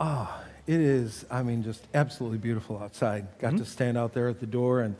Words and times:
Oh, 0.00 0.42
it 0.66 0.80
is, 0.80 1.24
I 1.30 1.42
mean, 1.42 1.62
just 1.64 1.86
absolutely 1.94 2.38
beautiful 2.38 2.78
outside. 2.78 3.26
Got 3.38 3.56
to 3.56 3.64
stand 3.64 3.98
out 3.98 4.12
there 4.12 4.28
at 4.28 4.38
the 4.38 4.46
door, 4.46 4.80
and 4.80 4.94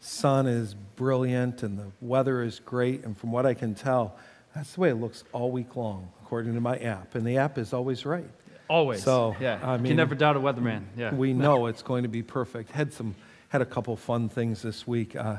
sun 0.00 0.46
is 0.46 0.74
brilliant, 0.74 1.62
and 1.62 1.78
the 1.78 1.86
weather 2.00 2.42
is 2.42 2.60
great. 2.60 3.04
And 3.04 3.16
from 3.16 3.32
what 3.32 3.46
I 3.46 3.54
can 3.54 3.74
tell, 3.74 4.16
that's 4.54 4.74
the 4.74 4.80
way 4.80 4.90
it 4.90 4.96
looks 4.96 5.24
all 5.32 5.50
week 5.50 5.74
long, 5.74 6.10
according 6.22 6.54
to 6.54 6.60
my 6.60 6.76
app. 6.76 7.14
And 7.14 7.26
the 7.26 7.38
app 7.38 7.58
is 7.58 7.72
always 7.72 8.06
right. 8.06 8.28
Always. 8.68 9.02
So, 9.02 9.34
yeah, 9.40 9.58
I 9.62 9.76
you 9.76 9.82
mean, 9.82 9.90
can 9.90 9.96
never 9.96 10.14
doubt 10.14 10.36
a 10.36 10.40
weatherman. 10.40 10.84
Yeah. 10.96 11.14
We 11.14 11.32
know 11.32 11.66
it's 11.66 11.82
going 11.82 12.02
to 12.02 12.08
be 12.08 12.22
perfect. 12.22 12.70
Had 12.70 12.92
some, 12.92 13.14
had 13.48 13.62
a 13.62 13.66
couple 13.66 13.96
fun 13.96 14.28
things 14.28 14.62
this 14.62 14.86
week. 14.86 15.16
Uh, 15.16 15.36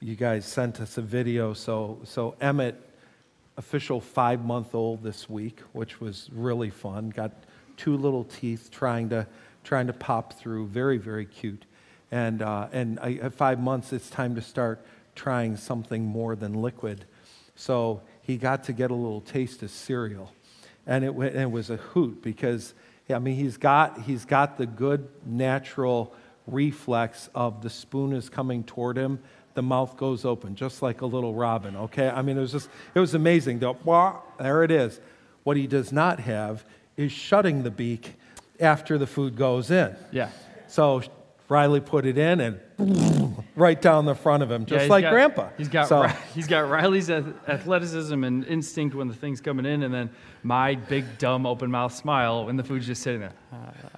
you 0.00 0.14
guys 0.14 0.46
sent 0.46 0.80
us 0.80 0.98
a 0.98 1.02
video. 1.02 1.52
So, 1.52 1.98
so 2.04 2.36
Emmett, 2.40 2.80
official 3.56 4.00
five 4.00 4.44
month 4.44 4.74
old 4.74 5.02
this 5.02 5.28
week, 5.28 5.60
which 5.72 6.00
was 6.00 6.30
really 6.32 6.70
fun. 6.70 7.10
Got 7.10 7.32
two 7.80 7.96
little 7.96 8.24
teeth 8.24 8.70
trying 8.70 9.08
to 9.08 9.26
trying 9.64 9.86
to 9.86 9.92
pop 9.92 10.34
through. 10.34 10.66
Very 10.66 10.98
very 10.98 11.26
cute. 11.26 11.64
And 12.10 12.42
uh, 12.42 12.68
and 12.72 12.98
I, 13.00 13.14
at 13.14 13.32
five 13.32 13.58
months, 13.58 13.92
it's 13.92 14.10
time 14.10 14.34
to 14.34 14.42
start 14.42 14.84
trying 15.14 15.56
something 15.56 16.04
more 16.04 16.36
than 16.36 16.60
liquid. 16.60 17.04
So 17.54 18.02
he 18.22 18.36
got 18.36 18.64
to 18.64 18.72
get 18.72 18.90
a 18.90 18.94
little 18.94 19.20
taste 19.20 19.62
of 19.62 19.70
cereal, 19.70 20.32
and 20.86 21.04
it, 21.04 21.14
wa- 21.14 21.24
and 21.24 21.36
it 21.36 21.50
was 21.50 21.70
a 21.70 21.76
hoot 21.76 22.22
because 22.22 22.74
I 23.08 23.18
mean 23.18 23.36
he's 23.36 23.56
got 23.56 24.02
he's 24.02 24.24
got 24.24 24.58
the 24.58 24.66
good 24.66 25.08
natural 25.24 26.14
reflex 26.46 27.28
of 27.34 27.62
the 27.62 27.70
spoon 27.70 28.12
is 28.12 28.28
coming 28.28 28.64
toward 28.64 28.96
him 28.96 29.20
the 29.54 29.62
mouth 29.62 29.96
goes 29.96 30.24
open 30.24 30.56
just 30.56 30.82
like 30.82 31.00
a 31.00 31.06
little 31.06 31.34
robin 31.34 31.76
okay 31.76 32.08
i 32.08 32.22
mean 32.22 32.36
it 32.36 32.40
was 32.40 32.50
just 32.50 32.68
it 32.94 32.98
was 32.98 33.14
amazing 33.14 33.58
the, 33.60 33.72
wah, 33.84 34.16
there 34.38 34.64
it 34.64 34.70
is 34.70 35.00
what 35.44 35.56
he 35.56 35.66
does 35.66 35.92
not 35.92 36.18
have 36.18 36.64
is 37.00 37.12
shutting 37.12 37.62
the 37.62 37.70
beak 37.70 38.14
after 38.60 38.98
the 38.98 39.06
food 39.06 39.36
goes 39.36 39.70
in 39.70 39.96
Yeah. 40.12 40.28
so 40.66 41.02
riley 41.48 41.80
put 41.80 42.06
it 42.06 42.16
in 42.16 42.40
and 42.40 42.60
right 43.56 43.80
down 43.82 44.04
the 44.04 44.14
front 44.14 44.42
of 44.42 44.50
him 44.50 44.64
just 44.66 44.82
he's 44.82 44.90
like 44.90 45.02
got- 45.02 45.10
grandpa 45.12 45.48
He's 45.58 45.68
got 45.68 45.88
so, 45.88 46.06
he's 46.34 46.46
got 46.46 46.68
Riley's 46.70 47.10
athleticism 47.10 48.22
and 48.24 48.46
instinct 48.46 48.94
when 48.94 49.08
the 49.08 49.14
thing's 49.14 49.40
coming 49.40 49.66
in, 49.66 49.82
and 49.82 49.92
then 49.92 50.10
my 50.42 50.76
big 50.76 51.04
dumb 51.18 51.44
open 51.46 51.70
mouth 51.70 51.92
smile 51.94 52.46
when 52.46 52.56
the 52.56 52.64
food's 52.64 52.86
just 52.86 53.02
sitting 53.02 53.20
there. 53.20 53.32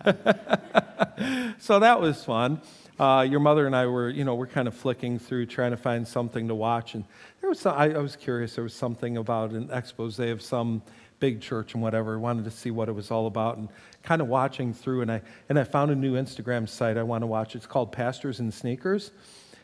so 1.59 1.79
that 1.79 2.01
was 2.01 2.25
fun. 2.25 2.61
Uh, 2.99 3.27
your 3.29 3.41
mother 3.41 3.67
and 3.67 3.75
I 3.77 3.87
were, 3.87 4.09
you 4.11 4.25
know, 4.25 4.35
we're 4.35 4.47
kind 4.47 4.69
of 4.69 4.75
flicking 4.75 5.19
through 5.19 5.47
trying 5.47 5.71
to 5.73 5.77
find 5.77 6.07
something 6.07 6.49
to 6.49 6.55
watch, 6.55 6.95
and 6.95 7.05
there 7.41 7.51
was, 7.51 7.61
some, 7.61 7.77
I, 7.77 7.93
I 7.95 7.99
was 7.99 8.17
curious. 8.17 8.55
There 8.55 8.65
was 8.65 8.75
something 8.75 9.17
about 9.17 9.51
an 9.51 9.71
expose 9.73 10.19
of 10.19 10.43
some 10.43 10.83
big 11.23 11.41
church 11.41 11.75
and 11.75 11.83
whatever. 11.83 12.19
Wanted 12.19 12.45
to 12.45 12.51
see 12.51 12.71
what 12.71 12.89
it 12.89 12.93
was 12.93 13.11
all 13.11 13.27
about, 13.27 13.57
and 13.57 13.69
kind 14.03 14.21
of 14.21 14.29
watching 14.29 14.75
through, 14.75 15.03
and 15.03 15.13
I 15.13 15.23
and 15.49 15.59
I 15.59 15.65
found 15.65 15.91
a 15.91 15.95
new 15.95 16.15
Instagram 16.15 16.69
site 16.69 16.99
I 16.99 17.05
want 17.05 17.23
to 17.23 17.27
watch. 17.27 17.55
It's 17.57 17.67
called 17.67 17.93
Pastors 17.93 18.41
in 18.41 18.51
Sneakers, 18.51 19.13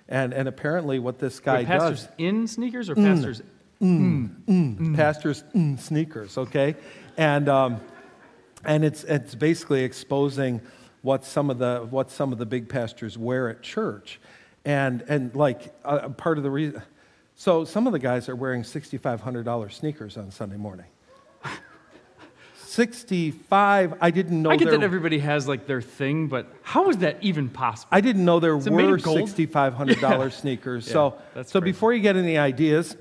and 0.09 0.33
and 0.33 0.48
apparently 0.48 0.98
what 0.98 1.19
this 1.19 1.41
guy 1.41 1.59
Wait, 1.59 1.67
pastors 1.67 2.05
does 2.05 2.12
in 2.17 2.47
sneakers 2.47 2.89
or 2.89 2.95
pastors? 2.95 3.42
pastors 4.97 5.45
mm, 5.55 5.78
sneakers, 5.78 6.37
okay? 6.37 6.75
And, 7.17 7.48
um, 7.48 7.81
and 8.65 8.84
it's, 8.84 9.05
it's 9.05 9.34
basically 9.34 9.84
exposing 9.84 10.61
what 11.03 11.25
some, 11.25 11.50
of 11.50 11.59
the, 11.59 11.87
what 11.89 12.11
some 12.11 12.33
of 12.33 12.39
the 12.39 12.47
big 12.47 12.69
pastors 12.69 13.17
wear 13.17 13.48
at 13.48 13.62
church. 13.62 14.20
And, 14.65 15.03
and 15.03 15.34
like, 15.34 15.72
uh, 15.84 16.09
part 16.11 16.39
of 16.39 16.45
the 16.45 16.50
reason, 16.50 16.83
so 17.37 17.65
some 17.65 17.87
of 17.87 17.93
the 17.93 18.00
guys 18.00 18.28
are 18.28 18.37
wearing 18.37 18.62
$6,500 18.62 19.72
sneakers 19.72 20.17
on 20.17 20.31
Sunday 20.31 20.56
morning. 20.56 20.87
65, 22.69 23.95
I 23.99 24.11
didn't 24.11 24.43
know 24.43 24.51
I 24.51 24.57
get 24.57 24.67
there, 24.67 24.77
that 24.77 24.85
everybody 24.85 25.21
has 25.21 25.49
like 25.49 25.67
their 25.67 25.81
thing, 25.81 26.29
but 26.29 26.53
how 26.63 26.91
is 26.91 26.99
that 26.99 27.17
even 27.23 27.49
possible? 27.49 27.89
I 27.91 28.03
didn't 28.03 28.27
know 28.27 28.41
there 28.41 28.55
were 28.55 28.63
$6,500 28.63 30.33
sneakers. 30.41 30.87
Yeah, 30.87 30.93
so, 30.93 31.19
that's 31.35 31.51
so 31.51 31.61
crazy. 31.61 31.73
before 31.73 31.95
you 31.95 32.01
get 32.01 32.17
any 32.17 32.37
ideas, 32.37 32.95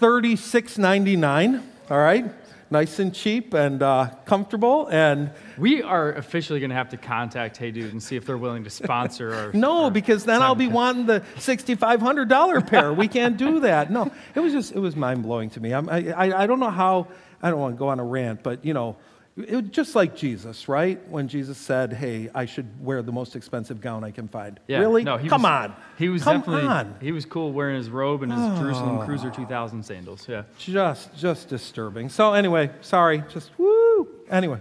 $36.99, 0.00 1.62
all 1.90 1.98
right? 1.98 2.26
Nice 2.70 2.98
and 2.98 3.14
cheap 3.14 3.54
and 3.54 3.82
uh, 3.82 4.10
comfortable. 4.26 4.88
And 4.88 5.30
we 5.56 5.82
are 5.82 6.12
officially 6.12 6.60
going 6.60 6.68
to 6.68 6.76
have 6.76 6.90
to 6.90 6.98
contact 6.98 7.56
Hey 7.56 7.70
Dude 7.70 7.92
and 7.92 8.02
see 8.02 8.16
if 8.16 8.26
they're 8.26 8.36
willing 8.36 8.64
to 8.64 8.70
sponsor 8.70 9.34
our. 9.34 9.52
no, 9.54 9.84
our 9.84 9.90
because 9.90 10.26
then 10.26 10.42
I'll 10.42 10.54
be 10.54 10.68
wanting 10.68 11.06
the 11.06 11.22
$6,500 11.36 12.66
pair. 12.66 12.92
We 12.92 13.08
can't 13.08 13.38
do 13.38 13.60
that. 13.60 13.90
No, 13.90 14.12
it 14.34 14.40
was 14.40 14.52
just, 14.52 14.72
it 14.72 14.78
was 14.78 14.94
mind 14.94 15.22
blowing 15.22 15.48
to 15.50 15.60
me. 15.60 15.72
I'm, 15.72 15.88
I, 15.88 16.12
I, 16.12 16.42
I 16.42 16.46
don't 16.46 16.60
know 16.60 16.68
how, 16.68 17.08
I 17.42 17.50
don't 17.50 17.60
want 17.60 17.74
to 17.74 17.78
go 17.78 17.88
on 17.88 18.00
a 18.00 18.04
rant, 18.04 18.42
but 18.42 18.64
you 18.64 18.74
know, 18.74 18.96
it 19.36 19.70
just 19.70 19.94
like 19.94 20.16
Jesus, 20.16 20.68
right? 20.68 20.98
When 21.08 21.28
Jesus 21.28 21.56
said, 21.58 21.92
hey, 21.92 22.28
I 22.34 22.44
should 22.46 22.84
wear 22.84 23.02
the 23.02 23.12
most 23.12 23.36
expensive 23.36 23.80
gown 23.80 24.02
I 24.02 24.10
can 24.10 24.26
find. 24.26 24.58
Yeah, 24.66 24.80
really? 24.80 25.04
No, 25.04 25.16
Come 25.18 25.42
was, 25.42 25.70
on. 25.70 25.76
He 25.96 26.08
was 26.08 26.24
Come 26.24 26.38
definitely. 26.40 26.66
on. 26.66 26.96
He 27.00 27.12
was 27.12 27.24
cool 27.24 27.52
wearing 27.52 27.76
his 27.76 27.88
robe 27.88 28.24
and 28.24 28.32
his 28.32 28.58
Jerusalem 28.58 28.98
Oh. 28.98 29.04
Cruiser 29.04 29.30
2000 29.30 29.84
sandals. 29.84 30.26
Yeah. 30.28 30.42
just 30.58 31.14
just 31.16 31.48
disturbing 31.48 32.08
so 32.08 32.32
anyway 32.34 32.70
sorry 32.80 33.22
just 33.32 33.50
woo 33.58 34.08
anyway 34.30 34.58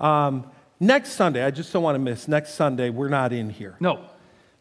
um, 0.00 0.44
next 0.80 1.10
sunday 1.12 1.44
i 1.44 1.50
just 1.50 1.72
don't 1.72 1.82
want 1.82 1.94
to 1.94 1.98
miss 2.00 2.26
next 2.28 2.54
sunday 2.54 2.90
we're 2.90 3.08
not 3.08 3.32
in 3.32 3.48
here 3.48 3.76
No, 3.80 4.00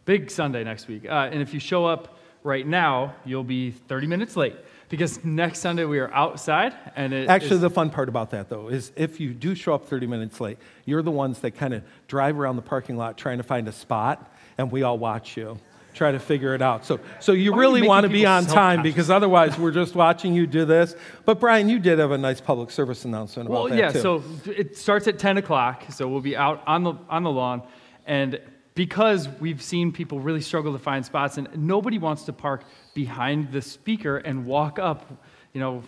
big 0.06 0.30
Sunday 0.30 0.64
next 0.64 0.88
week. 0.88 1.06
Uh, 1.06 1.30
and 1.32 1.42
if 1.42 1.54
you 1.56 1.60
show 1.60 1.86
up 1.88 2.20
right 2.44 2.68
now, 2.68 3.16
you'll 3.26 3.44
be 3.44 3.72
30 3.72 4.06
minutes 4.06 4.36
late 4.38 4.56
because 4.90 5.24
next 5.24 5.60
Sunday 5.60 5.86
we 5.86 6.00
are 6.00 6.12
outside 6.14 6.74
and 6.96 7.14
it 7.14 7.30
actually 7.30 7.56
is- 7.56 7.62
the 7.62 7.70
fun 7.70 7.90
part 7.90 8.10
about 8.10 8.32
that 8.32 8.50
though 8.50 8.68
is 8.70 8.92
if 8.96 9.20
you 9.20 9.34
do 9.34 9.56
show 9.56 9.74
up 9.74 9.86
30 9.86 10.08
minutes 10.08 10.40
late 10.40 10.58
you're 10.86 11.02
the 11.02 11.12
ones 11.12 11.40
that 11.40 11.52
kind 11.52 11.74
of 11.74 11.84
drive 12.08 12.40
around 12.40 12.56
the 12.56 12.62
parking 12.62 12.98
lot 12.98 13.18
trying 13.18 13.38
to 13.38 13.44
find 13.44 13.68
a 13.68 13.72
spot 13.72 14.32
and 14.58 14.72
we 14.72 14.84
all 14.84 14.98
watch 14.98 15.38
you 15.38 15.58
try 15.94 16.12
to 16.12 16.20
figure 16.20 16.54
it 16.54 16.62
out 16.62 16.86
so 16.86 17.00
so 17.20 17.32
you 17.32 17.52
Why 17.52 17.56
you 17.56 17.62
really 17.62 17.88
want 17.88 18.04
to 18.04 18.10
be 18.10 18.26
on 18.26 18.46
time 18.46 18.82
because 18.82 19.10
otherwise 19.10 19.58
we're 19.58 19.72
just 19.72 19.96
watching 19.96 20.34
you 20.34 20.46
do 20.46 20.66
this 20.66 20.94
but 21.24 21.40
brian 21.40 21.70
you 21.70 21.80
did 21.80 22.00
have 22.00 22.12
a 22.12 22.18
nice 22.18 22.42
public 22.42 22.70
service 22.70 23.06
announcement 23.06 23.48
about 23.48 23.56
well, 23.56 23.70
that 23.70 23.78
yeah. 23.78 23.92
too. 23.92 24.02
So 24.02 24.24
it 24.46 24.78
starts 24.78 25.08
at 25.08 25.20
10 25.20 25.38
o'clock. 25.38 25.84
So 25.90 26.08
we'll 26.08 26.22
be 26.22 26.36
out 26.36 26.62
on 26.68 26.84
the 26.84 26.94
on 27.10 27.24
the 27.24 27.32
lawn, 27.32 27.64
and 28.06 28.40
because 28.76 29.28
we've 29.40 29.62
seen 29.62 29.92
people 29.92 30.20
really 30.20 30.42
struggle 30.42 30.74
to 30.74 30.80
find 30.80 31.06
spots, 31.06 31.38
and 31.38 31.50
nobody 31.56 31.98
wants 31.98 32.24
to 32.24 32.34
park 32.34 32.64
behind 32.94 33.52
the 33.52 33.62
speaker 33.62 34.18
and 34.18 34.46
walk 34.46 34.78
up, 34.78 35.24
you 35.54 35.62
know, 35.62 35.82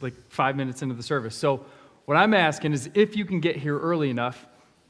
like 0.00 0.14
five 0.30 0.56
minutes 0.56 0.82
into 0.82 0.94
the 0.94 1.02
service. 1.02 1.36
So 1.36 1.64
what 2.06 2.16
I'm 2.16 2.34
asking 2.34 2.72
is 2.72 2.90
if 2.94 3.16
you 3.16 3.24
can 3.24 3.40
get 3.40 3.56
here 3.56 3.78
early 3.78 4.10
enough, 4.10 4.46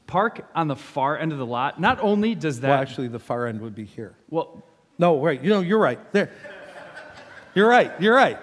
park 0.07 0.49
on 0.55 0.67
the 0.67 0.75
far 0.75 1.17
end 1.17 1.31
of 1.31 1.37
the 1.37 1.45
lot. 1.45 1.79
Not 1.79 1.99
only 2.01 2.35
does 2.35 2.61
that 2.61 2.69
well 2.69 2.81
actually 2.81 3.07
the 3.09 3.19
far 3.19 3.47
end 3.47 3.61
would 3.61 3.75
be 3.75 3.85
here 3.85 4.15
well 4.29 4.63
No, 4.97 5.13
wait, 5.13 5.41
You 5.41 5.49
know, 5.49 5.61
you're 5.61 5.79
right. 5.79 5.99
There. 6.11 6.31
You're 7.55 7.69
right. 7.69 7.91
You're 7.99 8.15
right. 8.15 8.39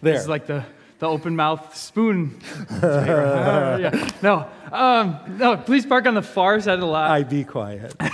There. 0.00 0.14
It's 0.14 0.28
like 0.28 0.46
the, 0.46 0.64
the 1.00 1.06
open 1.06 1.36
mouth 1.36 1.76
spoon. 1.76 2.40
yeah. 2.70 4.10
No, 4.22 4.48
um, 4.72 5.18
no, 5.38 5.56
please 5.56 5.86
park 5.86 6.06
on 6.06 6.14
the 6.14 6.22
far 6.22 6.60
side 6.60 6.74
of 6.74 6.80
the 6.80 6.86
lot 6.86 7.10
I 7.10 7.22
be 7.22 7.44
quiet. 7.44 7.94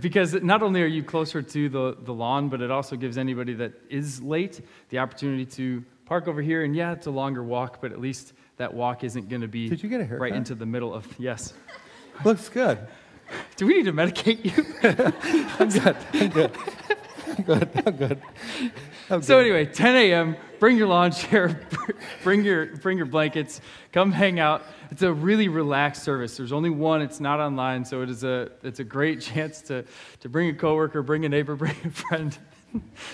because 0.00 0.34
not 0.34 0.62
only 0.62 0.82
are 0.82 0.86
you 0.86 1.02
closer 1.02 1.40
to 1.42 1.68
the, 1.68 1.96
the 2.02 2.12
lawn, 2.12 2.48
but 2.48 2.60
it 2.60 2.70
also 2.70 2.96
gives 2.96 3.16
anybody 3.16 3.54
that 3.54 3.72
is 3.88 4.20
late 4.20 4.60
the 4.90 4.98
opportunity 4.98 5.46
to 5.46 5.84
park 6.04 6.26
over 6.26 6.42
here. 6.42 6.64
And 6.64 6.74
yeah, 6.74 6.92
it's 6.92 7.06
a 7.06 7.10
longer 7.10 7.44
walk, 7.44 7.80
but 7.80 7.92
at 7.92 8.00
least 8.00 8.32
that 8.56 8.74
walk 8.74 9.04
isn't 9.04 9.28
going 9.28 9.42
to 9.42 9.48
be 9.48 9.68
Did 9.68 9.82
you 9.82 9.88
get 9.88 10.00
a 10.00 10.16
right 10.16 10.34
into 10.34 10.54
the 10.54 10.66
middle 10.66 10.92
of. 10.92 11.06
Yes. 11.18 11.54
Looks 12.24 12.48
good. 12.48 12.78
Do 13.56 13.66
we 13.66 13.74
need 13.74 13.84
to 13.84 13.92
medicate 13.92 14.44
you? 14.44 14.64
I'm 15.60 15.68
good. 15.68 15.96
I'm 16.14 16.30
good. 16.30 16.50
I'm 17.28 17.44
good. 17.44 17.68
I'm 17.86 17.96
good. 17.96 18.22
I'm 19.10 19.22
So 19.22 19.36
good. 19.36 19.44
anyway, 19.44 19.66
10 19.66 19.96
a.m. 19.96 20.36
Bring 20.58 20.76
your 20.76 20.88
lawn 20.88 21.12
chair, 21.12 21.68
bring 22.22 22.44
your 22.44 22.66
bring 22.76 22.96
your 22.96 23.06
blankets, 23.06 23.60
come 23.92 24.12
hang 24.12 24.38
out. 24.40 24.62
It's 24.90 25.02
a 25.02 25.12
really 25.12 25.48
relaxed 25.48 26.02
service. 26.02 26.36
There's 26.36 26.52
only 26.52 26.70
one. 26.70 27.02
It's 27.02 27.20
not 27.20 27.40
online, 27.40 27.84
so 27.84 28.02
it 28.02 28.10
is 28.10 28.24
a 28.24 28.50
it's 28.62 28.80
a 28.80 28.84
great 28.84 29.20
chance 29.30 29.62
to 29.62 29.84
to 30.20 30.28
bring 30.28 30.48
a 30.50 30.54
coworker, 30.54 31.02
bring 31.02 31.24
a 31.24 31.28
neighbor, 31.28 31.56
bring 31.64 31.76
a 31.84 31.90
friend, 31.90 32.36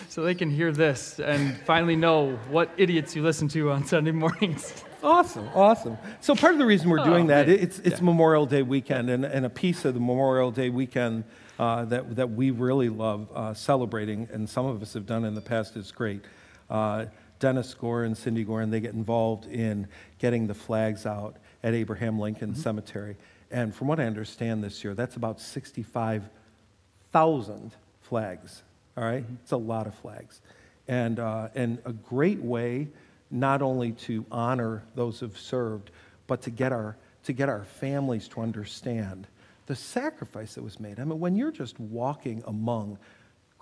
so 0.09 0.23
they 0.23 0.35
can 0.35 0.51
hear 0.51 0.73
this 0.73 1.19
and 1.21 1.57
finally 1.67 1.97
know 1.97 2.37
what 2.49 2.71
idiots 2.77 3.15
you 3.15 3.23
listen 3.23 3.49
to 3.49 3.71
on 3.71 3.85
Sunday 3.85 4.13
mornings. 4.13 4.85
Awesome, 5.03 5.47
awesome. 5.55 5.99
So 6.23 6.35
part 6.35 6.55
of 6.55 6.59
the 6.59 6.65
reason 6.65 6.89
we're 6.89 7.01
Oh, 7.01 7.05
doing 7.05 7.27
that, 7.27 7.47
man. 7.47 7.59
it's, 7.59 7.79
it's 7.81 7.99
Yeah. 7.99 8.05
Memorial 8.07 8.47
Day 8.47 8.63
weekend, 8.63 9.11
and, 9.11 9.23
and 9.27 9.45
a 9.45 9.51
piece 9.51 9.85
of 9.85 9.93
the 9.93 10.01
Memorial 10.01 10.51
Day 10.51 10.71
weekend 10.71 11.25
uh, 11.59 11.85
that, 11.85 12.17
that 12.17 12.31
we 12.31 12.51
really 12.51 12.89
love 12.89 13.29
uh, 13.35 13.53
celebrating, 13.53 14.27
and 14.33 14.49
some 14.49 14.65
of 14.65 14.81
us 14.81 14.95
have 14.95 15.05
done 15.05 15.27
in 15.27 15.35
the 15.35 15.43
past, 15.43 15.77
is 15.77 15.93
great. 15.93 16.23
Uh, 16.71 17.05
Dennis 17.45 17.75
Gore 17.75 18.05
and 18.05 18.17
Cindy 18.17 18.43
Gore, 18.43 18.63
and 18.63 18.73
they 18.73 18.81
get 18.81 18.95
involved 18.95 19.45
in 19.45 19.87
getting 20.19 20.47
the 20.47 20.55
flags 20.55 21.05
out 21.05 21.37
at 21.63 21.75
Abraham 21.75 22.19
Lincoln 22.19 22.53
Mm-hmm. 22.53 22.63
Cemetery. 22.63 23.17
And 23.51 23.75
from 23.75 23.87
what 23.87 24.01
I 24.01 24.07
understand 24.07 24.65
this 24.65 24.83
year, 24.83 24.95
that's 24.95 25.17
about 25.17 25.43
65,000 25.43 27.73
flags, 28.01 28.63
all 28.97 29.05
right? 29.05 29.27
It's 29.43 29.53
a 29.53 29.59
lot 29.59 29.87
of 29.87 29.95
flags. 29.95 30.41
And, 30.89 31.21
uh, 31.21 31.49
and 31.55 31.77
a 31.85 31.93
great 31.93 32.41
way 32.41 32.89
not 33.31 33.61
only 33.61 33.93
to 33.93 34.25
honor 34.33 34.83
those 34.95 35.21
who've 35.21 35.39
served, 35.39 35.91
but 36.27 36.41
to 36.43 36.51
get 36.51 36.73
our, 36.73 36.97
to 37.25 37.35
get 37.35 37.51
our 37.51 37.65
families 37.65 38.27
to 38.29 38.41
understand 38.41 39.27
the 39.67 39.77
sacrifice 39.77 40.55
that 40.55 40.63
was 40.63 40.81
made. 40.81 40.99
I 40.99 41.05
mean, 41.05 41.21
when 41.21 41.37
you're 41.37 41.53
just 41.53 41.79
walking 41.79 42.43
among 42.47 42.97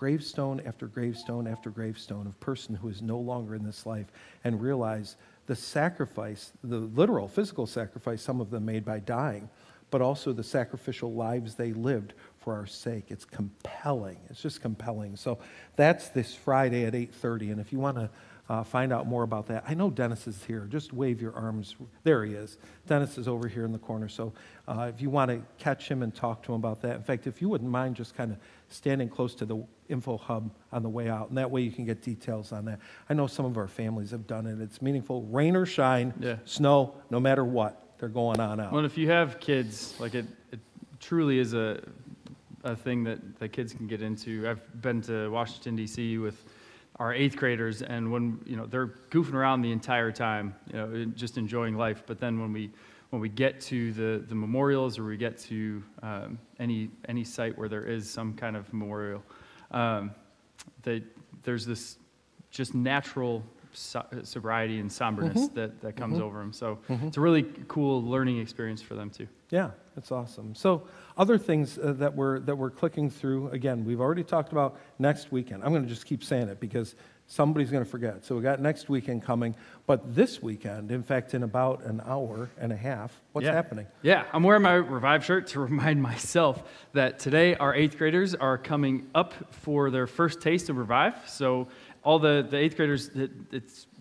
gravestone 0.02 0.60
after 0.66 0.88
gravestone 0.88 1.46
after 1.46 1.70
gravestone 1.70 2.26
of 2.26 2.40
person 2.40 2.74
who 2.74 2.88
is 2.88 3.00
no 3.00 3.20
longer 3.20 3.54
in 3.54 3.62
this 3.62 3.86
life 3.86 4.08
and 4.42 4.60
realize 4.60 5.14
the 5.46 5.54
sacrifice, 5.54 6.50
the 6.64 6.80
literal 6.80 7.28
physical 7.28 7.68
sacrifice 7.68 8.20
some 8.20 8.40
of 8.40 8.50
them 8.50 8.64
made 8.64 8.84
by 8.84 8.98
dying, 8.98 9.48
but 9.92 10.02
also 10.02 10.32
the 10.32 10.42
sacrificial 10.42 11.14
lives 11.14 11.54
they 11.54 11.72
lived 11.72 12.14
for 12.42 12.54
our 12.54 12.66
sake. 12.66 13.06
It's 13.08 13.24
compelling. 13.24 14.18
It's 14.28 14.42
just 14.42 14.60
compelling. 14.60 15.16
So 15.16 15.38
that's 15.76 16.08
this 16.08 16.34
Friday 16.34 16.84
at 16.84 16.94
8:30 16.94 17.52
and 17.52 17.60
if 17.60 17.72
you 17.72 17.78
want 17.78 17.96
to 17.96 18.10
uh, 18.48 18.62
find 18.62 18.92
out 18.92 19.06
more 19.06 19.22
about 19.22 19.46
that. 19.48 19.64
I 19.68 19.74
know 19.74 19.88
Dennis 19.88 20.26
is 20.26 20.44
here. 20.44 20.66
Just 20.68 20.92
wave 20.92 21.22
your 21.22 21.34
arms. 21.34 21.76
There 22.02 22.24
he 22.24 22.34
is. 22.34 22.58
Dennis 22.86 23.16
is 23.16 23.26
over 23.28 23.46
here 23.48 23.64
in 23.64 23.72
the 23.72 23.78
corner. 23.78 24.08
So 24.08 24.32
uh, 24.68 24.90
if 24.92 25.00
you 25.00 25.08
want 25.10 25.30
to 25.30 25.40
catch 25.58 25.88
him 25.88 26.02
and 26.02 26.14
talk 26.14 26.42
to 26.42 26.52
him 26.52 26.56
about 26.56 26.82
that, 26.82 26.96
in 26.96 27.02
fact, 27.02 27.26
if 27.26 27.40
you 27.40 27.48
wouldn't 27.48 27.70
mind 27.70 27.94
just 27.96 28.14
kind 28.14 28.32
of 28.32 28.38
standing 28.68 29.08
close 29.08 29.34
to 29.36 29.46
the 29.46 29.64
info 29.88 30.18
hub 30.18 30.50
on 30.72 30.82
the 30.82 30.88
way 30.88 31.08
out, 31.08 31.28
and 31.28 31.38
that 31.38 31.50
way 31.50 31.62
you 31.62 31.70
can 31.70 31.84
get 31.84 32.02
details 32.02 32.52
on 32.52 32.64
that. 32.64 32.80
I 33.08 33.14
know 33.14 33.26
some 33.28 33.46
of 33.46 33.56
our 33.56 33.68
families 33.68 34.10
have 34.10 34.26
done 34.26 34.46
it. 34.46 34.60
It's 34.60 34.82
meaningful. 34.82 35.22
Rain 35.22 35.54
or 35.56 35.64
shine, 35.64 36.12
Yeah. 36.20 36.36
snow, 36.44 36.94
no 37.10 37.20
matter 37.20 37.44
what, 37.44 37.94
they're 37.98 38.08
going 38.08 38.40
on 38.40 38.58
out. 38.60 38.72
Well, 38.72 38.84
if 38.84 38.98
you 38.98 39.08
have 39.08 39.38
kids, 39.38 39.94
like 40.00 40.14
it, 40.14 40.26
it 40.50 40.58
truly 41.00 41.38
is 41.38 41.54
a, 41.54 41.80
a 42.64 42.76
thing 42.76 43.04
that, 43.04 43.38
that 43.38 43.50
kids 43.50 43.72
can 43.72 43.86
get 43.86 44.02
into. 44.02 44.48
I've 44.48 44.82
been 44.82 45.00
to 45.02 45.28
Washington 45.30 45.76
D.C. 45.76 46.18
with 46.18 46.44
our 46.96 47.12
eighth 47.12 47.36
graders, 47.36 47.82
and 47.82 48.12
when 48.12 48.40
you 48.46 48.56
know 48.56 48.66
they're 48.66 48.88
goofing 49.10 49.34
around 49.34 49.62
the 49.62 49.72
entire 49.72 50.12
time, 50.12 50.54
you 50.68 50.74
know, 50.74 51.04
just 51.14 51.38
enjoying 51.38 51.76
life. 51.76 52.02
But 52.06 52.20
then 52.20 52.40
when 52.40 52.52
we 52.52 52.70
when 53.10 53.20
we 53.20 53.28
get 53.28 53.60
to 53.60 53.92
the, 53.92 54.24
the 54.26 54.34
memorials 54.34 54.98
or 54.98 55.04
we 55.04 55.16
get 55.16 55.38
to 55.38 55.82
um, 56.02 56.38
any 56.58 56.90
any 57.08 57.24
site 57.24 57.56
where 57.58 57.68
there 57.68 57.84
is 57.84 58.08
some 58.08 58.34
kind 58.34 58.56
of 58.56 58.72
memorial, 58.72 59.22
um, 59.70 60.12
they, 60.82 61.02
there's 61.42 61.66
this 61.66 61.98
just 62.50 62.74
natural 62.74 63.42
so- 63.72 64.06
sobriety 64.22 64.78
and 64.78 64.90
somberness 64.90 65.34
mm-hmm. 65.34 65.54
that, 65.54 65.80
that 65.80 65.96
comes 65.96 66.14
mm-hmm. 66.14 66.24
over 66.24 66.38
them. 66.38 66.52
So 66.52 66.78
mm-hmm. 66.88 67.06
it's 67.06 67.16
a 67.16 67.20
really 67.20 67.42
cool 67.68 68.02
learning 68.02 68.38
experience 68.38 68.82
for 68.82 68.94
them 68.94 69.10
too. 69.10 69.28
Yeah, 69.50 69.70
that's 69.94 70.10
awesome. 70.10 70.54
So, 70.54 70.84
other 71.18 71.36
things 71.36 71.78
uh, 71.78 71.92
that 71.98 72.16
we're 72.16 72.38
that 72.40 72.56
we're 72.56 72.70
clicking 72.70 73.10
through. 73.10 73.48
Again, 73.48 73.84
we've 73.84 74.00
already 74.00 74.24
talked 74.24 74.50
about 74.50 74.78
next 74.98 75.30
weekend. 75.30 75.62
I'm 75.62 75.72
going 75.72 75.82
to 75.82 75.88
just 75.88 76.06
keep 76.06 76.24
saying 76.24 76.48
it 76.48 76.58
because 76.58 76.94
somebody's 77.26 77.70
going 77.70 77.84
to 77.84 77.88
forget. 77.88 78.24
So 78.24 78.36
we 78.36 78.42
got 78.42 78.60
next 78.60 78.88
weekend 78.88 79.22
coming, 79.22 79.54
but 79.86 80.14
this 80.14 80.42
weekend, 80.42 80.90
in 80.90 81.02
fact, 81.02 81.34
in 81.34 81.42
about 81.42 81.82
an 81.84 82.02
hour 82.04 82.50
and 82.58 82.72
a 82.72 82.76
half, 82.76 83.22
what's 83.32 83.46
Yeah. 83.46 83.54
happening? 83.54 83.86
Yeah, 84.02 84.24
I'm 84.32 84.42
wearing 84.42 84.62
my 84.62 84.74
Revive 84.74 85.24
shirt 85.24 85.46
to 85.48 85.60
remind 85.70 86.02
myself 86.02 86.62
that 86.92 87.18
today 87.18 87.54
our 87.54 87.74
eighth 87.74 87.96
graders 87.96 88.34
are 88.34 88.58
coming 88.58 89.08
up 89.14 89.32
for 89.50 89.90
their 89.90 90.06
first 90.06 90.40
taste 90.40 90.68
of 90.68 90.76
Revive. 90.76 91.14
So 91.26 91.68
all 92.04 92.18
the, 92.18 92.46
the 92.48 92.56
eighth 92.56 92.76
graders, 92.76 93.08
it, 93.08 93.30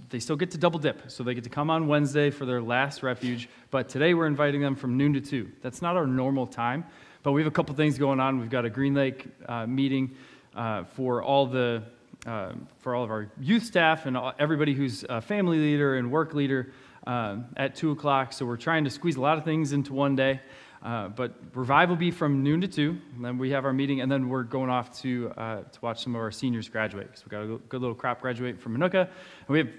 they 0.09 0.19
still 0.19 0.36
get 0.36 0.51
to 0.51 0.57
double 0.57 0.80
dip. 0.80 1.09
So 1.09 1.24
they 1.24 1.33
get 1.33 1.44
to 1.45 1.50
come 1.50 1.69
on 1.69 1.88
Wednesday 1.88 2.30
for 2.30 2.45
their 2.45 2.62
last 2.62 3.03
refuge. 3.03 3.50
But 3.69 3.89
today 3.89 4.13
we're 4.13 4.27
inviting 4.27 4.62
them 4.62 4.75
from 4.75 4.98
noon 4.98 5.13
to 5.13 5.21
2. 5.21 5.51
That's 5.62 5.81
not 5.81 5.95
our 5.95 6.07
normal 6.07 6.48
time. 6.48 6.86
But 7.24 7.33
we 7.33 7.42
have 7.42 7.48
a 7.48 7.53
couple 7.53 7.75
things 7.75 7.98
going 7.98 8.19
on. 8.19 8.39
We've 8.39 8.50
got 8.50 8.65
a 8.65 8.69
Green 8.69 8.95
Lake 8.95 9.27
uh, 9.48 9.68
meeting 9.68 10.15
uh, 10.56 10.83
for 10.83 11.21
all 11.21 11.45
the 11.45 11.83
uh, 12.25 12.53
for 12.80 12.94
all 12.94 13.03
of 13.03 13.09
our 13.09 13.31
youth 13.39 13.63
staff 13.63 14.06
and 14.06 14.15
all, 14.15 14.31
everybody 14.38 14.74
who's 14.75 15.04
a 15.09 15.21
family 15.21 15.57
leader 15.57 15.95
and 15.95 16.12
work 16.12 16.36
leader 16.36 16.71
um, 17.07 17.45
at 17.57 17.75
2 17.75 17.92
o'clock. 17.92 18.31
So 18.31 18.45
we're 18.45 18.57
trying 18.57 18.83
to 18.83 18.92
squeeze 18.92 19.15
a 19.15 19.21
lot 19.21 19.39
of 19.39 19.44
things 19.44 19.71
into 19.71 19.94
one 19.94 20.15
day. 20.15 20.39
Uh, 20.83 21.10
but 21.10 21.33
Revive 21.54 21.89
will 21.89 21.95
be 21.95 22.10
from 22.10 22.42
noon 22.42 22.62
to 22.62 22.68
2. 22.68 22.98
And 23.16 23.24
then 23.24 23.38
we 23.38 23.51
have 23.51 23.66
our 23.66 23.74
meeting, 23.74 24.01
and 24.01 24.12
then 24.12 24.30
we're 24.30 24.44
going 24.44 24.69
off 24.69 25.00
to, 25.01 25.31
uh, 25.38 25.62
to 25.62 25.80
watch 25.81 26.04
some 26.04 26.16
of 26.16 26.22
our 26.22 26.31
seniors 26.31 26.68
graduate. 26.69 27.07
Because 27.07 27.24
we've 27.24 27.31
got 27.31 27.42
a 27.44 27.57
good 27.69 27.81
little 27.81 27.95
crop 27.95 28.19
graduate 28.22 28.60
from 28.60 28.78
Minooka. 28.78 29.01
And 29.01 29.48
we 29.48 29.57
have 29.60 29.69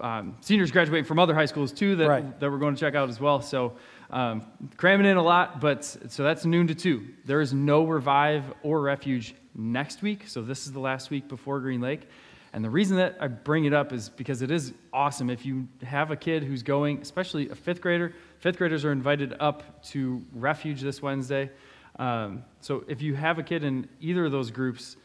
um, 0.00 0.36
seniors 0.40 0.70
graduating 0.70 1.04
from 1.06 1.18
other 1.18 1.34
high 1.34 1.46
schools, 1.46 1.72
too, 1.72 1.96
that, 1.96 2.08
Right. 2.08 2.40
that 2.40 2.50
we're 2.50 2.58
going 2.58 2.74
to 2.74 2.80
check 2.80 2.94
out 2.94 3.08
as 3.08 3.20
well. 3.20 3.40
So 3.40 3.72
um, 4.10 4.42
cramming 4.76 5.06
in 5.06 5.16
a 5.16 5.22
lot, 5.22 5.60
but 5.60 5.82
so 5.84 6.22
that's 6.22 6.44
noon 6.44 6.66
to 6.66 6.74
2. 6.74 7.02
There 7.24 7.40
is 7.40 7.54
no 7.54 7.84
Revive 7.84 8.44
or 8.62 8.82
Refuge 8.82 9.34
next 9.54 10.02
week. 10.02 10.28
So 10.28 10.42
this 10.42 10.66
is 10.66 10.72
the 10.72 10.80
last 10.80 11.10
week 11.10 11.26
before 11.26 11.58
Green 11.60 11.80
Lake. 11.80 12.08
And 12.54 12.64
the 12.64 12.70
reason 12.70 12.96
that 12.98 13.16
I 13.18 13.26
bring 13.26 13.64
it 13.64 13.74
up 13.74 13.92
is 13.92 14.08
because 14.08 14.40
it 14.40 14.52
is 14.52 14.74
awesome. 14.92 15.28
If 15.28 15.44
you 15.44 15.66
have 15.82 16.12
a 16.12 16.16
kid 16.16 16.44
who's 16.44 16.62
going, 16.62 17.02
especially 17.02 17.48
a 17.48 17.54
fifth 17.56 17.80
grader, 17.80 18.14
fifth 18.38 18.58
graders 18.58 18.84
are 18.84 18.92
invited 18.92 19.34
up 19.40 19.82
to 19.86 20.24
Refuge 20.32 20.80
this 20.80 21.02
Wednesday. 21.02 21.50
Um, 21.98 22.44
so 22.60 22.84
if 22.86 23.02
you 23.02 23.16
have 23.16 23.40
a 23.40 23.42
kid 23.42 23.64
in 23.64 23.88
either 24.00 24.26
of 24.26 24.30
those 24.30 24.52
groups 24.52 24.96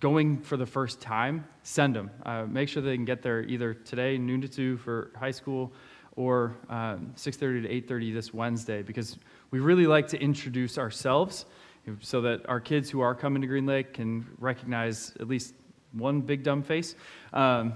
going 0.00 0.40
for 0.40 0.56
the 0.56 0.66
first 0.66 1.00
time, 1.00 1.46
send 1.62 1.94
them. 1.94 2.10
Uh, 2.26 2.46
make 2.46 2.68
sure 2.68 2.82
they 2.82 2.96
can 2.96 3.04
get 3.04 3.22
there 3.22 3.42
either 3.42 3.74
today, 3.74 4.18
noon 4.18 4.40
to 4.40 4.48
2 4.48 4.78
for 4.78 5.12
high 5.16 5.30
school, 5.30 5.72
or 6.16 6.56
um, 6.68 7.12
6.30 7.14 7.62
to 7.62 7.94
8.30 7.94 8.12
this 8.12 8.34
Wednesday, 8.34 8.82
because 8.82 9.18
we 9.52 9.60
really 9.60 9.86
like 9.86 10.08
to 10.08 10.20
introduce 10.20 10.78
ourselves 10.78 11.46
so 12.00 12.20
that 12.22 12.46
our 12.48 12.58
kids 12.58 12.90
who 12.90 13.00
are 13.00 13.14
coming 13.14 13.40
to 13.40 13.46
Green 13.46 13.66
Lake 13.66 13.94
can 13.94 14.26
recognize 14.40 15.12
at 15.20 15.28
least 15.28 15.54
one 15.98 16.20
big 16.22 16.42
dumb 16.42 16.62
face 16.62 16.94
um, 17.32 17.74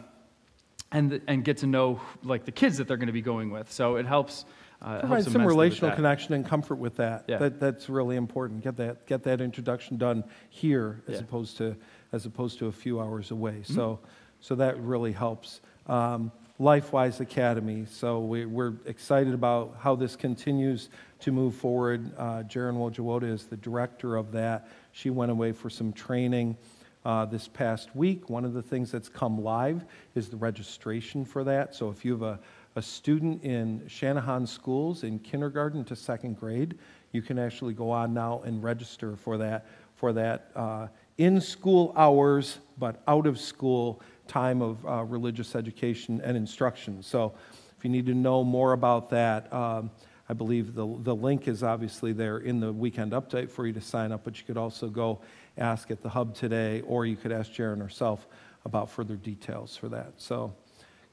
and, 0.91 1.21
and 1.27 1.45
get 1.45 1.59
to 1.59 1.67
know 1.67 2.01
like 2.23 2.45
the 2.45 2.53
kids 2.53 2.79
that 2.79 2.89
they're 2.89 2.97
going 2.97 3.09
to 3.09 3.13
be 3.13 3.23
going 3.23 3.51
with. 3.51 3.71
So 3.73 3.97
it 3.97 4.07
helps. 4.07 4.45
Uh, 4.81 4.99
Provide 4.99 5.25
some 5.25 5.47
relational 5.47 5.95
connection 5.95 6.35
and 6.35 6.45
comfort 6.45 6.75
with 6.75 6.97
that. 6.97 7.25
Yeah. 7.29 7.39
that. 7.39 7.61
That's 7.61 7.89
really 7.89 8.17
important. 8.17 8.65
Get 8.65 8.77
that, 8.79 9.07
get 9.07 9.23
that 9.23 9.41
introduction 9.41 9.97
done 9.97 10.25
here 10.51 11.03
as 11.07 11.15
Yeah. 11.15 11.21
opposed 11.21 11.57
to 11.59 11.77
as 12.13 12.27
opposed 12.27 12.59
to 12.59 12.67
a 12.67 12.73
few 12.73 13.01
hours 13.01 13.31
away. 13.31 13.63
Mm-hmm. 13.63 13.75
So, 13.75 14.01
so 14.41 14.55
that 14.57 14.79
really 14.81 15.13
helps. 15.13 15.61
Um, 15.87 16.31
LifeWise 16.61 17.21
Academy. 17.21 17.87
So 17.91 18.21
we, 18.21 18.45
we're 18.47 18.75
excited 18.87 19.35
about 19.35 19.77
how 19.81 19.97
this 19.97 20.15
continues 20.15 20.91
to 21.21 21.33
move 21.33 21.55
forward. 21.55 22.13
Uh, 22.17 22.43
Jaren 22.43 22.77
Wojwoda 22.77 23.31
is 23.33 23.47
the 23.47 23.57
director 23.57 24.17
of 24.17 24.33
that. 24.33 24.69
She 24.93 25.11
went 25.11 25.33
away 25.33 25.53
for 25.53 25.71
some 25.71 25.93
training 25.93 26.57
uh, 27.04 27.25
this 27.25 27.49
past 27.49 27.94
week. 27.94 28.31
One 28.31 28.44
of 28.44 28.52
the 28.52 28.62
things 28.62 28.90
that's 28.90 29.08
come 29.08 29.43
live 29.43 29.84
is 30.14 30.28
the 30.28 30.37
registration 30.37 31.25
for 31.25 31.44
that. 31.44 31.75
So 31.75 31.90
if 31.90 32.04
you 32.04 32.12
have 32.12 32.22
a, 32.22 32.40
a 32.76 32.82
student 32.82 33.43
in 33.43 33.81
Channahon 33.88 34.46
schools 34.46 35.04
in 35.04 35.19
kindergarten 35.19 35.84
to 35.84 35.96
second 35.96 36.38
grade, 36.38 36.78
you 37.12 37.23
can 37.23 37.38
actually 37.38 37.75
go 37.75 37.90
on 37.90 38.14
now 38.14 38.42
and 38.44 38.62
register 38.62 39.16
for 39.16 39.37
that 39.38 39.66
for 40.02 40.12
that 40.12 40.50
uh, 40.56 40.88
in 41.18 41.40
school 41.40 41.92
hours, 41.97 42.59
but 42.76 43.02
out 43.06 43.25
of 43.25 43.38
school 43.38 44.02
time 44.26 44.61
of 44.61 44.85
uh, 44.85 45.04
religious 45.04 45.54
education 45.54 46.21
and 46.25 46.37
instruction. 46.37 47.00
So 47.04 47.35
if 47.78 47.85
you 47.85 47.90
need 47.90 48.06
to 48.06 48.14
know 48.14 48.42
more 48.42 48.73
about 48.73 49.11
that, 49.11 49.52
um, 49.52 49.92
I 50.28 50.35
believe 50.35 50.75
the, 50.75 50.87
the 51.02 51.14
link 51.14 51.47
is 51.47 51.62
obviously 51.62 52.12
there 52.12 52.38
in 52.38 52.59
the 52.59 52.73
weekend 52.73 53.12
update 53.12 53.49
for 53.49 53.64
you 53.64 53.73
to 53.75 53.80
sign 53.80 54.11
up, 54.11 54.25
but 54.25 54.38
you 54.38 54.44
could 54.44 54.56
also 54.56 54.88
go 54.88 55.21
ask 55.59 55.90
at 55.90 56.02
the 56.02 56.09
hub 56.09 56.35
today, 56.35 56.80
or 56.82 57.06
you 57.06 57.16
could 57.16 57.32
ask 57.32 57.50
Jaren 57.52 57.78
herself 57.80 58.26
about 58.64 58.90
further 58.90 59.16
details 59.16 59.76
for 59.76 59.88
that. 59.90 60.12
So, 60.16 60.54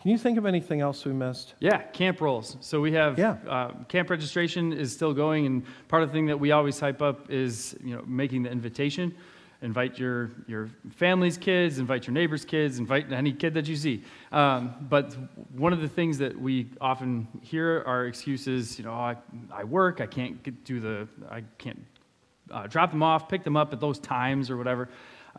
can 0.01 0.11
you 0.11 0.17
think 0.17 0.37
of 0.37 0.45
anything 0.45 0.79
else 0.79 1.03
we 1.03 1.11
missed? 1.11 1.55
Yeah, 1.59 1.81
camp 1.81 2.21
rolls. 2.21 2.55
So 2.61 2.79
we 2.79 2.93
have 2.93 3.19
Yeah. 3.19 3.35
uh, 3.47 3.71
camp 3.89 4.09
registration 4.09 4.71
is 4.71 4.93
still 4.93 5.13
going, 5.13 5.45
and 5.45 5.63
part 5.89 6.03
of 6.03 6.09
the 6.09 6.13
thing 6.13 6.27
that 6.27 6.39
we 6.39 6.51
always 6.51 6.79
hype 6.79 7.01
up 7.01 7.29
is 7.29 7.75
you 7.83 7.95
know 7.95 8.03
making 8.07 8.43
the 8.43 8.51
invitation. 8.51 9.13
Invite 9.61 9.99
your 9.99 10.31
your 10.47 10.69
family's 10.89 11.37
kids, 11.37 11.79
invite 11.79 12.07
your 12.07 12.13
neighbors' 12.13 12.45
kids, 12.45 12.79
invite 12.79 13.11
any 13.11 13.33
kid 13.33 13.53
that 13.55 13.67
you 13.67 13.75
see. 13.75 14.01
Um, 14.31 14.73
but 14.89 15.17
one 15.51 15.73
of 15.73 15.81
the 15.81 15.89
things 15.89 16.17
that 16.19 16.39
we 16.39 16.69
often 16.79 17.27
hear 17.41 17.83
are 17.85 18.05
excuses. 18.05 18.79
You 18.79 18.85
know, 18.85 18.91
"Oh, 18.91 18.93
I, 18.93 19.17
I 19.51 19.65
work, 19.65 19.99
I 19.99 20.05
can't 20.05 20.41
get, 20.43 20.63
do 20.63 20.79
the, 20.79 21.09
I 21.29 21.43
can't 21.57 21.83
uh, 22.51 22.67
drop 22.67 22.91
them 22.91 23.03
off, 23.03 23.29
pick 23.29 23.43
them 23.43 23.57
up 23.57 23.73
at 23.73 23.79
those 23.79 23.99
times 23.99 24.49
or 24.49 24.57
whatever. 24.57 24.89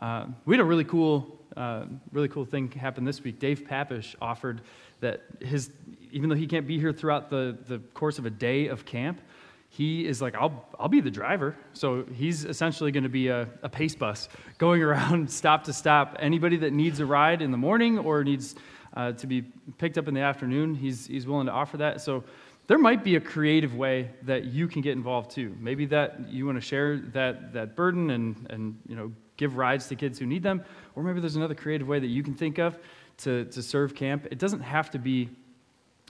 Uh, 0.01 0.25
we 0.45 0.55
had 0.55 0.61
a 0.61 0.65
really 0.65 0.83
cool, 0.83 1.39
uh, 1.55 1.85
really 2.11 2.27
cool 2.27 2.45
thing 2.45 2.69
happen 2.71 3.03
this 3.03 3.23
week. 3.23 3.39
Dave 3.39 3.65
Papish 3.65 4.15
offered 4.21 4.61
that 4.99 5.21
his, 5.39 5.71
even 6.11 6.29
though 6.29 6.35
he 6.35 6.47
can't 6.47 6.67
be 6.67 6.79
here 6.79 6.93
throughout 6.93 7.29
the, 7.29 7.57
the 7.67 7.79
course 7.93 8.17
of 8.19 8.25
a 8.25 8.29
day 8.29 8.67
of 8.67 8.85
camp, 8.85 9.21
he 9.69 10.05
is 10.05 10.21
like, 10.21 10.35
I'll, 10.35 10.65
I'll 10.79 10.89
be 10.89 10.99
the 10.99 11.11
driver. 11.11 11.55
So 11.73 12.03
he's 12.13 12.43
essentially 12.43 12.91
going 12.91 13.03
to 13.03 13.09
be 13.09 13.29
a, 13.29 13.47
a 13.63 13.69
pace 13.69 13.95
bus 13.95 14.27
going 14.57 14.83
around 14.83 15.31
stop 15.31 15.63
to 15.65 15.73
stop. 15.73 16.17
Anybody 16.19 16.57
that 16.57 16.73
needs 16.73 16.99
a 16.99 17.05
ride 17.05 17.41
in 17.41 17.51
the 17.51 17.57
morning 17.57 17.97
or 17.97 18.23
needs 18.23 18.55
uh, 18.95 19.13
to 19.13 19.27
be 19.27 19.43
picked 19.77 19.97
up 19.97 20.07
in 20.07 20.13
the 20.13 20.21
afternoon, 20.21 20.75
he's, 20.75 21.07
he's 21.07 21.25
willing 21.25 21.45
to 21.45 21.53
offer 21.53 21.77
that. 21.77 22.01
So 22.01 22.23
there 22.71 22.77
might 22.77 23.03
be 23.03 23.17
a 23.17 23.19
creative 23.19 23.75
way 23.75 24.09
that 24.21 24.45
you 24.45 24.65
can 24.65 24.81
get 24.81 24.93
involved 24.93 25.29
too. 25.29 25.53
Maybe 25.59 25.85
that 25.87 26.29
you 26.29 26.45
want 26.45 26.57
to 26.57 26.65
share 26.65 26.99
that, 27.11 27.51
that 27.51 27.75
burden 27.75 28.11
and, 28.11 28.47
and 28.49 28.79
you 28.87 28.95
know, 28.95 29.11
give 29.35 29.57
rides 29.57 29.89
to 29.89 29.95
kids 29.97 30.17
who 30.17 30.25
need 30.25 30.41
them, 30.41 30.63
or 30.95 31.03
maybe 31.03 31.19
there's 31.19 31.35
another 31.35 31.53
creative 31.53 31.89
way 31.89 31.99
that 31.99 32.07
you 32.07 32.23
can 32.23 32.33
think 32.33 32.59
of 32.59 32.77
to, 33.17 33.43
to 33.43 33.61
serve 33.61 33.93
camp, 33.93 34.25
it 34.31 34.39
doesn't 34.39 34.61
have 34.61 34.89
to 34.91 34.99
be 34.99 35.27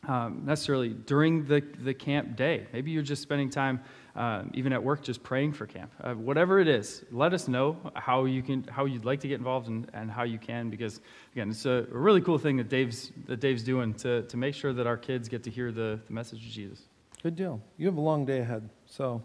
um, 0.08 0.44
necessarily 0.46 0.89
during 0.89 1.46
the, 1.46 1.62
the 1.80 1.96
camp 1.96 2.36
day. 2.36 2.68
Maybe 2.72 2.91
you're 2.91 3.01
just 3.01 3.24
spending 3.24 3.50
time, 3.50 3.82
um, 4.15 4.51
even 4.53 4.74
at 4.74 4.84
work, 4.84 5.01
just 5.01 5.24
praying 5.24 5.53
for 5.53 5.65
camp. 5.65 5.91
Uh, 6.01 6.13
whatever 6.13 6.60
it 6.60 6.68
is, 6.68 7.03
let 7.12 7.34
us 7.34 7.48
know 7.48 7.77
how 7.96 8.25
you 8.25 8.41
can, 8.41 8.63
how 8.65 8.86
you'd 8.86 9.06
like 9.06 9.22
to 9.22 9.27
get 9.27 9.36
involved 9.36 9.68
and, 9.68 9.89
and 9.94 10.12
how 10.12 10.24
you 10.24 10.38
can, 10.38 10.70
because 10.70 11.00
again, 11.34 11.50
it's 11.50 11.65
a, 11.65 11.86
really 11.89 12.22
cool 12.22 12.38
thing 12.38 12.58
that 12.58 12.70
Dave's 12.70 13.12
that 13.27 13.39
Dave's 13.39 13.63
doing 13.63 13.94
to, 13.96 14.24
to 14.24 14.38
make 14.38 14.53
sure 14.53 14.74
that 14.74 14.86
our 14.86 14.98
kids 14.98 15.30
get 15.30 15.44
to 15.44 15.50
hear 15.50 15.72
the, 15.72 16.00
the 16.06 16.13
message 16.13 16.46
of 16.46 16.51
Jesus. 16.51 16.82
Good 17.24 17.36
deal. 17.36 17.62
You 17.77 17.86
have 17.86 17.98
a 17.98 18.01
long 18.01 18.25
day 18.25 18.39
ahead, 18.39 18.70
so 18.86 19.22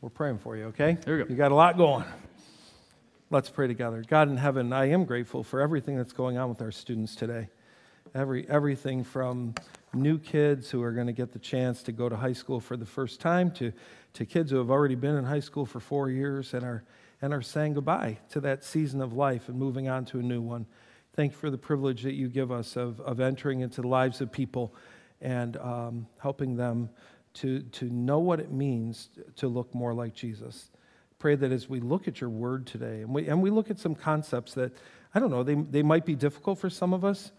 we're 0.00 0.08
praying 0.08 0.38
for 0.38 0.56
you. 0.56 0.64
Okay? 0.66 0.96
There 1.04 1.16
we 1.16 1.22
go. 1.24 1.30
You 1.30 1.36
got 1.36 1.52
a 1.52 1.56
lot 1.56 1.76
going. 1.76 2.04
Let's 3.30 3.50
pray 3.50 3.66
together. 3.66 4.02
God 4.08 4.30
in 4.30 4.38
heaven, 4.38 4.72
I 4.72 4.86
am 4.90 5.04
grateful 5.04 5.44
for 5.44 5.60
everything 5.60 5.96
that's 5.96 6.14
going 6.14 6.38
on 6.38 6.48
with 6.48 6.62
our 6.62 6.72
students 6.72 7.14
today. 7.14 7.48
Every, 8.14 8.48
everything 8.48 9.04
from 9.04 9.54
new 9.94 10.18
kids 10.18 10.70
who 10.70 10.82
are 10.82 10.92
going 10.92 11.06
to 11.06 11.12
get 11.12 11.32
the 11.32 11.38
chance 11.38 11.82
to 11.84 11.92
go 11.92 12.08
to 12.08 12.16
high 12.16 12.32
school 12.32 12.60
for 12.60 12.76
the 12.76 12.86
first 12.86 13.20
time 13.20 13.50
to, 13.52 13.72
to 14.14 14.26
kids 14.26 14.50
who 14.50 14.58
have 14.58 14.70
already 14.70 14.94
been 14.94 15.16
in 15.16 15.24
high 15.24 15.40
school 15.40 15.64
for 15.64 15.80
four 15.80 16.10
years 16.10 16.54
and 16.54 16.64
are, 16.64 16.84
and 17.22 17.32
are 17.32 17.42
saying 17.42 17.74
goodbye 17.74 18.18
to 18.30 18.40
that 18.40 18.64
season 18.64 19.00
of 19.00 19.12
life 19.12 19.48
and 19.48 19.58
moving 19.58 19.88
on 19.88 20.04
to 20.04 20.18
a 20.18 20.22
new 20.22 20.40
one. 20.40 20.66
Thank 21.14 21.32
you 21.32 21.38
for 21.38 21.50
the 21.50 21.58
privilege 21.58 22.02
that 22.02 22.14
you 22.14 22.28
give 22.28 22.52
us 22.52 22.76
of, 22.76 23.00
of 23.00 23.18
entering 23.20 23.60
into 23.60 23.82
the 23.82 23.88
lives 23.88 24.20
of 24.20 24.30
people 24.30 24.74
and 25.20 25.56
um, 25.56 26.06
helping 26.18 26.56
them 26.56 26.90
to, 27.34 27.60
to 27.60 27.86
know 27.86 28.18
what 28.18 28.40
it 28.40 28.52
means 28.52 29.10
to 29.36 29.48
look 29.48 29.74
more 29.74 29.94
like 29.94 30.14
Jesus. 30.14 30.70
Pray 31.18 31.34
that 31.34 31.50
as 31.50 31.68
we 31.68 31.80
look 31.80 32.06
at 32.06 32.20
your 32.20 32.30
word 32.30 32.66
today 32.66 33.00
and 33.00 33.12
we, 33.12 33.26
and 33.26 33.42
we 33.42 33.50
look 33.50 33.70
at 33.70 33.78
some 33.78 33.94
concepts 33.94 34.54
that, 34.54 34.72
I 35.14 35.18
don't 35.18 35.30
know, 35.30 35.42
they, 35.42 35.54
they 35.54 35.82
might 35.82 36.04
be 36.04 36.14
difficult 36.14 36.58
for 36.58 36.70
some 36.70 36.92
of 36.92 37.04
us. 37.04 37.32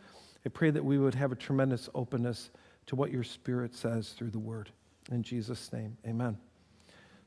I 0.45 0.49
pray 0.49 0.71
that 0.71 0.83
we 0.83 0.97
would 0.97 1.15
have 1.15 1.31
a 1.31 1.35
tremendous 1.35 1.89
openness 1.93 2.49
to 2.87 2.95
what 2.95 3.11
your 3.11 3.23
Spirit 3.23 3.75
says 3.75 4.09
through 4.09 4.31
the 4.31 4.39
Word. 4.39 4.69
In 5.11 5.21
Jesus' 5.21 5.71
name, 5.73 5.97
amen. 6.07 6.37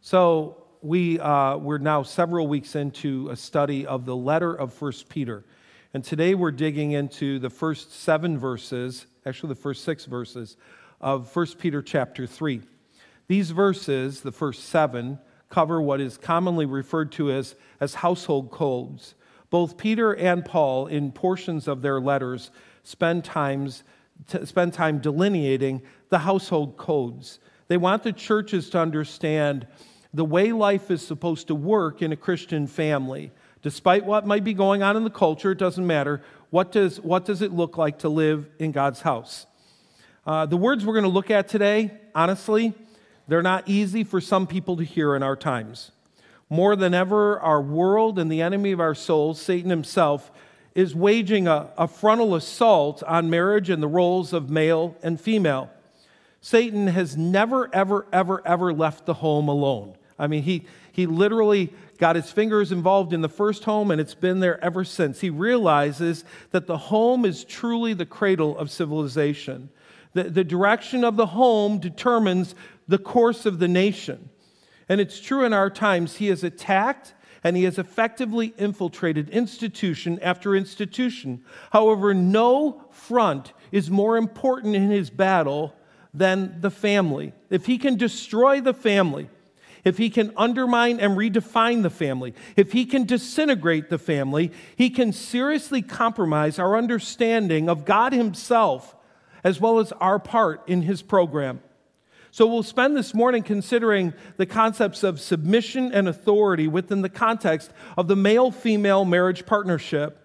So, 0.01 0.65
we, 0.83 1.21
uh, 1.21 1.59
we're 1.59 1.79
now 1.79 2.03
several 2.03 2.49
weeks 2.49 2.75
into 2.75 3.29
a 3.31 3.37
study 3.37 3.87
of 3.87 4.05
the 4.05 4.17
letter 4.17 4.53
of 4.53 4.73
First 4.73 5.09
Peter. 5.09 5.45
And 5.95 6.03
today 6.03 6.35
we're 6.35 6.51
digging 6.51 6.93
into 6.93 7.39
the 7.39 7.51
first 7.51 7.93
seven 8.01 8.37
verses, 8.37 9.07
actually, 9.25 9.51
the 9.51 9.61
first 9.61 9.85
six 9.85 10.07
verses 10.07 10.57
of 11.01 11.31
First 11.31 11.59
Peter 11.59 11.83
chapter 11.83 12.27
3. 12.27 12.63
These 13.29 13.51
verses, 13.51 14.23
the 14.23 14.33
first 14.33 14.65
seven, 14.71 15.19
cover 15.51 15.81
what 15.81 16.01
is 16.01 16.17
commonly 16.17 16.67
referred 16.67 17.13
to 17.13 17.31
as, 17.31 17.55
as 17.79 17.95
household 17.95 18.51
codes. 18.51 19.15
Both 19.51 19.77
Peter 19.77 20.13
and 20.17 20.45
Paul, 20.45 20.87
in 20.87 21.13
portions 21.13 21.69
of 21.69 21.83
their 21.83 22.01
letters, 22.01 22.51
spend, 22.83 23.25
times, 23.25 23.85
spend 24.45 24.75
time 24.75 24.99
delineating 24.99 25.83
the 26.09 26.19
household 26.19 26.77
codes. 26.77 27.39
They 27.69 27.77
want 27.77 28.03
the 28.03 28.13
churches 28.13 28.71
to 28.71 28.79
understand 28.79 29.67
the 30.15 30.25
way 30.25 30.53
life 30.53 30.91
is 30.91 31.07
supposed 31.07 31.47
to 31.49 31.55
work 31.55 32.03
in 32.03 32.13
a 32.13 32.17
Christian 32.17 32.67
family. 32.67 33.33
Despite 33.63 34.05
what 34.05 34.27
might 34.27 34.45
be 34.45 34.55
going 34.55 34.83
on 34.83 34.97
in 34.97 35.05
the 35.05 35.11
culture, 35.11 35.53
it 35.53 35.59
doesn't 35.59 35.87
matter. 35.87 36.23
What 36.51 36.73
does, 36.73 37.01
what 37.01 37.25
does 37.25 37.41
it 37.41 37.53
look 37.53 37.79
like 37.79 38.01
to 38.01 38.09
live 38.09 38.49
in 38.59 38.73
God's 38.73 39.01
house? 39.01 39.47
Uh, 40.27 40.47
the 40.47 40.57
words 40.57 40.85
we're 40.85 40.93
going 40.93 41.05
to 41.05 41.09
look 41.09 41.31
at 41.31 41.49
today, 41.49 41.93
honestly, 42.15 42.75
they're 43.27 43.43
not 43.43 43.69
easy 43.69 44.05
for 44.05 44.21
some 44.21 44.47
people 44.47 44.77
to 44.77 44.85
hear 44.85 45.17
in 45.17 45.23
our 45.23 45.37
times. 45.37 45.93
More 46.51 46.77
than 46.77 46.93
ever, 46.93 47.41
our 47.41 47.63
world 47.63 48.19
and 48.19 48.31
the 48.31 48.43
enemy 48.43 48.73
of 48.73 48.81
our 48.81 48.95
souls, 48.95 49.41
Satan 49.41 49.71
himself, 49.71 50.31
is 50.75 50.95
waging 50.95 51.47
a, 51.47 51.71
a 51.77 51.87
frontal 51.87 52.35
assault 52.35 53.03
on 53.05 53.29
marriage 53.29 53.71
and 53.71 53.83
the 53.83 53.89
roles 53.89 54.33
of 54.33 54.51
male 54.51 54.97
and 55.03 55.21
female. 55.21 55.71
Satan 56.41 56.89
has 56.89 57.17
never, 57.17 57.69
ever, 57.73 58.07
ever, 58.13 58.43
ever 58.47 58.73
left 58.73 59.07
the 59.07 59.15
home 59.15 59.49
alone. 59.49 59.97
I 60.19 60.27
mean, 60.27 60.43
he, 60.43 60.67
he 60.93 61.07
literally 61.07 61.73
got 61.99 62.17
his 62.17 62.31
fingers 62.31 62.73
involved 62.73 63.13
in 63.13 63.21
the 63.21 63.29
first 63.29 63.65
home, 63.65 63.91
and 63.91 64.01
it's 64.01 64.15
been 64.15 64.41
there 64.41 64.63
ever 64.65 64.85
since. 64.85 65.21
He 65.21 65.31
realizes 65.31 66.25
that 66.51 66.67
the 66.67 66.77
home 66.77 67.25
is 67.25 67.45
truly 67.45 67.95
the 67.95 68.07
cradle 68.07 68.59
of 68.59 68.71
civilization. 68.71 69.69
The, 70.15 70.25
the 70.25 70.45
direction 70.45 71.05
of 71.05 71.17
the 71.17 71.27
home 71.27 71.79
determines 71.79 72.55
the 72.89 72.99
course 72.99 73.47
of 73.47 73.59
the 73.59 73.69
nation. 73.69 74.31
And 74.89 75.01
it's 75.01 75.21
true 75.21 75.45
in 75.45 75.53
our 75.53 75.71
times. 75.71 76.17
He 76.17 76.27
has 76.27 76.43
attacked 76.45 77.15
and 77.45 77.57
he 77.57 77.65
has 77.65 77.79
effectively 77.79 78.55
infiltrated 78.57 79.29
institution 79.31 80.19
after 80.21 80.55
institution. 80.55 81.43
However, 81.71 82.15
no 82.15 82.85
front 82.91 83.53
is 83.71 83.91
more 83.91 84.17
important 84.17 84.77
in 84.77 84.91
his 84.91 85.11
battle 85.11 85.75
than 86.15 86.61
the 86.61 86.71
family. 86.71 87.33
If 87.51 87.67
he 87.67 87.79
can 87.79 87.97
destroy 87.97 88.61
the 88.61 88.75
family, 88.75 89.29
if 89.85 89.99
he 89.99 90.11
can 90.11 90.33
undermine 90.37 91.01
and 91.01 91.17
redefine 91.17 91.83
the 91.83 91.91
family, 91.91 92.35
if 92.55 92.73
he 92.73 92.85
can 92.85 93.05
disintegrate 93.05 93.89
the 93.91 93.99
family, 93.99 94.53
he 94.77 94.91
can 94.91 95.13
seriously 95.13 95.83
compromise 95.83 96.59
our 96.59 96.77
understanding 96.77 97.69
of 97.69 97.85
God 97.85 98.13
himself 98.13 98.95
as 99.43 99.61
well 99.61 99.81
as 99.81 99.91
our 99.93 100.21
part 100.21 100.63
in 100.69 100.83
his 100.83 101.03
program. 101.03 101.61
So 102.35 102.47
we'll 102.47 102.63
spend 102.63 102.97
this 102.97 103.13
morning 103.13 103.43
considering 103.43 104.15
the 104.39 104.47
concepts 104.47 105.03
of 105.03 105.21
submission 105.21 105.93
and 105.93 106.09
authority 106.09 106.67
within 106.67 107.03
the 107.03 107.11
context 107.11 107.71
of 107.99 108.09
the 108.09 108.17
male 108.17 108.51
female 108.51 109.05
marriage 109.05 109.45
partnership. 109.45 110.19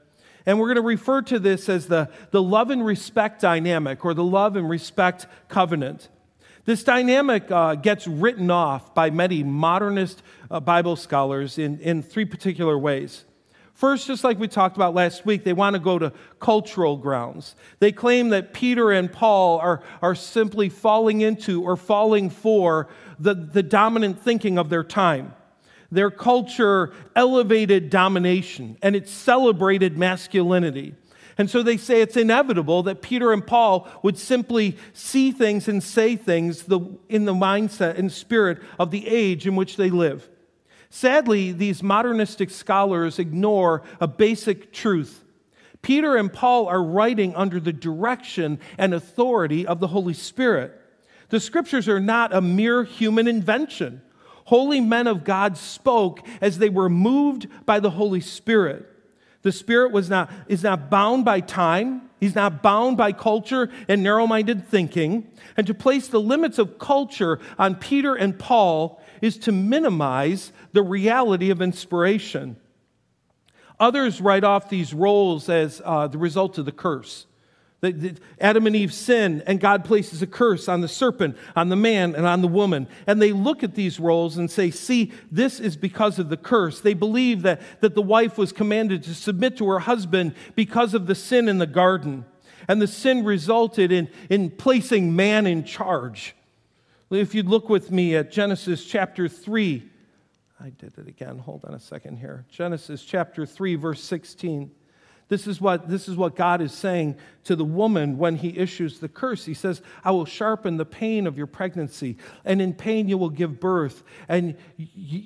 And 0.46 0.58
we're 0.58 0.68
going 0.68 0.78
to 0.78 0.82
refer 0.84 1.22
to 1.24 1.38
this 1.38 1.68
as 1.68 1.88
the, 1.88 2.10
the 2.32 2.42
love 2.42 2.70
and 2.70 2.86
respect 2.86 3.42
dynamic 3.42 4.06
or 4.06 4.14
the 4.14 4.24
love 4.24 4.56
and 4.56 4.70
respect 4.70 5.28
covenant. 5.50 6.08
This 6.64 6.82
dynamic 6.82 7.52
uh, 7.52 7.76
gets 7.76 8.08
written 8.08 8.50
off 8.52 8.96
by 8.96 9.10
many 9.10 9.44
modernist 9.44 10.24
uh, 10.50 10.62
Bible 10.62 10.96
scholars 10.96 11.58
in, 11.58 11.78
in 11.82 12.02
three 12.02 12.24
particular 12.24 12.80
ways. 12.80 13.26
First, 13.78 14.08
just 14.08 14.24
like 14.24 14.40
we 14.40 14.48
talked 14.48 14.76
about 14.76 14.96
last 14.96 15.24
week, 15.24 15.44
they 15.44 15.54
want 15.54 15.76
to 15.76 15.80
go 15.80 16.00
to 16.00 16.12
cultural 16.40 16.98
grounds. 16.98 17.56
They 17.78 17.92
claim 17.92 18.30
that 18.30 18.52
Peter 18.52 18.92
and 18.92 19.12
Paul 19.12 19.60
are, 19.60 19.84
are 20.02 20.16
simply 20.16 20.68
falling 20.68 21.22
into 21.22 21.62
or 21.62 21.78
falling 21.78 22.32
for 22.32 22.88
the, 23.20 23.36
the 23.36 23.62
dominant 23.62 24.20
thinking 24.20 24.58
of 24.58 24.72
their 24.72 24.84
time. 24.84 25.36
Their 25.92 26.10
culture 26.10 26.92
elevated 27.16 27.92
domination 27.92 28.80
and 28.82 28.96
it 28.96 29.08
celebrated 29.08 29.96
masculinity. 29.96 30.96
And 31.38 31.48
so 31.48 31.62
they 31.62 31.78
say 31.78 32.02
it's 32.02 32.18
inevitable 32.18 32.82
that 32.82 33.04
Peter 33.04 33.32
and 33.32 33.46
Paul 33.46 33.88
would 34.02 34.18
simply 34.18 34.76
see 34.94 35.32
things 35.32 35.68
and 35.68 35.84
say 35.84 36.16
things 36.16 36.64
in 36.64 37.26
the 37.26 37.34
mindset 37.36 38.00
and 38.00 38.12
spirit 38.12 38.58
of 38.80 38.90
the 38.90 39.08
age 39.08 39.46
in 39.46 39.56
which 39.56 39.78
they 39.78 39.92
live. 39.92 40.28
Sadly, 40.90 41.52
these 41.52 41.84
modernistic 41.84 42.50
scholars 42.50 43.20
ignore 43.20 43.84
a 44.00 44.08
basic 44.08 44.72
truth. 44.72 45.24
Peter 45.82 46.16
and 46.16 46.32
Paul 46.32 46.68
are 46.68 46.84
writing 46.84 47.36
under 47.36 47.60
the 47.60 47.74
direction 47.74 48.60
and 48.78 48.94
authority 48.94 49.66
of 49.68 49.80
the 49.80 49.88
Holy 49.88 50.14
Spirit. 50.14 50.80
The 51.30 51.40
scriptures 51.40 51.88
are 51.88 52.00
not 52.00 52.34
a 52.34 52.42
mere 52.42 52.84
human 52.84 53.28
invention. 53.28 54.02
Holy 54.46 54.80
men 54.80 55.08
of 55.08 55.24
God 55.24 55.58
spoke 55.58 56.26
as 56.40 56.58
they 56.58 56.70
were 56.70 56.90
moved 56.90 57.48
by 57.66 57.80
the 57.80 57.92
Holy 57.92 58.22
Spirit. 58.22 58.86
The 59.42 59.52
Spirit 59.52 59.92
was 59.92 60.10
not, 60.10 60.32
is 60.48 60.64
not 60.64 60.90
bound 60.90 61.26
by 61.26 61.42
time, 61.42 62.08
He's 62.20 62.36
not 62.36 62.64
bound 62.64 62.98
by 62.98 63.12
culture 63.12 63.70
and 63.88 64.02
narrow 64.02 64.26
minded 64.26 64.68
thinking. 64.68 65.30
And 65.56 65.68
to 65.68 65.74
place 65.74 66.08
the 66.08 66.20
limits 66.20 66.58
of 66.58 66.80
culture 66.80 67.40
on 67.60 67.76
Peter 67.76 68.16
and 68.16 68.38
Paul 68.38 69.02
is 69.22 69.38
to 69.40 69.52
minimize 69.52 70.52
the 70.74 70.84
reality 70.84 71.50
of 71.50 71.62
inspiration. 71.62 72.58
Others 73.80 74.22
write 74.22 74.44
off 74.44 74.70
these 74.70 74.94
roles 74.94 75.50
as 75.50 75.82
uh, 75.86 76.08
the 76.08 76.18
result 76.18 76.58
of 76.58 76.66
the 76.66 76.72
curse. 76.72 77.28
Adam 78.42 78.66
and 78.66 78.76
Eve 78.76 78.92
sin, 78.92 79.44
and 79.46 79.60
God 79.60 79.86
places 79.86 80.24
a 80.24 80.28
curse 80.28 80.68
on 80.68 80.82
the 80.82 80.88
serpent, 80.88 81.38
on 81.56 81.70
the 81.70 81.76
man, 81.76 82.16
and 82.16 82.26
on 82.26 82.42
the 82.42 82.48
woman. 82.48 82.88
And 83.06 83.22
they 83.22 83.32
look 83.32 83.64
at 83.64 83.76
these 83.76 84.00
roles 84.00 84.38
and 84.38 84.50
say, 84.50 84.72
See, 84.72 85.12
this 85.32 85.60
is 85.60 85.78
because 85.78 86.18
of 86.18 86.30
the 86.30 86.38
curse. 86.38 86.82
They 86.82 86.96
believe 86.96 87.44
that, 87.44 87.62
that 87.82 87.94
the 87.94 88.02
wife 88.02 88.36
was 88.36 88.52
commanded 88.52 89.04
to 89.04 89.14
submit 89.14 89.58
to 89.58 89.70
her 89.70 89.80
husband 89.80 90.34
because 90.56 90.96
of 90.96 91.06
the 91.06 91.14
sin 91.14 91.48
in 91.48 91.60
the 91.60 91.68
garden. 91.68 92.26
And 92.68 92.82
the 92.82 92.88
sin 92.88 93.24
resulted 93.24 93.92
in, 93.92 94.10
in 94.30 94.50
placing 94.50 95.16
man 95.16 95.46
in 95.46 95.64
charge. 95.64 96.36
If 97.10 97.34
you'd 97.34 97.48
look 97.48 97.70
with 97.70 97.90
me 97.90 98.18
at 98.18 98.32
Genesis 98.32 98.84
chapter 98.84 99.30
3, 99.30 99.82
I 100.60 100.70
did 100.72 100.98
it 100.98 101.08
again. 101.08 101.40
Hold 101.40 101.64
on 101.64 101.74
a 101.74 101.80
second 101.80 102.18
here. 102.18 102.46
Genesis 102.50 103.02
chapter 103.06 103.46
3, 103.46 103.76
verse 103.76 104.04
16. 104.04 104.72
This 105.30 105.48
is, 105.48 105.62
what, 105.62 105.88
this 105.88 106.10
is 106.10 106.18
what 106.18 106.36
God 106.36 106.62
is 106.62 106.74
saying 106.74 107.16
to 107.46 107.56
the 107.56 107.64
woman 107.64 108.18
when 108.18 108.36
he 108.36 108.58
issues 108.58 109.00
the 109.00 109.08
curse. 109.08 109.46
He 109.46 109.54
says, 109.54 109.82
I 110.04 110.12
will 110.12 110.26
sharpen 110.26 110.76
the 110.76 110.86
pain 110.86 111.28
of 111.28 111.38
your 111.38 111.48
pregnancy, 111.48 112.18
and 112.44 112.62
in 112.62 112.74
pain 112.74 113.08
you 113.08 113.18
will 113.18 113.30
give 113.30 113.60
birth, 113.60 114.04
and, 114.28 114.56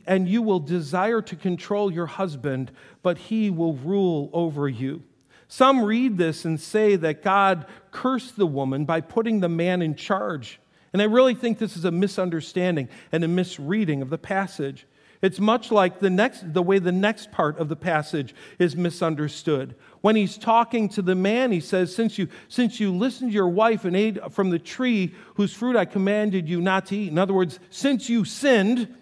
and 0.05 0.29
you 0.29 0.43
will 0.43 0.59
desire 0.59 1.21
to 1.23 1.35
control 1.35 1.91
your 1.91 2.07
husband, 2.07 2.71
but 3.01 3.17
he 3.17 3.50
will 3.50 3.73
rule 3.75 4.29
over 4.33 4.69
you. 4.69 5.01
Some 5.47 5.83
read 5.83 6.17
this 6.17 6.45
and 6.45 6.59
say 6.59 6.95
that 6.95 7.23
God 7.23 7.65
cursed 7.91 8.38
the 8.38 8.47
woman 8.47 8.85
by 8.85 9.01
putting 9.01 9.39
the 9.39 9.50
man 9.50 9.81
in 9.81 9.95
charge. 9.95 10.61
And 10.93 11.01
I 11.01 11.05
really 11.05 11.36
think 11.36 11.57
this 11.57 11.77
is 11.77 11.86
a 11.86 11.91
misunderstanding 11.91 12.89
and 13.12 13.24
a 13.24 13.27
misreading 13.27 14.01
of 14.01 14.10
the 14.10 14.17
passage. 14.17 14.86
It's 15.21 15.39
much 15.39 15.71
like 15.71 16.00
the, 16.00 16.10
next, 16.10 16.53
the 16.53 16.63
way 16.63 16.79
the 16.79 16.91
next 16.91 17.31
part 17.31 17.60
of 17.60 17.69
the 17.69 17.75
passage 17.75 18.33
is 18.57 18.75
misunderstood. 18.75 19.75
When 20.01 20.15
he's 20.15 20.38
talking 20.38 20.89
to 20.89 21.01
the 21.03 21.13
man, 21.13 21.51
he 21.51 21.60
says, 21.60 21.95
since 21.95 22.17
you, 22.17 22.27
since 22.50 22.79
you 22.79 22.91
listened 22.91 23.31
to 23.31 23.36
your 23.36 23.48
wife 23.48 23.86
and 23.86 23.95
ate 23.95 24.31
from 24.31 24.50
the 24.50 24.57
tree 24.57 25.13
whose 25.36 25.53
fruit 25.53 25.75
I 25.75 25.86
commanded 25.86 26.50
you 26.50 26.60
not 26.60 26.88
to 26.88 26.98
eat, 26.98 27.10
in 27.10 27.19
other 27.19 27.36
words, 27.36 27.60
since 27.69 28.10
you 28.10 28.25
sinned, 28.25 28.93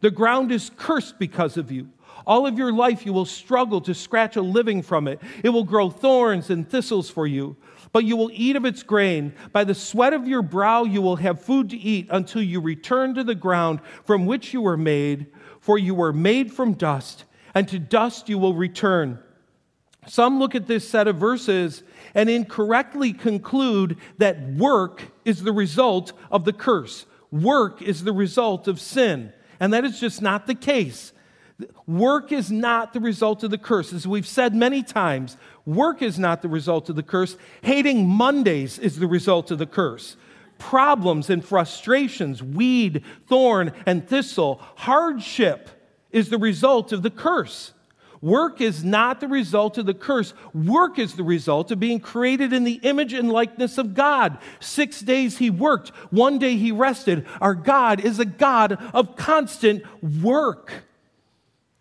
the 0.00 0.10
ground 0.12 0.52
is 0.52 0.70
cursed 0.76 1.18
because 1.18 1.56
of 1.56 1.72
you. 1.72 1.88
All 2.26 2.46
of 2.46 2.58
your 2.58 2.72
life, 2.72 3.04
you 3.04 3.12
will 3.12 3.24
struggle 3.24 3.80
to 3.82 3.94
scratch 3.94 4.36
a 4.36 4.42
living 4.42 4.82
from 4.82 5.08
it. 5.08 5.20
It 5.42 5.50
will 5.50 5.64
grow 5.64 5.90
thorns 5.90 6.50
and 6.50 6.68
thistles 6.68 7.10
for 7.10 7.26
you, 7.26 7.56
but 7.96 8.04
you 8.04 8.14
will 8.14 8.30
eat 8.34 8.56
of 8.56 8.66
its 8.66 8.82
grain. 8.82 9.32
By 9.52 9.64
the 9.64 9.74
sweat 9.74 10.12
of 10.12 10.28
your 10.28 10.42
brow, 10.42 10.84
you 10.84 11.00
will 11.00 11.16
have 11.16 11.40
food 11.40 11.70
to 11.70 11.78
eat 11.78 12.08
until 12.10 12.42
you 12.42 12.60
return 12.60 13.14
to 13.14 13.24
the 13.24 13.34
ground 13.34 13.80
from 14.04 14.26
which 14.26 14.52
you 14.52 14.60
were 14.60 14.76
made, 14.76 15.28
for 15.60 15.78
you 15.78 15.94
were 15.94 16.12
made 16.12 16.52
from 16.52 16.74
dust, 16.74 17.24
and 17.54 17.66
to 17.68 17.78
dust 17.78 18.28
you 18.28 18.36
will 18.36 18.52
return. 18.52 19.18
Some 20.06 20.38
look 20.38 20.54
at 20.54 20.66
this 20.66 20.86
set 20.86 21.08
of 21.08 21.16
verses 21.16 21.84
and 22.14 22.28
incorrectly 22.28 23.14
conclude 23.14 23.96
that 24.18 24.46
work 24.46 25.04
is 25.24 25.42
the 25.42 25.52
result 25.54 26.12
of 26.30 26.44
the 26.44 26.52
curse. 26.52 27.06
Work 27.30 27.80
is 27.80 28.04
the 28.04 28.12
result 28.12 28.68
of 28.68 28.78
sin. 28.78 29.32
And 29.58 29.72
that 29.72 29.86
is 29.86 29.98
just 29.98 30.20
not 30.20 30.46
the 30.46 30.54
case. 30.54 31.14
Work 31.86 32.32
is 32.32 32.50
not 32.50 32.92
the 32.92 33.00
result 33.00 33.42
of 33.42 33.50
the 33.50 33.58
curse. 33.58 33.92
As 33.92 34.06
we've 34.06 34.26
said 34.26 34.54
many 34.54 34.82
times, 34.82 35.36
work 35.64 36.02
is 36.02 36.18
not 36.18 36.42
the 36.42 36.48
result 36.48 36.90
of 36.90 36.96
the 36.96 37.02
curse. 37.02 37.36
Hating 37.62 38.06
Mondays 38.06 38.78
is 38.78 38.98
the 38.98 39.06
result 39.06 39.50
of 39.50 39.58
the 39.58 39.66
curse. 39.66 40.16
Problems 40.58 41.30
and 41.30 41.44
frustrations, 41.44 42.42
weed, 42.42 43.02
thorn, 43.26 43.72
and 43.86 44.06
thistle, 44.06 44.60
hardship 44.76 45.70
is 46.10 46.28
the 46.28 46.38
result 46.38 46.92
of 46.92 47.02
the 47.02 47.10
curse. 47.10 47.72
Work 48.20 48.60
is 48.60 48.82
not 48.82 49.20
the 49.20 49.28
result 49.28 49.78
of 49.78 49.86
the 49.86 49.94
curse. 49.94 50.34
Work 50.54 50.98
is 50.98 51.14
the 51.14 51.22
result 51.22 51.70
of 51.70 51.78
being 51.78 52.00
created 52.00 52.52
in 52.52 52.64
the 52.64 52.80
image 52.82 53.12
and 53.12 53.30
likeness 53.30 53.78
of 53.78 53.94
God. 53.94 54.38
Six 54.60 55.00
days 55.00 55.38
he 55.38 55.50
worked, 55.50 55.90
one 56.10 56.38
day 56.38 56.56
he 56.56 56.72
rested. 56.72 57.26
Our 57.40 57.54
God 57.54 58.00
is 58.00 58.18
a 58.18 58.24
God 58.24 58.72
of 58.94 59.16
constant 59.16 59.84
work. 60.22 60.85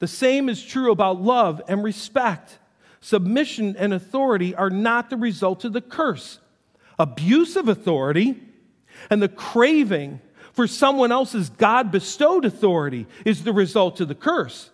The 0.05 0.09
same 0.09 0.49
is 0.49 0.63
true 0.63 0.91
about 0.91 1.19
love 1.19 1.63
and 1.67 1.83
respect. 1.83 2.59
Submission 3.01 3.75
and 3.75 3.91
authority 3.91 4.53
are 4.53 4.69
not 4.69 5.09
the 5.09 5.17
result 5.17 5.65
of 5.65 5.73
the 5.73 5.81
curse. 5.81 6.37
Abuse 6.99 7.55
of 7.55 7.69
authority 7.69 8.39
and 9.09 9.19
the 9.19 9.27
craving 9.27 10.21
for 10.53 10.67
someone 10.67 11.11
else's 11.11 11.49
God 11.49 11.91
bestowed 11.91 12.45
authority 12.45 13.07
is 13.25 13.43
the 13.43 13.51
result 13.51 13.99
of 13.99 14.07
the 14.07 14.13
curse. 14.13 14.69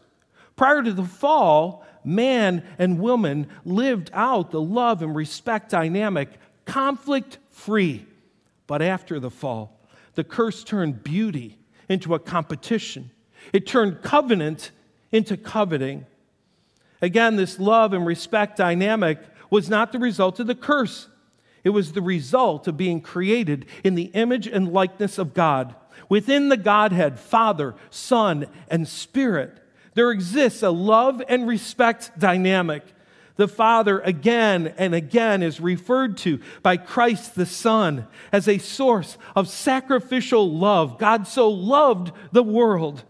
Prior 0.58 0.84
to 0.84 0.92
the 0.92 1.06
fall, 1.06 1.86
man 2.04 2.66
and 2.78 3.00
woman 3.00 3.48
lived 3.64 4.12
out 4.14 4.52
the 4.52 4.60
love 4.60 5.02
and 5.02 5.16
respect 5.16 5.70
dynamic 5.70 6.28
conflict 6.66 7.38
free. 7.52 8.06
But 8.68 8.82
after 8.82 9.18
the 9.18 9.32
fall, 9.32 9.80
the 10.16 10.26
curse 10.26 10.66
turned 10.66 11.06
beauty 11.06 11.58
into 11.88 12.16
a 12.16 12.20
competition, 12.20 13.12
it 13.54 13.66
turned 13.66 14.02
covenant 14.02 14.72
into 15.12 15.38
coveting. 15.38 16.06
Again, 17.02 17.36
this 17.36 17.60
love 17.60 17.94
and 17.94 18.06
respect 18.06 18.58
dynamic 18.58 19.20
was 19.50 19.70
not 19.70 19.92
the 19.92 20.00
result 20.00 20.40
of 20.40 20.48
the 20.48 20.56
curse. 20.56 21.08
It 21.64 21.70
was 21.70 21.92
the 21.92 22.02
result 22.02 22.68
of 22.68 22.78
being 22.78 23.02
created 23.02 23.66
in 23.84 23.96
the 23.96 24.12
image 24.14 24.48
and 24.48 24.72
likeness 24.72 25.18
of 25.18 25.34
God. 25.34 25.76
Within 26.10 26.50
the 26.50 26.58
Godhead, 26.58 27.20
Father, 27.20 27.76
Son, 27.90 28.48
and 28.70 28.88
Spirit, 28.88 29.58
there 29.94 30.12
exists 30.12 30.64
a 30.64 30.72
love 30.72 31.22
and 31.28 31.48
respect 31.48 32.18
dynamic. 32.18 32.84
The 33.36 33.48
Father 33.48 34.00
again 34.00 34.74
and 34.78 34.94
again 34.94 35.42
is 35.44 35.60
referred 35.60 36.18
to 36.18 36.40
by 36.62 36.78
Christ 36.78 37.36
the 37.36 37.46
Son 37.46 38.08
as 38.32 38.48
a 38.48 38.58
source 38.58 39.18
of 39.36 39.48
sacrificial 39.48 40.52
love. 40.52 40.98
God 40.98 41.28
so 41.28 41.50
loved 41.50 42.12
the 42.32 42.44
world 42.44 43.04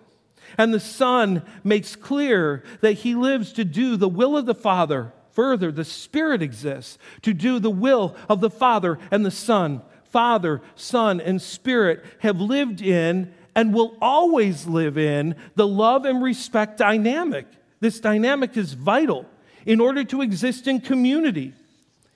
and 0.61 0.71
the 0.71 0.79
Son 0.79 1.41
makes 1.63 1.95
clear 1.95 2.63
that 2.81 2.99
he 2.99 3.15
lives 3.15 3.51
to 3.53 3.65
do 3.65 3.97
the 3.97 4.07
will 4.07 4.37
of 4.37 4.45
the 4.45 4.53
Father. 4.53 5.11
Further, 5.31 5.71
the 5.71 5.83
Spirit 5.83 6.43
exists 6.43 6.99
to 7.23 7.33
do 7.33 7.57
the 7.57 7.71
will 7.71 8.15
of 8.29 8.41
the 8.41 8.49
Father 8.51 8.99
and 9.09 9.25
the 9.25 9.31
Son. 9.31 9.81
Father, 10.03 10.61
Son, 10.75 11.19
and 11.19 11.41
Spirit 11.41 12.05
have 12.19 12.39
lived 12.39 12.79
in 12.79 13.33
and 13.55 13.73
will 13.73 13.97
always 13.99 14.67
live 14.67 14.99
in 14.99 15.35
the 15.55 15.65
love 15.67 16.05
and 16.05 16.21
respect 16.21 16.77
dynamic. 16.77 17.47
This 17.79 17.99
dynamic 17.99 18.55
is 18.55 18.73
vital 18.73 19.25
in 19.65 19.81
order 19.81 20.03
to 20.03 20.21
exist 20.21 20.67
in 20.67 20.79
community. 20.79 21.55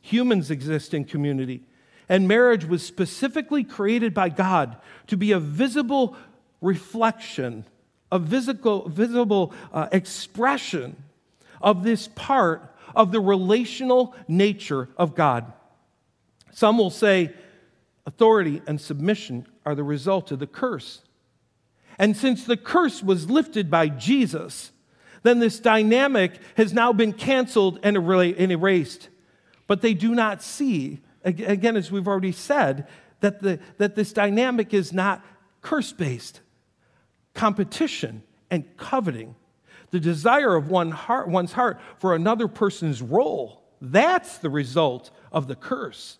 Humans 0.01 0.51
exist 0.51 0.93
in 0.93 1.05
community. 1.05 1.63
And 2.07 2.27
marriage 2.27 2.65
was 2.65 2.85
specifically 2.85 3.63
created 3.63 4.13
by 4.13 4.29
God 4.29 4.77
to 5.07 5.17
be 5.17 5.31
a 5.31 5.39
visible 5.39 6.15
reflection 6.61 7.65
a 8.15 8.19
visible, 8.19 8.87
visible 8.87 9.53
uh, 9.73 9.87
expression 9.91 10.95
of 11.61 11.83
this 11.83 12.07
part 12.15 12.73
of 12.95 13.11
the 13.11 13.19
relational 13.19 14.15
nature 14.27 14.87
of 14.97 15.15
God. 15.15 15.51
Some 16.51 16.77
will 16.77 16.89
say 16.89 17.33
authority 18.05 18.61
and 18.65 18.79
submission 18.79 19.45
are 19.65 19.75
the 19.75 19.83
result 19.83 20.31
of 20.31 20.39
the 20.39 20.47
curse. 20.47 21.01
And 21.99 22.15
since 22.15 22.45
the 22.45 22.57
curse 22.57 23.03
was 23.03 23.29
lifted 23.29 23.69
by 23.69 23.89
Jesus, 23.89 24.71
then 25.23 25.39
this 25.39 25.59
dynamic 25.59 26.39
has 26.55 26.73
now 26.73 26.93
been 26.93 27.11
canceled 27.11 27.79
and 27.83 27.97
erased. 27.97 29.09
But 29.67 29.81
they 29.81 29.93
do 29.93 30.15
not 30.15 30.41
see, 30.41 31.01
again, 31.23 31.75
as 31.75 31.91
we've 31.91 32.07
already 32.07 32.31
said, 32.31 32.87
that, 33.19 33.41
the, 33.41 33.59
that 33.77 33.95
this 33.95 34.13
dynamic 34.13 34.73
is 34.73 34.93
not 34.93 35.25
curse 35.61 35.91
based 35.91 36.41
competition, 37.35 38.23
and 38.49 38.65
coveting. 38.77 39.35
The 39.91 39.99
desire 39.99 40.55
of 40.55 40.69
one 40.69 40.91
heart, 40.91 41.27
one's 41.27 41.53
heart 41.53 41.79
for 41.97 42.15
another 42.15 42.47
person's 42.47 43.01
role. 43.01 43.61
That's 43.79 44.39
the 44.39 44.49
result 44.49 45.11
of 45.31 45.47
the 45.47 45.55
curse. 45.55 46.17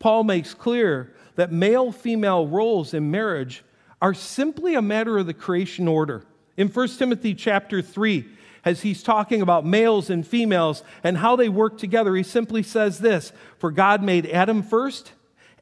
Paul 0.00 0.24
makes 0.24 0.52
clear 0.52 1.14
that 1.36 1.52
male 1.52 1.92
female 1.92 2.46
roles 2.46 2.92
in 2.92 3.10
marriage 3.10 3.62
are 4.00 4.14
simply 4.14 4.74
a 4.74 4.82
matter 4.82 5.16
of 5.16 5.26
the 5.26 5.34
creation 5.34 5.86
order. 5.86 6.24
In 6.56 6.68
1 6.68 6.88
Timothy 6.88 7.34
chapter 7.34 7.80
3, 7.80 8.26
as 8.64 8.82
he's 8.82 9.02
talking 9.02 9.42
about 9.42 9.64
males 9.64 10.10
and 10.10 10.26
females 10.26 10.82
and 11.04 11.18
how 11.18 11.36
they 11.36 11.48
work 11.48 11.78
together, 11.78 12.14
he 12.14 12.22
simply 12.22 12.62
says 12.62 12.98
this 12.98 13.32
For 13.58 13.70
God 13.70 14.02
made 14.02 14.26
Adam 14.26 14.62
first, 14.62 15.12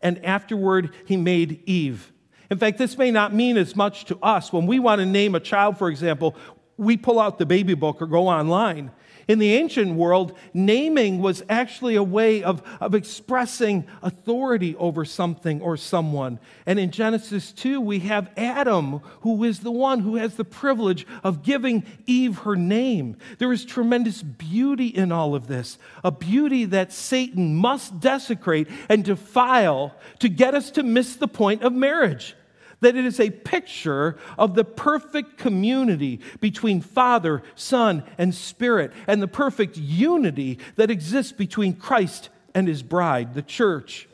and 0.03 0.25
afterward 0.25 0.95
he 1.05 1.17
made 1.17 1.63
Eve. 1.67 2.13
In 2.51 2.59
fact, 2.59 2.79
this 2.79 2.99
may 2.99 3.13
not 3.13 3.33
mean 3.33 3.57
as 3.57 3.77
much 3.77 4.07
to 4.07 4.19
us. 4.23 4.53
When 4.53 4.67
we 4.67 4.81
want 4.81 4.99
to 4.99 5.07
name 5.07 5.37
a 5.37 5.41
child, 5.41 5.79
for 5.79 5.89
example, 5.89 6.35
we 6.77 6.97
pull 6.97 7.21
out 7.21 7.39
the 7.39 7.47
baby 7.47 7.75
book 7.75 8.03
or 8.03 8.07
go 8.07 8.27
online. 8.27 8.91
In 9.29 9.39
the 9.39 9.55
ancient 9.55 9.95
world, 9.95 10.37
naming 10.53 11.21
was 11.21 11.45
actually 11.49 11.95
a 11.95 12.03
way 12.03 12.43
of, 12.43 12.63
of 12.81 12.97
expressing 12.97 13.87
authority 14.03 14.75
over 14.75 15.05
something 15.05 15.61
or 15.61 15.77
someone. 15.77 16.41
And 16.67 16.81
in 16.81 16.91
Genesis 16.91 17.53
2, 17.53 17.81
we 17.81 18.01
have 18.01 18.31
Adam, 18.37 18.99
who 19.21 19.45
is 19.45 19.61
the 19.61 19.71
one 19.71 20.01
who 20.01 20.17
has 20.17 20.35
the 20.35 20.45
privilege 20.45 21.07
of 21.23 21.45
giving 21.45 21.85
Eve 22.09 22.39
her 22.39 22.57
name. 22.57 23.17
There 23.39 23.53
is 23.53 23.65
tremendous 23.65 24.21
beauty 24.21 24.89
in 24.89 25.13
all 25.13 25.37
of 25.37 25.47
this, 25.47 25.79
a 26.03 26.11
beauty 26.11 26.65
that 26.65 26.93
Satan 26.93 27.55
must 27.55 28.01
desecrate 28.01 28.67
and 28.89 29.05
defile 29.05 29.95
to 30.19 30.29
get 30.29 30.57
us 30.57 30.73
to 30.73 30.83
miss 30.83 31.15
the 31.15 31.29
point 31.29 31.63
of 31.63 31.73
marriage 31.73 32.35
that 32.81 32.97
it 32.97 33.05
is 33.05 33.21
a 33.21 33.31
picture 33.31 34.17
of 34.39 34.55
the 34.55 34.65
perfect 34.65 35.39
community 35.39 36.21
between 36.41 36.81
Father, 36.81 37.43
Son, 37.55 38.03
and 38.19 38.35
Spirit, 38.35 38.93
and 39.07 39.23
the 39.23 39.29
perfect 39.29 39.77
unity 39.77 40.59
that 40.77 40.91
exists 40.91 41.33
between 41.33 41.75
Christ 41.75 42.31
and 42.55 42.67
his 42.67 42.83
bride, 42.83 43.35
the 43.35 43.43
church. 43.43 44.09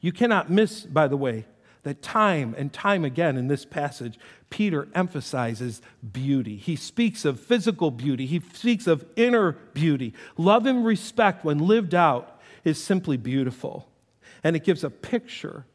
You 0.00 0.12
cannot 0.12 0.50
miss, 0.50 0.82
by 0.82 1.08
the 1.08 1.16
way, 1.16 1.46
that 1.84 2.02
time 2.02 2.54
and 2.56 2.72
time 2.72 3.04
again 3.04 3.36
in 3.36 3.48
this 3.48 3.64
passage, 3.64 4.18
Peter 4.50 4.88
emphasizes 4.94 5.82
beauty. 6.12 6.56
He 6.56 6.76
speaks 6.76 7.24
of 7.24 7.40
physical 7.40 7.90
beauty, 7.90 8.26
he 8.26 8.40
speaks 8.52 8.86
of 8.86 9.04
inner 9.16 9.52
beauty. 9.52 10.14
Love 10.36 10.66
and 10.66 10.84
respect, 10.84 11.44
when 11.44 11.58
lived 11.58 11.94
out, 11.94 12.40
is 12.64 12.82
simply 12.82 13.16
beautiful. 13.16 13.88
And 14.44 14.54
it 14.54 14.64
gives 14.64 14.84
a 14.84 14.90
picture, 14.90 15.66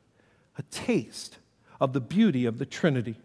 a 0.58 0.63
taste 0.63 1.39
of 1.80 1.94
the 1.94 2.02
beauty 2.02 2.46
of 2.46 2.58
the 2.58 2.66
Trinity. 2.66 3.18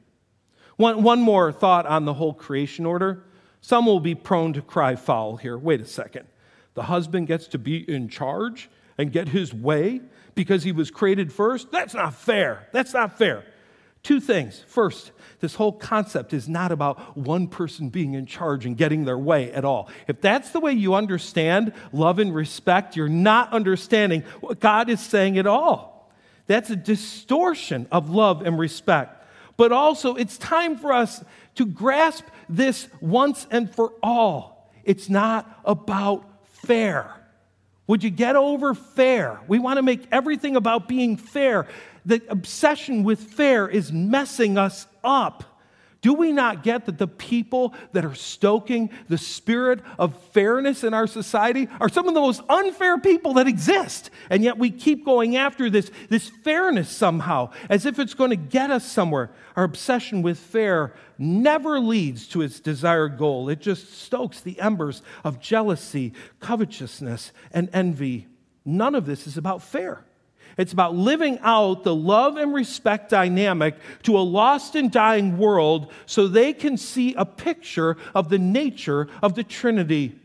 One, 0.76 1.02
one 1.02 1.20
more 1.20 1.52
thought 1.52 1.86
on 1.86 2.04
the 2.04 2.14
whole 2.14 2.34
creation 2.34 2.86
order. 2.86 3.24
Some 3.60 3.86
will 3.86 4.00
be 4.00 4.14
prone 4.14 4.52
to 4.54 4.62
cry 4.62 4.96
foul 4.96 5.36
here. 5.36 5.56
Wait 5.56 5.80
a 5.80 5.86
second. 5.86 6.26
The 6.74 6.84
husband 6.84 7.26
gets 7.26 7.46
to 7.48 7.58
be 7.58 7.88
in 7.88 8.08
charge 8.08 8.70
and 8.98 9.12
get 9.12 9.28
his 9.28 9.52
way 9.52 10.00
because 10.34 10.62
he 10.62 10.72
was 10.72 10.90
created 10.90 11.32
first. 11.32 11.70
That's 11.70 11.94
not 11.94 12.14
fair. 12.14 12.68
That's 12.72 12.94
not 12.94 13.18
fair. 13.18 13.44
Two 14.02 14.18
things. 14.20 14.64
First, 14.66 15.12
this 15.38 15.54
whole 15.54 15.72
concept 15.72 16.32
is 16.32 16.48
not 16.48 16.72
about 16.72 17.16
one 17.16 17.46
person 17.46 17.88
being 17.88 18.14
in 18.14 18.26
charge 18.26 18.66
and 18.66 18.76
getting 18.76 19.04
their 19.04 19.18
way 19.18 19.52
at 19.52 19.64
all. 19.64 19.88
If 20.08 20.20
that's 20.20 20.50
the 20.50 20.58
way 20.58 20.72
you 20.72 20.94
understand 20.94 21.72
love 21.92 22.18
and 22.18 22.34
respect, 22.34 22.96
you're 22.96 23.08
not 23.08 23.52
understanding 23.52 24.22
what 24.40 24.58
God 24.58 24.90
is 24.90 25.00
saying 25.00 25.38
at 25.38 25.46
all. 25.46 25.91
That's 26.52 26.70
a 26.70 26.76
distortion 26.76 27.86
of 27.90 28.10
love 28.10 28.42
and 28.42 28.58
respect. 28.58 29.24
But 29.56 29.72
also, 29.72 30.16
it's 30.16 30.36
time 30.36 30.76
for 30.76 30.92
us 30.92 31.24
to 31.54 31.64
grasp 31.64 32.24
this 32.48 32.88
once 33.00 33.46
and 33.50 33.74
for 33.74 33.92
all. 34.02 34.70
It's 34.84 35.08
not 35.08 35.60
about 35.64 36.28
fair. 36.44 37.14
Would 37.86 38.04
you 38.04 38.10
get 38.10 38.36
over 38.36 38.74
fair? 38.74 39.40
We 39.48 39.58
want 39.58 39.78
to 39.78 39.82
make 39.82 40.06
everything 40.12 40.56
about 40.56 40.88
being 40.88 41.16
fair. 41.16 41.66
The 42.04 42.22
obsession 42.28 43.02
with 43.02 43.20
fair 43.20 43.68
is 43.68 43.92
messing 43.92 44.58
us 44.58 44.86
up. 45.02 45.44
Do 46.02 46.14
we 46.14 46.32
not 46.32 46.64
get 46.64 46.86
that 46.86 46.98
the 46.98 47.06
people 47.06 47.74
that 47.92 48.04
are 48.04 48.16
stoking 48.16 48.90
the 49.08 49.16
spirit 49.16 49.80
of 50.00 50.20
fairness 50.32 50.82
in 50.82 50.94
our 50.94 51.06
society 51.06 51.68
are 51.80 51.88
some 51.88 52.08
of 52.08 52.14
the 52.14 52.20
most 52.20 52.42
unfair 52.48 52.98
people 52.98 53.34
that 53.34 53.46
exist? 53.46 54.10
And 54.28 54.42
yet 54.42 54.58
we 54.58 54.72
keep 54.72 55.04
going 55.04 55.36
after 55.36 55.70
this, 55.70 55.92
this 56.08 56.28
fairness 56.28 56.90
somehow, 56.90 57.52
as 57.70 57.86
if 57.86 58.00
it's 58.00 58.14
going 58.14 58.30
to 58.30 58.36
get 58.36 58.72
us 58.72 58.84
somewhere. 58.84 59.30
Our 59.54 59.62
obsession 59.62 60.22
with 60.22 60.40
fair 60.40 60.92
never 61.18 61.78
leads 61.78 62.26
to 62.28 62.42
its 62.42 62.58
desired 62.58 63.16
goal, 63.16 63.48
it 63.48 63.60
just 63.60 63.92
stokes 63.92 64.40
the 64.40 64.58
embers 64.58 65.02
of 65.22 65.38
jealousy, 65.38 66.14
covetousness, 66.40 67.30
and 67.52 67.70
envy. 67.72 68.26
None 68.64 68.96
of 68.96 69.06
this 69.06 69.28
is 69.28 69.36
about 69.36 69.62
fair. 69.62 70.04
It's 70.56 70.72
about 70.72 70.94
living 70.94 71.38
out 71.40 71.84
the 71.84 71.94
love 71.94 72.36
and 72.36 72.52
respect 72.52 73.10
dynamic 73.10 73.76
to 74.04 74.18
a 74.18 74.20
lost 74.20 74.74
and 74.74 74.90
dying 74.90 75.38
world 75.38 75.92
so 76.06 76.28
they 76.28 76.52
can 76.52 76.76
see 76.76 77.14
a 77.14 77.24
picture 77.24 77.96
of 78.14 78.28
the 78.28 78.38
nature 78.38 79.08
of 79.22 79.34
the 79.34 79.44
Trinity. 79.44 80.18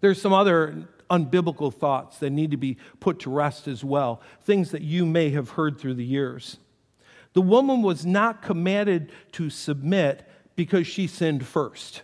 There's 0.00 0.20
some 0.20 0.32
other 0.32 0.88
unbiblical 1.10 1.72
thoughts 1.72 2.18
that 2.18 2.30
need 2.30 2.50
to 2.50 2.56
be 2.56 2.76
put 3.00 3.20
to 3.20 3.30
rest 3.30 3.68
as 3.68 3.84
well, 3.84 4.20
things 4.42 4.70
that 4.72 4.82
you 4.82 5.06
may 5.06 5.30
have 5.30 5.50
heard 5.50 5.78
through 5.78 5.94
the 5.94 6.04
years. 6.04 6.58
The 7.32 7.42
woman 7.42 7.82
was 7.82 8.06
not 8.06 8.42
commanded 8.42 9.12
to 9.32 9.50
submit 9.50 10.28
because 10.56 10.86
she 10.86 11.06
sinned 11.06 11.46
first. 11.46 12.02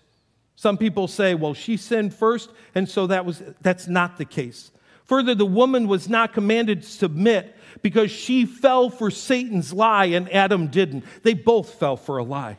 Some 0.56 0.76
people 0.76 1.08
say, 1.08 1.34
well, 1.34 1.54
she 1.54 1.76
sinned 1.76 2.12
first, 2.12 2.50
and 2.74 2.88
so 2.88 3.06
that 3.06 3.24
was, 3.24 3.42
that's 3.62 3.86
not 3.86 4.18
the 4.18 4.24
case. 4.24 4.70
Further, 5.10 5.34
the 5.34 5.44
woman 5.44 5.88
was 5.88 6.08
not 6.08 6.32
commanded 6.32 6.82
to 6.82 6.88
submit 6.88 7.56
because 7.82 8.12
she 8.12 8.46
fell 8.46 8.90
for 8.90 9.10
Satan's 9.10 9.72
lie 9.72 10.04
and 10.04 10.32
Adam 10.32 10.68
didn't. 10.68 11.04
They 11.24 11.34
both 11.34 11.74
fell 11.74 11.96
for 11.96 12.18
a 12.18 12.22
lie. 12.22 12.58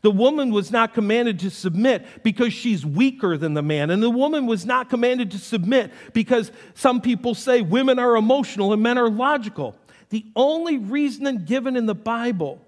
The 0.00 0.10
woman 0.10 0.50
was 0.50 0.72
not 0.72 0.94
commanded 0.94 1.38
to 1.38 1.50
submit 1.50 2.24
because 2.24 2.52
she's 2.52 2.84
weaker 2.84 3.36
than 3.36 3.54
the 3.54 3.62
man. 3.62 3.90
And 3.90 4.02
the 4.02 4.10
woman 4.10 4.46
was 4.46 4.66
not 4.66 4.90
commanded 4.90 5.30
to 5.30 5.38
submit 5.38 5.92
because 6.12 6.50
some 6.74 7.00
people 7.00 7.36
say 7.36 7.62
women 7.62 8.00
are 8.00 8.16
emotional 8.16 8.72
and 8.72 8.82
men 8.82 8.98
are 8.98 9.08
logical. 9.08 9.76
The 10.08 10.26
only 10.34 10.78
reason 10.78 11.44
given 11.44 11.76
in 11.76 11.86
the 11.86 11.94
Bible 11.94 12.60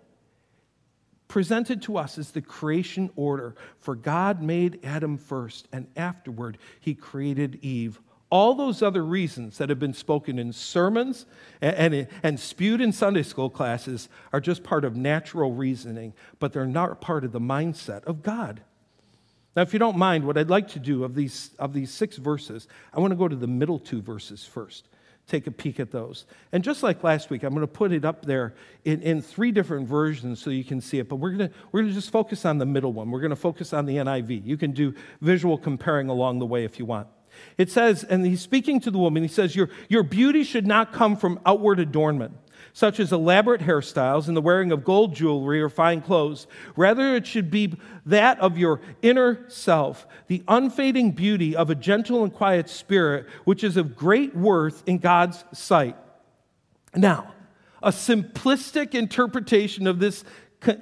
presented 1.26 1.82
to 1.82 1.96
us 1.96 2.18
is 2.18 2.30
the 2.30 2.40
creation 2.40 3.10
order. 3.16 3.56
For 3.80 3.96
God 3.96 4.40
made 4.40 4.78
Adam 4.84 5.18
first, 5.18 5.66
and 5.72 5.88
afterward, 5.96 6.56
he 6.78 6.94
created 6.94 7.58
Eve 7.62 7.98
all 8.30 8.54
those 8.54 8.82
other 8.82 9.04
reasons 9.04 9.58
that 9.58 9.68
have 9.68 9.78
been 9.78 9.94
spoken 9.94 10.38
in 10.38 10.52
sermons 10.52 11.26
and, 11.60 11.94
and, 11.94 12.08
and, 12.22 12.40
spewed 12.40 12.80
in 12.80 12.90
Sunday 12.90 13.22
school 13.22 13.48
classes 13.48 14.08
are 14.32 14.40
just 14.40 14.64
part 14.64 14.84
of 14.84 14.96
natural 14.96 15.52
reasoning, 15.52 16.12
but 16.40 16.52
they're 16.52 16.66
not 16.66 17.00
part 17.00 17.24
of 17.24 17.32
the 17.32 17.40
mindset 17.40 18.04
of 18.04 18.22
God. 18.22 18.62
Now, 19.54 19.62
if 19.62 19.72
you 19.72 19.78
don't 19.78 19.96
mind, 19.96 20.26
what 20.26 20.36
I'd 20.36 20.50
like 20.50 20.68
to 20.68 20.80
do 20.80 21.04
of 21.04 21.14
these, 21.14 21.50
of 21.58 21.72
these 21.72 21.92
six 21.92 22.16
verses, 22.16 22.66
I 22.92 23.00
want 23.00 23.12
to 23.12 23.16
go 23.16 23.28
to 23.28 23.36
the 23.36 23.46
middle 23.46 23.78
two 23.78 24.02
verses 24.02 24.44
first. 24.44 24.88
Take 25.26 25.46
a 25.46 25.50
peek 25.50 25.80
at 25.80 25.90
those. 25.90 26.26
And 26.52 26.62
just 26.62 26.82
like 26.82 27.02
last 27.02 27.30
week, 27.30 27.44
I'm 27.44 27.54
going 27.54 27.62
to 27.62 27.72
put 27.72 27.92
it 27.92 28.04
up 28.04 28.26
there 28.26 28.54
in, 28.84 29.00
in 29.00 29.22
three 29.22 29.52
different 29.52 29.88
versions 29.88 30.42
so 30.42 30.50
you 30.50 30.64
can 30.64 30.80
see 30.80 30.98
it. 30.98 31.08
But 31.08 31.16
we're 31.16 31.30
going 31.30 31.48
to, 31.48 31.54
we're 31.72 31.80
going 31.80 31.92
to 31.92 31.94
just 31.94 32.10
focus 32.10 32.44
on 32.44 32.58
the 32.58 32.66
middle 32.66 32.92
one. 32.92 33.10
We're 33.10 33.20
going 33.20 33.30
to 33.30 33.36
focus 33.36 33.72
on 33.72 33.86
the 33.86 33.96
NIV. 33.96 34.44
You 34.44 34.56
can 34.58 34.72
do 34.72 34.92
visual 35.22 35.56
comparing 35.56 36.08
along 36.08 36.40
the 36.40 36.46
way 36.46 36.64
if 36.64 36.78
you 36.78 36.84
want. 36.84 37.06
It 37.56 37.70
says, 37.70 38.04
and 38.04 38.26
he's 38.26 38.40
speaking 38.40 38.80
to 38.80 38.90
the 38.90 38.98
woman, 38.98 39.22
he 39.22 39.28
says, 39.28 39.54
Your, 39.54 39.70
your 39.88 40.02
beauty 40.02 40.44
should 40.44 40.66
not 40.66 40.92
come 40.92 41.16
from 41.16 41.40
outward 41.46 41.78
adornment, 41.78 42.36
such 42.72 42.98
as 42.98 43.12
elaborate 43.12 43.60
hairstyles 43.60 44.26
and 44.26 44.36
the 44.36 44.40
wearing 44.40 44.72
of 44.72 44.84
gold 44.84 45.14
jewelry 45.14 45.60
or 45.60 45.68
fine 45.68 46.00
clothes. 46.00 46.46
Rather, 46.76 47.14
it 47.14 47.26
should 47.26 47.50
be 47.50 47.74
that 48.06 48.38
of 48.40 48.58
your 48.58 48.80
inner 49.02 49.48
self, 49.48 50.06
the 50.26 50.42
unfading 50.48 51.12
beauty 51.12 51.54
of 51.54 51.70
a 51.70 51.74
gentle 51.74 52.24
and 52.24 52.32
quiet 52.32 52.68
spirit, 52.68 53.26
which 53.44 53.62
is 53.62 53.76
of 53.76 53.96
great 53.96 54.34
worth 54.34 54.82
in 54.86 54.98
God's 54.98 55.44
sight. 55.52 55.96
Now, 56.94 57.34
a 57.82 57.90
simplistic 57.90 58.94
interpretation 58.94 59.86
of 59.86 59.98
this, 59.98 60.24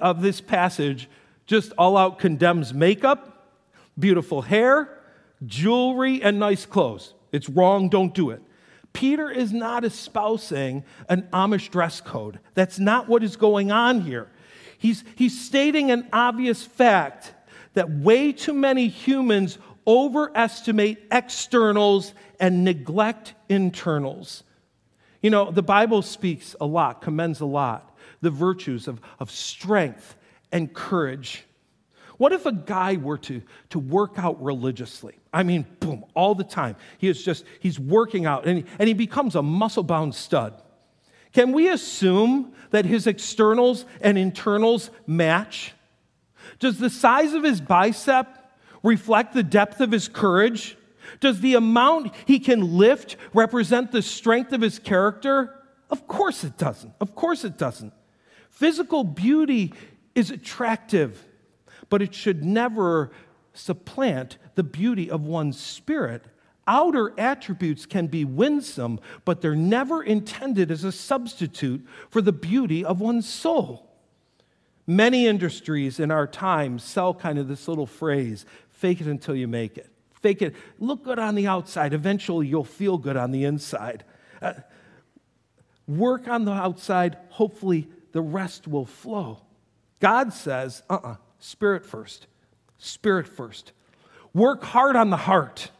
of 0.01 0.21
this 0.21 0.41
passage 0.41 1.09
just 1.45 1.73
all 1.77 1.97
out 1.97 2.19
condemns 2.19 2.73
makeup, 2.73 3.51
beautiful 3.99 4.41
hair, 4.41 4.92
jewelry, 5.45 6.21
and 6.21 6.39
nice 6.39 6.65
clothes. 6.65 7.13
It's 7.31 7.49
wrong, 7.49 7.89
don't 7.89 8.13
do 8.13 8.29
it. 8.29 8.41
Peter 8.93 9.29
is 9.29 9.51
not 9.51 9.83
espousing 9.83 10.83
an 11.09 11.23
Amish 11.33 11.71
dress 11.71 11.99
code. 11.99 12.39
That's 12.53 12.77
not 12.77 13.09
what 13.09 13.23
is 13.23 13.35
going 13.35 13.71
on 13.71 14.01
here. 14.01 14.29
He's, 14.77 15.03
he's 15.15 15.39
stating 15.39 15.91
an 15.91 16.07
obvious 16.13 16.63
fact 16.63 17.33
that 17.73 17.89
way 17.89 18.31
too 18.31 18.53
many 18.53 18.87
humans 18.87 19.57
overestimate 19.87 21.07
externals 21.11 22.13
and 22.39 22.63
neglect 22.63 23.33
internals. 23.49 24.43
You 25.21 25.29
know, 25.29 25.51
the 25.51 25.63
Bible 25.63 26.01
speaks 26.01 26.55
a 26.61 26.65
lot, 26.65 27.01
commends 27.01 27.39
a 27.39 27.45
lot, 27.45 27.97
the 28.21 28.29
virtues 28.29 28.87
of, 28.87 29.01
of 29.19 29.31
strength 29.31 30.15
and 30.51 30.73
courage. 30.73 31.45
What 32.17 32.31
if 32.31 32.45
a 32.45 32.51
guy 32.51 32.97
were 32.97 33.17
to, 33.19 33.41
to 33.71 33.79
work 33.79 34.19
out 34.19 34.41
religiously? 34.43 35.15
I 35.33 35.43
mean, 35.43 35.65
boom, 35.79 36.05
all 36.13 36.35
the 36.35 36.43
time. 36.43 36.75
He 36.99 37.07
is 37.07 37.23
just, 37.23 37.43
he's 37.59 37.79
working 37.79 38.25
out 38.25 38.45
and 38.45 38.59
he, 38.59 38.65
and 38.77 38.87
he 38.87 38.93
becomes 38.93 39.35
a 39.35 39.41
muscle 39.41 39.83
bound 39.83 40.13
stud. 40.13 40.61
Can 41.33 41.51
we 41.51 41.69
assume 41.69 42.53
that 42.69 42.85
his 42.85 43.07
externals 43.07 43.85
and 44.01 44.17
internals 44.17 44.91
match? 45.07 45.73
Does 46.59 46.77
the 46.77 46.89
size 46.89 47.33
of 47.33 47.43
his 47.43 47.59
bicep 47.59 48.27
reflect 48.83 49.33
the 49.33 49.43
depth 49.43 49.81
of 49.81 49.91
his 49.91 50.07
courage? 50.07 50.77
Does 51.19 51.41
the 51.41 51.55
amount 51.55 52.13
he 52.25 52.39
can 52.39 52.77
lift 52.77 53.17
represent 53.33 53.91
the 53.91 54.03
strength 54.03 54.53
of 54.53 54.61
his 54.61 54.77
character? 54.77 55.55
Of 55.89 56.07
course 56.07 56.43
it 56.43 56.57
doesn't. 56.57 56.93
Of 57.01 57.15
course 57.15 57.43
it 57.43 57.57
doesn't. 57.57 57.93
Physical 58.51 59.03
beauty 59.03 59.73
is 60.13 60.29
attractive 60.29 61.25
but 61.93 62.01
it 62.01 62.15
should 62.15 62.43
never 62.43 63.11
supplant 63.53 64.37
the 64.55 64.63
beauty 64.63 65.09
of 65.09 65.25
one's 65.25 65.59
spirit. 65.59 66.25
Outer 66.67 67.13
attributes 67.19 67.85
can 67.85 68.07
be 68.07 68.25
winsome, 68.25 68.99
but 69.25 69.41
they're 69.41 69.55
never 69.55 70.01
intended 70.01 70.71
as 70.71 70.83
a 70.83 70.91
substitute 70.91 71.85
for 72.09 72.21
the 72.21 72.31
beauty 72.31 72.83
of 72.83 73.01
one's 73.01 73.27
soul. 73.27 73.89
Many 74.85 75.27
industries 75.27 75.99
in 75.99 76.11
our 76.11 76.27
time 76.27 76.79
sell 76.79 77.13
kind 77.13 77.39
of 77.39 77.47
this 77.47 77.67
little 77.67 77.85
phrase 77.87 78.45
fake 78.71 78.99
it 78.99 79.07
until 79.07 79.35
you 79.35 79.47
make 79.47 79.77
it. 79.77 79.89
Fake 80.21 80.41
it. 80.41 80.55
Look 80.79 81.03
good 81.03 81.19
on 81.19 81.35
the 81.35 81.47
outside. 81.47 81.93
Eventually, 81.93 82.47
you'll 82.47 82.63
feel 82.63 82.97
good 82.97 83.15
on 83.15 83.31
the 83.31 83.45
inside. 83.45 84.03
Uh, 84.41 84.53
work 85.87 86.27
on 86.27 86.45
the 86.45 86.51
outside. 86.51 87.17
Hopefully, 87.29 87.87
the 88.11 88.21
rest 88.21 88.67
will 88.67 88.85
flow. 88.85 89.41
God 89.99 90.33
says, 90.33 90.83
uh 90.89 90.95
uh-uh, 90.95 91.11
uh 91.11 91.15
Spirit 91.39 91.85
first. 91.85 92.27
Spirit 92.83 93.27
first. 93.27 93.71
Work 94.33 94.63
hard 94.63 94.95
on 94.95 95.09
the 95.09 95.17
heart. 95.17 95.71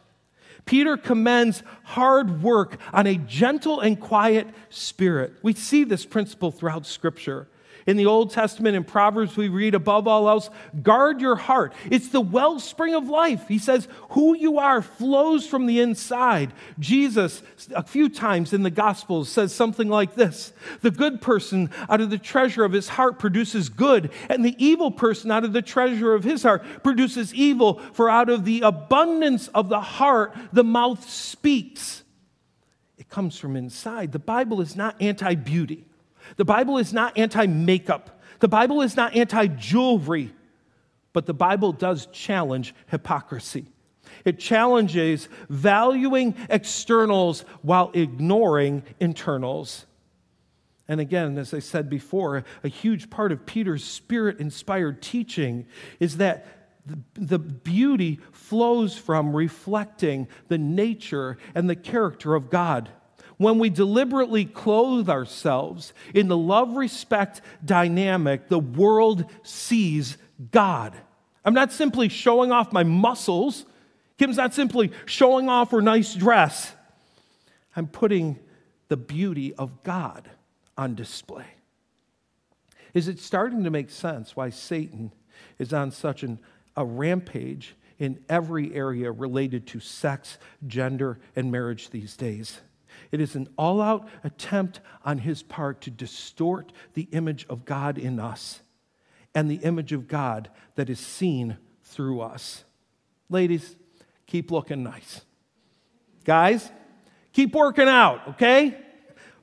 Peter 0.64 0.96
commends 0.96 1.62
hard 1.82 2.42
work 2.42 2.78
on 2.92 3.06
a 3.06 3.16
gentle 3.16 3.80
and 3.80 4.00
quiet 4.00 4.46
spirit. 4.70 5.34
We 5.42 5.52
see 5.52 5.84
this 5.84 6.06
principle 6.06 6.50
throughout 6.50 6.86
Scripture. 6.86 7.48
In 7.86 7.98
the 7.98 8.06
Old 8.06 8.30
Testament, 8.30 8.76
in 8.76 8.84
Proverbs, 8.84 9.36
we 9.36 9.48
read 9.48 9.74
above 9.74 10.08
all 10.08 10.26
else, 10.28 10.48
guard 10.82 11.20
your 11.20 11.36
heart. 11.36 11.74
It's 11.90 12.08
the 12.08 12.20
wellspring 12.20 12.94
of 12.94 13.08
life. 13.08 13.46
He 13.46 13.58
says, 13.58 13.88
who 14.10 14.34
you 14.34 14.58
are 14.58 14.80
flows 14.80 15.46
from 15.46 15.66
the 15.66 15.80
inside. 15.80 16.54
Jesus, 16.78 17.42
a 17.74 17.82
few 17.82 18.08
times 18.08 18.54
in 18.54 18.62
the 18.62 18.70
Gospels, 18.70 19.28
says 19.28 19.54
something 19.54 19.88
like 19.88 20.14
this 20.14 20.54
The 20.80 20.90
good 20.90 21.20
person 21.20 21.70
out 21.90 22.00
of 22.00 22.08
the 22.08 22.18
treasure 22.18 22.64
of 22.64 22.72
his 22.72 22.88
heart 22.88 23.18
produces 23.18 23.68
good, 23.68 24.10
and 24.30 24.42
the 24.42 24.56
evil 24.58 24.90
person 24.90 25.30
out 25.30 25.44
of 25.44 25.52
the 25.52 25.62
treasure 25.62 26.14
of 26.14 26.24
his 26.24 26.42
heart 26.42 26.64
produces 26.82 27.34
evil, 27.34 27.80
for 27.92 28.08
out 28.08 28.30
of 28.30 28.46
the 28.46 28.62
abundance 28.62 29.48
of 29.48 29.68
the 29.68 29.80
heart, 29.80 30.34
the 30.54 30.64
mouth 30.64 31.06
speaks. 31.08 32.02
It 32.96 33.10
comes 33.10 33.36
from 33.36 33.56
inside. 33.56 34.12
The 34.12 34.18
Bible 34.18 34.62
is 34.62 34.74
not 34.74 34.96
anti 35.02 35.34
beauty. 35.34 35.84
The 36.36 36.44
Bible 36.44 36.78
is 36.78 36.92
not 36.92 37.16
anti 37.18 37.46
makeup, 37.46 38.20
the 38.40 38.48
Bible 38.48 38.82
is 38.82 38.96
not 38.96 39.14
anti 39.14 39.46
jewelry, 39.46 40.32
but 41.12 41.26
the 41.26 41.34
Bible 41.34 41.72
does 41.72 42.06
challenge 42.06 42.74
hypocrisy. 42.88 43.66
It 44.24 44.38
challenges 44.38 45.28
valuing 45.48 46.34
externals 46.48 47.42
while 47.62 47.90
ignoring 47.94 48.82
internals. 49.00 49.86
And 50.88 51.00
again, 51.00 51.38
as 51.38 51.54
I 51.54 51.60
said 51.60 51.88
before, 51.88 52.44
a 52.62 52.68
huge 52.68 53.08
part 53.08 53.32
of 53.32 53.46
Peter's 53.46 53.84
spirit 53.84 54.40
inspired 54.40 55.00
teaching 55.00 55.66
is 55.98 56.18
that 56.18 56.46
the, 56.86 56.98
the, 57.14 57.38
beauty 57.38 58.20
flows 58.32 58.94
from 58.94 59.34
reflecting 59.34 60.28
the 60.48 60.58
nature 60.58 61.38
and 61.54 61.68
the 61.68 61.76
character 61.76 62.34
of 62.34 62.50
God 62.50 62.90
when 63.36 63.58
we 63.58 63.70
deliberately 63.70 64.44
clothe 64.44 65.08
ourselves 65.08 65.92
in 66.14 66.28
the 66.28 66.36
love 66.36 66.76
respect 66.76 67.40
dynamic, 67.64 68.48
the 68.48 68.58
world 68.58 69.24
sees 69.42 70.16
God. 70.50 70.94
I'm 71.44 71.54
not 71.54 71.72
simply 71.72 72.08
showing 72.08 72.52
off 72.52 72.72
my 72.72 72.84
muscles. 72.84 73.66
Kim's 74.18 74.36
not 74.36 74.54
simply 74.54 74.92
showing 75.06 75.48
off 75.48 75.72
her 75.72 75.82
nice 75.82 76.14
dress. 76.14 76.74
I'm 77.76 77.86
putting 77.86 78.38
the 78.88 78.96
beauty 78.96 79.54
of 79.54 79.82
God 79.82 80.30
on 80.78 80.94
display. 80.94 81.46
Is 82.94 83.08
it 83.08 83.18
starting 83.18 83.64
to 83.64 83.70
make 83.70 83.90
sense 83.90 84.36
why 84.36 84.50
Satan 84.50 85.12
is 85.58 85.72
on 85.72 85.90
such 85.90 86.22
an, 86.22 86.38
a 86.76 86.84
rampage 86.84 87.74
in 87.98 88.22
every 88.28 88.74
area 88.74 89.10
related 89.10 89.66
to 89.68 89.80
sex, 89.80 90.38
gender, 90.66 91.18
and 91.34 91.50
marriage 91.50 91.90
these 91.90 92.16
days? 92.16 92.60
It 93.12 93.20
is 93.20 93.34
an 93.34 93.48
all 93.56 93.80
out 93.80 94.08
attempt 94.22 94.80
on 95.04 95.18
his 95.18 95.42
part 95.42 95.80
to 95.82 95.90
distort 95.90 96.72
the 96.94 97.08
image 97.12 97.46
of 97.48 97.64
God 97.64 97.98
in 97.98 98.18
us 98.18 98.60
and 99.34 99.50
the 99.50 99.56
image 99.56 99.92
of 99.92 100.08
God 100.08 100.48
that 100.76 100.88
is 100.88 101.00
seen 101.00 101.56
through 101.82 102.20
us. 102.20 102.64
Ladies, 103.28 103.76
keep 104.26 104.50
looking 104.50 104.82
nice. 104.82 105.22
Guys, 106.24 106.70
keep 107.32 107.54
working 107.54 107.88
out, 107.88 108.28
okay? 108.28 108.78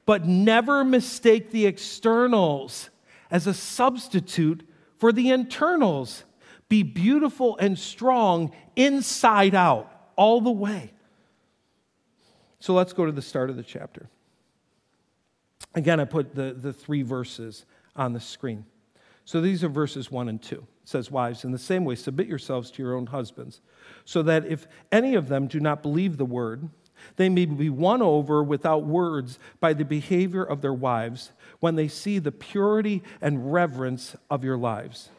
But 0.05 0.25
never 0.25 0.83
mistake 0.83 1.51
the 1.51 1.65
externals 1.65 2.89
as 3.29 3.47
a 3.47 3.53
substitute 3.53 4.67
for 4.97 5.11
the 5.11 5.29
internals. 5.29 6.23
Be 6.69 6.83
beautiful 6.83 7.57
and 7.57 7.77
strong 7.77 8.51
inside 8.75 9.55
out, 9.55 9.91
all 10.15 10.41
the 10.41 10.51
way. 10.51 10.93
So 12.61 12.75
let's 12.75 12.93
go 12.93 13.07
to 13.07 13.11
the 13.11 13.23
start 13.23 13.49
of 13.49 13.57
the 13.57 13.63
chapter. 13.63 14.07
Again, 15.73 15.99
I 15.99 16.05
put 16.05 16.35
the, 16.35 16.53
the 16.53 16.71
three 16.71 17.01
verses 17.01 17.65
on 17.95 18.13
the 18.13 18.19
screen. 18.19 18.65
So 19.25 19.41
these 19.41 19.63
are 19.63 19.69
verses 19.69 20.11
one 20.11 20.29
and 20.29 20.39
two. 20.39 20.67
It 20.83 20.89
says, 20.89 21.09
Wives, 21.09 21.43
in 21.43 21.51
the 21.51 21.57
same 21.57 21.85
way, 21.85 21.95
submit 21.95 22.27
yourselves 22.27 22.69
to 22.71 22.83
your 22.83 22.95
own 22.95 23.07
husbands, 23.07 23.61
so 24.05 24.21
that 24.23 24.45
if 24.45 24.67
any 24.91 25.15
of 25.15 25.27
them 25.27 25.47
do 25.47 25.59
not 25.59 25.81
believe 25.81 26.17
the 26.17 26.25
word, 26.25 26.69
they 27.15 27.29
may 27.29 27.45
be 27.45 27.69
won 27.69 28.03
over 28.03 28.43
without 28.43 28.85
words 28.85 29.39
by 29.59 29.73
the 29.73 29.85
behavior 29.85 30.43
of 30.43 30.61
their 30.61 30.73
wives 30.73 31.31
when 31.61 31.75
they 31.75 31.87
see 31.87 32.19
the 32.19 32.31
purity 32.31 33.01
and 33.21 33.51
reverence 33.51 34.15
of 34.29 34.43
your 34.43 34.57
lives. 34.57 35.09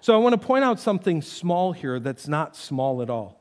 So 0.00 0.14
I 0.14 0.18
want 0.18 0.32
to 0.32 0.46
point 0.46 0.64
out 0.64 0.80
something 0.80 1.20
small 1.20 1.72
here 1.72 2.00
that's 2.00 2.26
not 2.26 2.56
small 2.56 3.02
at 3.02 3.10
all. 3.10 3.35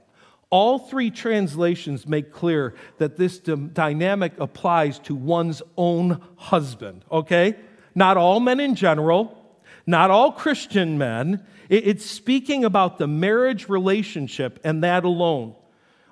All 0.55 0.79
three 0.79 1.11
translations 1.11 2.07
make 2.07 2.31
clear 2.31 2.75
that 2.97 3.17
this 3.17 3.39
dynamic 3.39 4.39
applies 4.39 4.99
to 4.99 5.13
one's 5.13 5.61
own 5.75 6.21
husband, 6.37 7.03
okay? 7.11 7.57
Not 7.93 8.15
all 8.15 8.39
men 8.39 8.61
in 8.61 8.75
general, 8.75 9.37
not 9.85 10.11
all 10.11 10.31
Christian 10.31 10.97
men. 10.97 11.45
It's 11.67 12.05
speaking 12.05 12.63
about 12.63 12.99
the 12.99 13.05
marriage 13.05 13.67
relationship 13.67 14.61
and 14.63 14.81
that 14.85 15.03
alone. 15.03 15.55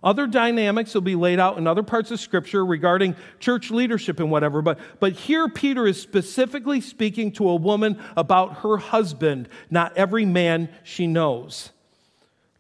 Other 0.04 0.28
dynamics 0.28 0.94
will 0.94 1.00
be 1.00 1.16
laid 1.16 1.40
out 1.40 1.58
in 1.58 1.66
other 1.66 1.82
parts 1.82 2.12
of 2.12 2.20
Scripture 2.20 2.66
regarding 2.66 3.16
church 3.40 3.72
leadership 3.72 4.20
and 4.20 4.30
whatever, 4.30 4.62
but, 4.62 4.78
but 5.00 5.14
here 5.14 5.48
Peter 5.48 5.88
is 5.88 6.02
specifically 6.02 6.82
speaking 6.82 7.32
to 7.32 7.48
a 7.48 7.56
woman 7.56 7.98
about 8.18 8.58
her 8.58 8.76
husband, 8.76 9.48
not 9.70 9.96
every 9.96 10.26
man 10.26 10.68
she 10.84 11.08
knows. 11.08 11.72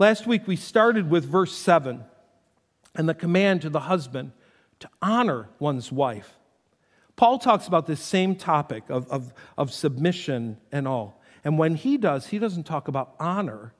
Last 0.03 0.27
week 0.27 0.49
we 0.49 0.57
started 0.57 1.09
with 1.09 1.23
verse 1.23 1.55
7 1.55 2.03
and 2.93 3.07
the 3.07 3.13
command 3.13 3.61
to 3.61 3.69
the 3.69 3.79
husband 3.79 4.33
to 4.81 4.89
honor 5.01 5.47
one's 5.59 5.93
wife. 5.93 6.37
Paul 7.15 7.39
talks 7.39 7.67
about 7.67 7.87
this 7.87 8.01
same 8.01 8.35
topic 8.35 8.83
of, 8.89 9.07
of, 9.07 9.33
of 9.57 9.71
submission 9.71 10.57
and 10.73 10.89
all. 10.89 11.21
And 11.45 11.57
when 11.57 11.75
he 11.75 11.95
does, 11.95 12.27
he 12.27 12.37
doesn't 12.37 12.65
talk 12.65 12.89
about 12.89 13.15
honor, 13.17 13.73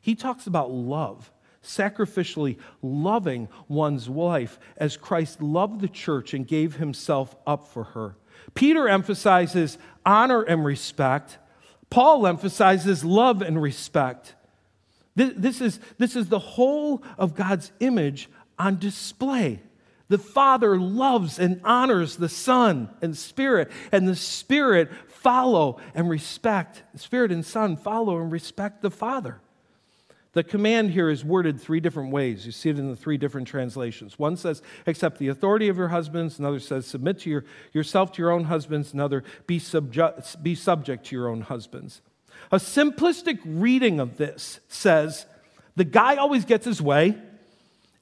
he 0.00 0.14
talks 0.14 0.46
about 0.46 0.70
love, 0.70 1.30
sacrificially 1.62 2.56
loving 2.80 3.46
one's 3.68 4.08
wife 4.08 4.58
as 4.78 4.96
Christ 4.96 5.42
loved 5.42 5.82
the 5.82 5.88
church 5.88 6.32
and 6.32 6.48
gave 6.48 6.76
himself 6.76 7.36
up 7.46 7.68
for 7.68 7.84
her. 7.84 8.16
Peter 8.54 8.88
emphasizes 8.88 9.76
honor 10.06 10.40
and 10.40 10.64
respect, 10.64 11.36
Paul 11.90 12.26
emphasizes 12.26 13.04
love 13.04 13.42
and 13.42 13.60
respect. 13.60 14.36
This, 15.16 15.60
is, 15.60 15.80
this 15.98 16.14
is 16.14 16.28
the 16.28 16.38
whole 16.38 17.02
of 17.18 17.34
God's 17.34 17.72
image 17.80 18.28
on 18.58 18.78
display. 18.78 19.60
The 20.08 20.18
Father 20.18 20.78
loves 20.78 21.38
and 21.38 21.60
honors 21.64 22.16
the 22.16 22.28
Son 22.28 22.90
and 23.02 23.16
Spirit, 23.16 23.72
and 23.90 24.06
the 24.06 24.14
Spirit 24.14 24.90
follow 25.08 25.80
and 25.94 26.08
respect. 26.08 26.84
Spirit 26.94 27.32
and 27.32 27.44
Son 27.44 27.76
follow 27.76 28.20
and 28.20 28.30
respect 28.30 28.82
the 28.82 28.90
Father. 28.90 29.40
The 30.34 30.44
command 30.44 30.90
here 30.90 31.08
is 31.08 31.24
worded 31.24 31.58
three 31.58 31.80
different 31.80 32.12
ways. 32.12 32.44
You 32.44 32.52
see 32.52 32.68
it 32.68 32.78
in 32.78 32.90
the 32.90 32.94
three 32.94 33.16
different 33.16 33.48
translations. 33.48 34.18
One 34.18 34.36
says, 34.36 34.60
accept 34.86 35.18
the 35.18 35.28
authority 35.28 35.68
of 35.68 35.78
your 35.78 35.88
husbands. 35.88 36.38
Another 36.38 36.60
says, 36.60 36.86
submit 36.86 37.20
to 37.20 37.30
your, 37.30 37.44
yourself 37.72 38.12
to 38.12 38.22
your 38.22 38.30
own 38.30 38.44
husbands. 38.44 38.92
Another, 38.92 39.24
be, 39.46 39.58
subju- 39.58 40.42
be 40.42 40.54
subject 40.54 41.06
to 41.06 41.16
your 41.16 41.28
own 41.28 41.40
husbands. 41.40 42.02
A 42.52 42.56
simplistic 42.56 43.38
reading 43.44 44.00
of 44.00 44.16
this 44.16 44.60
says 44.68 45.26
the 45.74 45.84
guy 45.84 46.16
always 46.16 46.44
gets 46.44 46.64
his 46.64 46.80
way, 46.80 47.16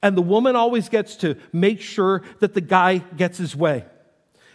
and 0.01 0.15
the 0.15 0.21
woman 0.21 0.55
always 0.55 0.89
gets 0.89 1.15
to 1.17 1.35
make 1.51 1.81
sure 1.81 2.21
that 2.39 2.53
the 2.53 2.61
guy 2.61 2.99
gets 2.99 3.37
his 3.37 3.55
way. 3.55 3.85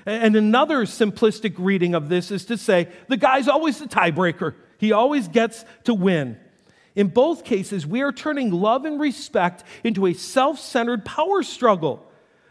And 0.07 0.37
another 0.37 0.87
simplistic 0.87 1.55
reading 1.59 1.95
of 1.95 2.09
this 2.09 2.31
is 2.31 2.47
to 2.47 2.57
say 2.57 2.89
the 3.09 3.17
guy's 3.17 3.49
always 3.49 3.79
the 3.79 3.87
tiebreaker, 3.87 4.55
he 4.79 4.93
always 4.93 5.29
gets 5.29 5.65
to 5.85 5.95
win. 5.95 6.39
In 6.95 7.09
both 7.09 7.45
cases, 7.45 7.87
we 7.87 8.03
are 8.03 8.13
turning 8.13 8.51
love 8.51 8.85
and 8.85 9.01
respect 9.01 9.63
into 9.85 10.07
a 10.07 10.15
self 10.15 10.59
centered 10.59 11.05
power 11.05 11.43
struggle. 11.43 12.10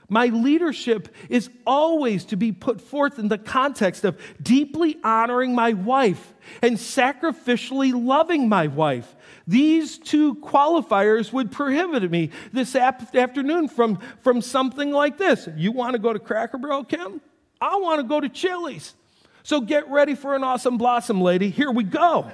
My 0.10 0.26
leadership 0.26 1.15
is 1.30 1.50
always 1.65 2.26
to 2.26 2.36
be 2.36 2.52
put 2.52 2.82
forth 2.82 3.19
in 3.19 3.28
the 3.28 3.38
context 3.38 4.04
of 4.04 4.19
deeply 4.41 4.98
honoring 5.04 5.54
my 5.54 5.74
wife 5.74 6.34
and 6.63 6.78
sacrificially 6.78 7.93
loving 7.93 8.50
my 8.50 8.67
wife. 8.67 9.15
These 9.48 10.00
two 10.00 10.36
qualifiers 10.36 11.32
would 11.32 11.52
prohibit 11.52 12.10
me 12.10 12.32
this 12.52 12.76
afternoon 12.76 13.67
from, 13.67 14.00
from 14.19 14.41
something 14.41 14.91
like 14.91 15.17
this. 15.17 15.48
You 15.56 15.72
want 15.72 15.93
to 15.93 16.00
go 16.00 16.12
to 16.12 16.19
Cracker 16.19 16.58
Barrel, 16.58 16.84
Kim? 16.84 17.22
I 17.62 17.76
want 17.78 18.00
to 18.00 18.04
go 18.04 18.19
to 18.19 18.30
Chili's. 18.30 18.95
So 19.43 19.62
get 19.62 19.89
ready 19.89 20.15
for 20.15 20.36
an 20.36 20.43
awesome 20.43 20.78
blossom, 20.78 21.22
lady. 21.22 21.50
Here 21.50 21.72
we 21.72 21.84
go. 21.84 22.32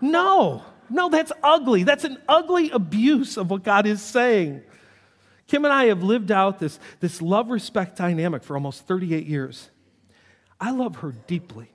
No, 0.00 0.62
no, 0.90 1.08
that's 1.08 1.32
ugly. 1.42 1.84
That's 1.84 2.04
an 2.04 2.18
ugly 2.28 2.70
abuse 2.70 3.36
of 3.36 3.50
what 3.50 3.62
God 3.62 3.86
is 3.86 4.02
saying. 4.02 4.62
Kim 5.54 5.64
and 5.64 5.72
I 5.72 5.84
have 5.84 6.02
lived 6.02 6.32
out 6.32 6.58
this, 6.58 6.80
this 6.98 7.22
love 7.22 7.48
respect 7.48 7.96
dynamic 7.96 8.42
for 8.42 8.56
almost 8.56 8.88
38 8.88 9.24
years. 9.24 9.70
I 10.60 10.72
love 10.72 10.96
her 10.96 11.12
deeply. 11.28 11.70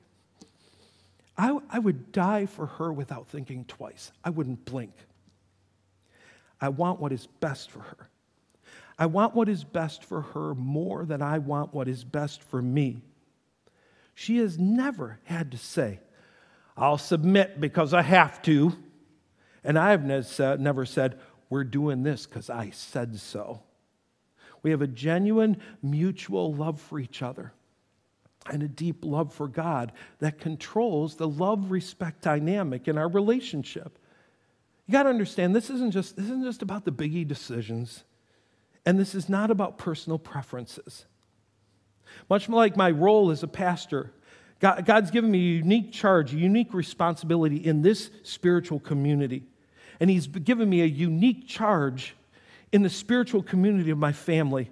I, 1.37 1.57
I 1.69 1.79
would 1.79 2.11
die 2.11 2.45
for 2.45 2.65
her 2.65 2.91
without 2.91 3.29
thinking 3.29 3.63
twice. 3.63 4.11
I 4.21 4.31
wouldn't 4.31 4.65
blink. 4.65 4.91
I 6.59 6.67
want 6.67 6.99
what 6.99 7.13
is 7.13 7.25
best 7.39 7.71
for 7.71 7.79
her. 7.79 8.09
I 8.97 9.05
want 9.05 9.33
what 9.33 9.47
is 9.47 9.63
best 9.63 10.03
for 10.03 10.23
her 10.23 10.53
more 10.55 11.05
than 11.05 11.21
I 11.21 11.37
want 11.37 11.73
what 11.73 11.87
is 11.87 12.03
best 12.03 12.43
for 12.43 12.61
me. 12.61 13.01
She 14.13 14.39
has 14.39 14.59
never 14.59 15.19
had 15.23 15.51
to 15.51 15.57
say, 15.57 16.01
I'll 16.75 16.97
submit 16.97 17.61
because 17.61 17.93
I 17.93 18.01
have 18.01 18.41
to. 18.41 18.73
And 19.63 19.79
I 19.79 19.91
have 19.91 20.03
never 20.03 20.85
said, 20.85 21.17
We're 21.49 21.63
doing 21.63 22.03
this 22.03 22.25
because 22.25 22.49
I 22.49 22.71
said 22.71 23.17
so. 23.17 23.61
We 24.63 24.71
have 24.71 24.81
a 24.81 24.87
genuine 24.87 25.57
mutual 25.81 26.53
love 26.53 26.79
for 26.79 26.99
each 26.99 27.21
other 27.21 27.53
and 28.49 28.63
a 28.63 28.67
deep 28.67 29.05
love 29.05 29.33
for 29.33 29.47
God 29.47 29.91
that 30.19 30.39
controls 30.39 31.15
the 31.15 31.27
love 31.27 31.71
respect 31.71 32.21
dynamic 32.21 32.87
in 32.87 32.97
our 32.97 33.07
relationship. 33.07 33.97
You 34.87 34.93
got 34.93 35.03
to 35.03 35.09
understand 35.09 35.55
this 35.55 35.69
isn't 35.69 35.91
just 35.91 36.15
this 36.15 36.25
isn't 36.25 36.43
just 36.43 36.61
about 36.61 36.85
the 36.85 36.91
biggie 36.91 37.27
decisions 37.27 38.03
and 38.85 38.99
this 38.99 39.13
is 39.13 39.29
not 39.29 39.51
about 39.51 39.77
personal 39.77 40.17
preferences. 40.17 41.05
Much 42.29 42.49
like 42.49 42.75
my 42.75 42.89
role 42.89 43.29
as 43.29 43.43
a 43.43 43.47
pastor, 43.47 44.11
God, 44.59 44.85
God's 44.85 45.11
given 45.11 45.29
me 45.29 45.37
a 45.37 45.57
unique 45.57 45.91
charge, 45.91 46.33
a 46.33 46.37
unique 46.37 46.73
responsibility 46.73 47.57
in 47.57 47.81
this 47.81 48.09
spiritual 48.23 48.79
community. 48.79 49.43
And 49.99 50.09
He's 50.09 50.27
given 50.27 50.69
me 50.69 50.81
a 50.81 50.85
unique 50.85 51.47
charge 51.47 52.15
in 52.71 52.81
the 52.83 52.89
spiritual 52.89 53.43
community 53.43 53.89
of 53.89 53.97
my 53.97 54.11
family. 54.11 54.69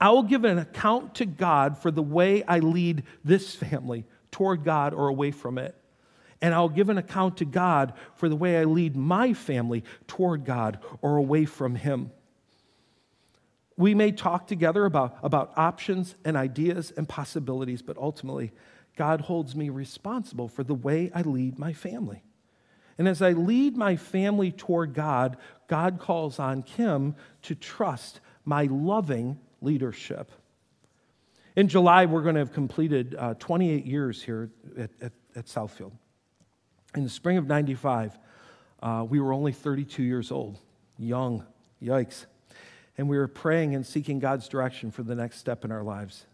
I 0.00 0.10
will 0.10 0.22
give 0.22 0.44
an 0.44 0.58
account 0.58 1.16
to 1.16 1.26
God 1.26 1.78
for 1.78 1.90
the 1.90 2.02
way 2.02 2.42
I 2.44 2.60
lead 2.60 3.04
this 3.24 3.54
family 3.54 4.06
toward 4.30 4.64
God 4.64 4.94
or 4.94 5.08
away 5.08 5.30
from 5.30 5.58
it. 5.58 5.74
And 6.40 6.54
I'll 6.54 6.70
give 6.70 6.88
an 6.88 6.96
account 6.96 7.36
to 7.38 7.44
God 7.44 7.92
for 8.14 8.28
the 8.28 8.36
way 8.36 8.58
I 8.58 8.64
lead 8.64 8.96
my 8.96 9.34
family 9.34 9.84
toward 10.06 10.44
God 10.44 10.78
or 11.02 11.16
away 11.16 11.44
from 11.44 11.74
Him. 11.74 12.10
We 13.76 13.94
may 13.94 14.12
talk 14.12 14.46
together 14.46 14.84
about, 14.84 15.18
about 15.22 15.52
options 15.56 16.14
and 16.24 16.36
ideas 16.36 16.92
and 16.96 17.08
possibilities, 17.08 17.82
but 17.82 17.98
ultimately, 17.98 18.52
God 18.96 19.22
holds 19.22 19.54
me 19.54 19.68
responsible 19.68 20.48
for 20.48 20.64
the 20.64 20.74
way 20.74 21.10
I 21.14 21.22
lead 21.22 21.58
my 21.58 21.72
family. 21.72 22.22
And 22.98 23.08
as 23.08 23.22
I 23.22 23.32
lead 23.32 23.76
my 23.76 23.96
family 23.96 24.52
toward 24.52 24.92
God, 24.92 25.38
God 25.70 26.00
calls 26.00 26.40
on 26.40 26.64
Kim 26.64 27.14
to 27.42 27.54
trust 27.54 28.18
my 28.44 28.64
loving 28.64 29.38
leadership. 29.60 30.32
In 31.54 31.68
July, 31.68 32.06
we're 32.06 32.22
going 32.22 32.34
to 32.34 32.40
have 32.40 32.52
completed 32.52 33.14
uh, 33.16 33.34
28 33.38 33.86
years 33.86 34.20
here 34.20 34.50
at, 34.76 34.90
at, 35.00 35.12
at, 35.36 35.46
Southfield. 35.46 35.92
In 36.96 37.04
the 37.04 37.08
spring 37.08 37.36
of 37.36 37.46
95, 37.46 38.18
uh, 38.82 39.06
we 39.08 39.20
were 39.20 39.32
only 39.32 39.52
32 39.52 40.02
years 40.02 40.32
old, 40.32 40.58
young, 40.98 41.46
yikes. 41.80 42.26
And 42.98 43.08
we 43.08 43.16
were 43.16 43.28
praying 43.28 43.76
and 43.76 43.86
seeking 43.86 44.18
God's 44.18 44.48
direction 44.48 44.90
for 44.90 45.04
the 45.04 45.14
next 45.14 45.38
step 45.38 45.64
in 45.64 45.70
our 45.70 45.84
lives. 45.84 46.26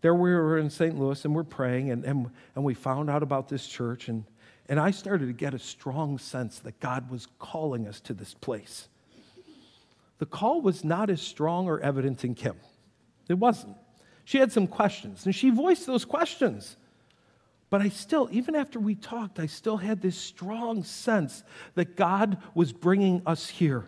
There 0.00 0.14
we 0.14 0.32
were 0.32 0.58
in 0.58 0.70
St. 0.70 0.96
Louis 0.96 1.24
and 1.24 1.34
we're 1.34 1.42
praying, 1.42 1.90
and, 1.90 2.04
and, 2.04 2.30
and 2.54 2.62
we 2.62 2.74
found 2.74 3.10
out 3.10 3.24
about 3.24 3.48
this 3.48 3.66
church, 3.66 4.08
and 4.08 4.24
and 4.68 4.80
I 4.80 4.90
started 4.90 5.26
to 5.26 5.32
get 5.32 5.54
a 5.54 5.58
strong 5.58 6.18
sense 6.18 6.58
that 6.60 6.80
God 6.80 7.10
was 7.10 7.28
calling 7.38 7.86
us 7.86 8.00
to 8.00 8.14
this 8.14 8.34
place. 8.34 8.88
The 10.18 10.26
call 10.26 10.62
was 10.62 10.84
not 10.84 11.10
as 11.10 11.20
strong 11.20 11.66
or 11.66 11.80
evident 11.80 12.24
in 12.24 12.34
Kim. 12.34 12.56
It 13.28 13.34
wasn't. 13.34 13.76
She 14.24 14.38
had 14.38 14.52
some 14.52 14.66
questions, 14.66 15.26
and 15.26 15.34
she 15.34 15.50
voiced 15.50 15.86
those 15.86 16.04
questions. 16.04 16.76
But 17.68 17.82
I 17.82 17.88
still, 17.88 18.28
even 18.30 18.54
after 18.54 18.78
we 18.78 18.94
talked, 18.94 19.38
I 19.38 19.46
still 19.46 19.76
had 19.76 20.00
this 20.00 20.16
strong 20.16 20.84
sense 20.84 21.42
that 21.74 21.96
God 21.96 22.38
was 22.54 22.72
bringing 22.72 23.22
us 23.26 23.48
here. 23.48 23.86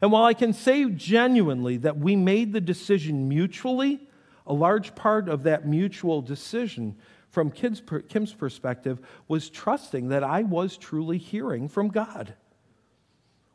And 0.00 0.10
while 0.10 0.24
I 0.24 0.34
can 0.34 0.52
say 0.52 0.86
genuinely 0.86 1.76
that 1.78 1.98
we 1.98 2.16
made 2.16 2.52
the 2.52 2.60
decision 2.60 3.28
mutually, 3.28 4.00
a 4.46 4.54
large 4.54 4.94
part 4.94 5.28
of 5.28 5.42
that 5.44 5.68
mutual 5.68 6.22
decision 6.22 6.96
from 7.30 7.50
Kim's 7.50 8.32
perspective, 8.32 9.00
was 9.28 9.48
trusting 9.48 10.08
that 10.08 10.24
I 10.24 10.42
was 10.42 10.76
truly 10.76 11.18
hearing 11.18 11.68
from 11.68 11.88
God. 11.88 12.34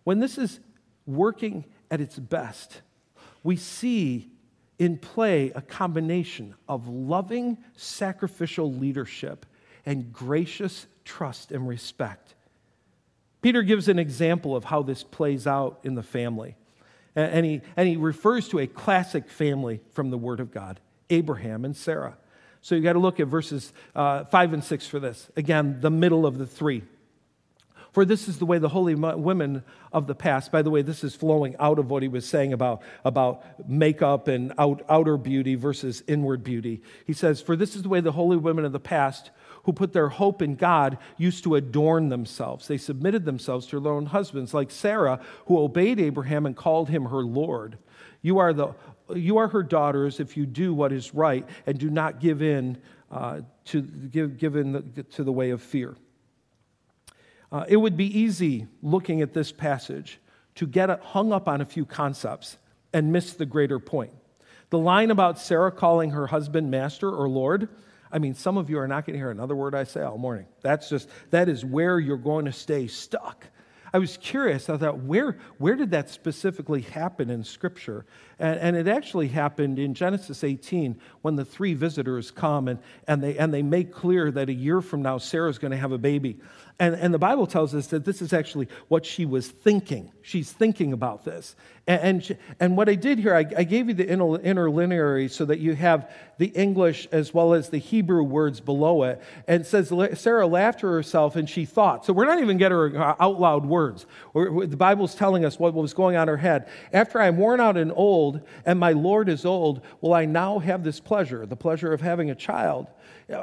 When 0.04 0.20
this 0.20 0.38
is 0.38 0.60
working 1.06 1.66
at 1.92 2.02
its 2.02 2.18
best, 2.18 2.82
we 3.44 3.56
see 3.58 4.30
in 4.80 4.98
play 4.98 5.52
a 5.52 5.62
combination 5.62 6.56
of 6.68 6.88
loving 6.88 7.58
sacrificial 7.76 8.72
leadership 8.72 9.46
and 9.86 10.12
gracious 10.12 10.88
trust 11.04 11.52
and 11.52 11.68
respect. 11.68 12.34
Peter 13.42 13.62
gives 13.62 13.88
an 13.88 14.00
example 14.00 14.56
of 14.56 14.64
how 14.64 14.82
this 14.82 15.04
plays 15.04 15.46
out 15.46 15.80
in 15.84 15.96
the 15.96 16.04
family. 16.04 16.56
And 17.16 17.46
he, 17.46 17.62
and 17.78 17.88
he 17.88 17.96
refers 17.96 18.50
to 18.50 18.60
a 18.60 18.68
classic 18.68 19.30
family 19.30 19.82
from 19.92 20.10
the 20.10 20.18
Word 20.18 20.40
of 20.40 20.52
God 20.52 20.80
Abraham 21.10 21.64
and 21.64 21.76
Sarah. 21.78 22.18
So 22.66 22.74
you 22.74 22.82
got 22.82 22.94
to 22.94 23.00
look 23.00 23.20
at 23.20 23.28
verses 23.28 23.72
uh, 23.94 24.24
5 24.24 24.54
and 24.54 24.64
6 24.64 24.88
for 24.88 25.00
this. 25.00 25.30
Again, 25.38 25.82
the 25.82 25.92
middle 25.92 26.26
of 26.26 26.40
the 26.40 26.48
three. 26.48 26.82
For 27.92 28.06
this 28.06 28.28
is 28.28 28.40
the 28.40 28.48
way 28.48 28.58
the 28.58 28.70
holy 28.70 28.96
women 28.96 29.64
of 29.94 30.08
the 30.08 30.16
past, 30.16 30.52
by 30.52 30.64
the 30.64 30.72
way, 30.72 30.82
this 30.82 31.04
is 31.04 31.14
flowing 31.14 31.56
out 31.60 31.78
of 31.78 31.92
what 31.92 32.02
he 32.02 32.10
was 32.10 32.28
saying 32.28 32.54
about, 32.54 32.82
about 33.06 33.70
makeup 33.70 34.28
and 34.28 34.52
out, 34.58 34.84
outer 34.90 35.16
beauty 35.16 35.54
versus 35.54 36.02
inward 36.08 36.44
beauty. 36.44 36.82
He 37.06 37.14
says, 37.14 37.40
For 37.40 37.56
this 37.56 37.76
is 37.76 37.84
the 37.84 37.90
way 37.90 38.00
the 38.00 38.14
holy 38.14 38.36
women 38.36 38.66
of 38.66 38.72
the 38.72 38.80
past 38.80 39.30
who 39.66 39.72
put 39.72 39.94
their 39.94 40.10
hope 40.10 40.42
in 40.42 40.56
God 40.56 40.98
used 41.18 41.44
to 41.44 41.54
adorn 41.54 42.10
themselves. 42.10 42.68
They 42.68 42.80
submitted 42.80 43.26
themselves 43.26 43.68
to 43.68 43.80
their 43.80 43.94
own 43.94 44.08
husbands, 44.08 44.56
like 44.56 44.72
Sarah, 44.72 45.20
who 45.46 45.60
obeyed 45.60 46.00
Abraham 46.00 46.48
and 46.48 46.56
called 46.56 46.90
him 46.90 47.06
her 47.06 47.22
Lord. 47.22 47.78
You 48.24 48.40
are 48.40 48.54
the 48.54 48.74
you 49.14 49.38
are 49.38 49.48
her 49.48 49.64
daughters 49.64 50.20
if 50.20 50.36
you 50.36 50.46
do 50.46 50.74
what 50.74 50.92
is 50.92 51.14
right 51.14 51.48
and 51.66 51.78
do 51.78 51.90
not 51.90 52.20
give 52.20 52.42
in 52.42 52.78
uh, 53.12 53.42
to, 53.66 53.82
give, 53.82 54.38
give 54.38 54.56
in 54.56 54.72
the, 54.72 55.04
to 55.04 55.24
the 55.24 55.32
way 55.32 55.52
of 55.52 55.62
fear. 55.62 55.96
Uh, 57.52 57.66
it 57.68 57.78
would 57.78 57.96
be 57.96 58.20
easy 58.20 58.68
looking 58.82 59.22
at 59.22 59.34
this 59.34 59.52
passage 59.52 60.20
to 60.56 60.66
get 60.66 60.90
hung 61.02 61.32
up 61.32 61.48
on 61.48 61.62
a 61.62 61.66
few 61.66 61.86
concepts 61.86 62.58
and 62.94 63.12
miss 63.12 63.34
the 63.34 63.46
greater 63.46 63.80
point. 63.80 64.14
The 64.70 64.80
line 64.80 65.12
about 65.12 65.40
Sarah 65.40 65.72
calling 65.72 66.12
her 66.12 66.28
husband 66.28 66.72
master 66.72 67.10
or 67.10 67.30
Lord, 67.30 67.70
I 68.12 68.20
mean, 68.20 68.34
some 68.34 68.58
of 68.58 68.70
you 68.70 68.80
are 68.80 68.88
not 68.88 69.06
going 69.06 69.14
to 69.14 69.20
hear 69.20 69.32
another 69.32 69.56
word 69.56 69.76
I 69.76 69.84
say 69.84 70.02
all 70.02 70.18
morning. 70.18 70.48
That's 70.62 70.90
just, 70.90 71.10
that 71.30 71.50
is 71.50 71.64
where 71.64 72.00
you're 72.00 72.18
going 72.18 72.46
to 72.46 72.52
stay 72.52 72.88
stuck. 72.88 73.46
I 73.96 73.98
was 73.98 74.18
curious. 74.18 74.70
I 74.70 74.76
thought, 74.76 75.04
where, 75.04 75.38
where 75.58 75.76
did 75.76 75.92
that 75.92 76.10
specifically 76.10 76.82
happen 76.82 77.30
in 77.30 77.46
Scripture? 77.46 78.06
And, 78.40 78.60
and, 78.60 78.76
it 78.76 78.90
actually 78.90 79.30
happened 79.30 79.80
in 79.80 79.94
Genesis 79.94 80.44
18 80.44 81.00
when 81.22 81.38
the 81.38 81.46
three 81.46 81.74
visitors 81.76 82.30
come 82.30 82.68
and, 82.68 82.80
and, 83.08 83.24
they, 83.24 83.38
and 83.38 83.54
they 83.54 83.62
make 83.62 83.94
clear 83.94 84.32
that 84.32 84.50
a 84.50 84.54
year 84.54 84.82
from 84.82 85.02
now, 85.02 85.18
Sarah's 85.18 85.58
going 85.60 85.72
to 85.72 85.78
have 85.78 85.94
a 85.94 85.98
baby. 85.98 86.42
And, 86.78 86.94
and 86.96 87.14
the 87.14 87.20
Bible 87.20 87.48
tells 87.48 87.74
us 87.74 87.88
that 87.88 88.04
this 88.04 88.22
is 88.22 88.34
actually 88.34 88.68
what 88.90 89.06
she 89.06 89.26
was 89.26 89.48
thinking. 89.48 90.12
She's 90.22 90.52
thinking 90.52 90.92
about 90.92 91.24
this. 91.24 91.56
And, 91.88 92.02
and, 92.02 92.24
she, 92.24 92.36
and 92.60 92.76
what 92.76 92.90
I 92.90 92.96
did 92.96 93.18
here, 93.18 93.34
I, 93.34 93.46
I 93.56 93.64
gave 93.64 93.88
you 93.88 93.94
the 93.94 94.06
inter, 94.06 94.40
interlineary 94.40 95.30
so 95.32 95.46
that 95.46 95.60
you 95.60 95.74
have 95.76 96.12
the 96.38 96.48
English 96.48 97.08
as 97.14 97.34
well 97.34 97.54
as 97.54 97.70
the 97.70 97.78
Hebrew 97.78 98.24
words 98.24 98.60
below 98.60 99.04
it. 99.04 99.22
And 99.48 99.66
says 99.66 99.94
Sarah 100.20 100.48
laughed 100.48 100.82
to 100.82 100.88
herself 100.88 101.38
and 101.38 101.50
she 101.50 101.64
thought. 101.64 102.06
So 102.06 102.12
we're 102.12 102.26
not 102.26 102.42
even 102.42 102.58
getting 102.58 102.78
her 102.78 103.02
uh, 103.02 103.16
out 103.22 103.40
loud 103.40 103.66
words. 103.66 104.06
The 104.34 104.76
Bible's 104.78 105.16
telling 105.16 105.46
us 105.46 105.58
what 105.58 105.74
was 105.74 105.94
going 105.94 106.18
on 106.18 106.24
in 106.24 106.28
her 106.28 106.38
head. 106.38 106.68
After 106.92 107.22
I'm 107.22 107.38
worn 107.38 107.62
out 107.62 107.78
and 107.78 107.94
old, 107.96 108.42
and 108.66 108.78
my 108.78 108.92
Lord 108.92 109.30
is 109.30 109.46
old, 109.46 109.80
will 110.02 110.14
I 110.14 110.26
now 110.26 110.60
have 110.60 110.84
this 110.84 111.00
pleasure, 111.00 111.46
the 111.46 111.56
pleasure 111.56 111.94
of 111.94 112.02
having 112.02 112.32
a 112.32 112.36
child? 112.36 112.88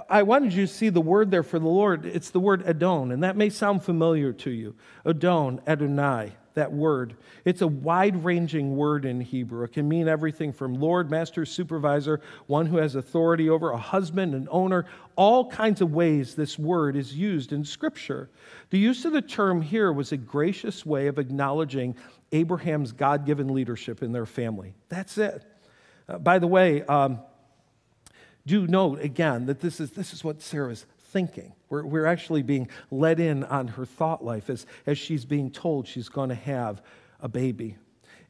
I 0.09 0.23
wanted 0.23 0.53
you 0.53 0.67
to 0.67 0.73
see 0.73 0.91
the 0.91 1.01
word 1.01 1.31
there 1.31 1.43
for 1.43 1.59
the 1.59 1.67
Lord. 1.67 2.07
It's 2.07 2.31
the 2.31 2.39
word 2.39 2.63
Adon, 2.69 3.11
and 3.11 3.25
that 3.25 3.37
may 3.37 3.51
sound 3.51 3.83
familiar 3.83 4.33
to 4.33 4.51
you. 4.51 4.77
Adon, 5.05 5.61
Adonai, 5.67 6.33
that 6.55 6.73
word. 6.73 7.17
It's 7.45 7.63
a 7.63 7.67
wide 7.67 8.25
ranging 8.25 8.77
word 8.77 9.05
in 9.05 9.21
Hebrew. 9.21 9.65
It 9.65 9.73
can 9.73 9.89
mean 9.89 10.07
everything 10.07 10.53
from 10.53 10.75
Lord, 10.75 11.11
Master, 11.11 11.45
Supervisor, 11.45 12.21
one 12.47 12.67
who 12.67 12.77
has 12.77 12.95
authority 12.95 13.51
over, 13.51 13.73
a 13.73 13.77
husband, 13.77 14.35
an 14.35 14.47
owner, 14.53 14.87
all 15.17 15.51
kinds 15.51 15.81
of 15.81 15.93
ways 15.93 16.37
this 16.37 16.59
word 16.59 16.95
is 16.95 17.15
used 17.15 17.53
in 17.53 17.65
Scripture. 17.65 18.31
The 18.71 18.79
use 18.79 19.05
of 19.05 19.13
the 19.13 19.23
term 19.23 19.61
here 19.63 19.93
was 19.93 20.13
a 20.13 20.17
gracious 20.17 20.87
way 20.87 21.09
of 21.09 21.19
acknowledging 21.19 21.97
Abraham's 22.31 22.93
God 22.93 23.27
given 23.27 23.53
leadership 23.53 24.03
in 24.03 24.13
their 24.13 24.27
family. 24.27 24.75
That's 24.89 25.19
it. 25.19 25.45
Uh, 26.09 26.19
by 26.19 26.39
the 26.39 26.47
way, 26.47 26.83
um, 26.85 27.21
do 28.47 28.67
note 28.67 29.01
again 29.01 29.47
that 29.47 29.61
this 29.61 29.81
is, 29.81 29.93
this 29.93 30.13
is 30.13 30.25
what 30.25 30.43
Sarah's 30.43 30.87
thinking. 30.99 31.53
We're, 31.69 31.85
we're 31.85 32.07
actually 32.07 32.43
being 32.43 32.69
led 32.91 33.21
in 33.21 33.45
on 33.45 33.69
her 33.69 33.85
thought 33.85 34.25
life 34.25 34.51
as, 34.51 34.67
as 34.87 34.99
she's 34.99 35.25
being 35.25 35.51
told 35.51 35.87
she's 35.87 36.09
going 36.09 36.31
to 36.31 36.35
have 36.35 36.83
a 37.21 37.29
baby. 37.29 37.77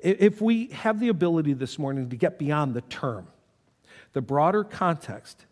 If 0.00 0.40
we 0.40 0.66
have 0.68 0.98
the 0.98 1.08
ability 1.08 1.52
this 1.52 1.78
morning 1.78 2.10
to 2.10 2.16
get 2.16 2.38
beyond 2.38 2.74
the 2.74 2.80
term, 2.82 3.28
the 4.12 4.20
broader 4.20 4.64
context 4.64 5.46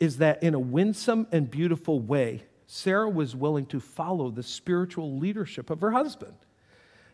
is 0.00 0.16
that 0.18 0.42
in 0.42 0.54
a 0.54 0.58
winsome 0.58 1.26
and 1.30 1.48
beautiful 1.50 2.00
way, 2.00 2.44
Sarah 2.66 3.08
was 3.08 3.36
willing 3.36 3.66
to 3.66 3.78
follow 3.78 4.30
the 4.30 4.42
spiritual 4.42 5.18
leadership 5.18 5.68
of 5.68 5.80
her 5.82 5.92
husband. 5.92 6.34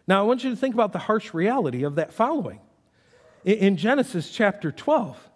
Now, 0.06 0.20
I 0.20 0.22
want 0.22 0.44
you 0.44 0.50
to 0.50 0.56
think 0.56 0.74
about 0.74 0.92
the 0.92 1.00
harsh 1.00 1.34
reality 1.34 1.82
of 1.82 1.96
that 1.96 2.12
following. 2.12 2.60
In 3.44 3.76
Genesis 3.76 4.30
chapter 4.30 4.72
12, 4.72 5.27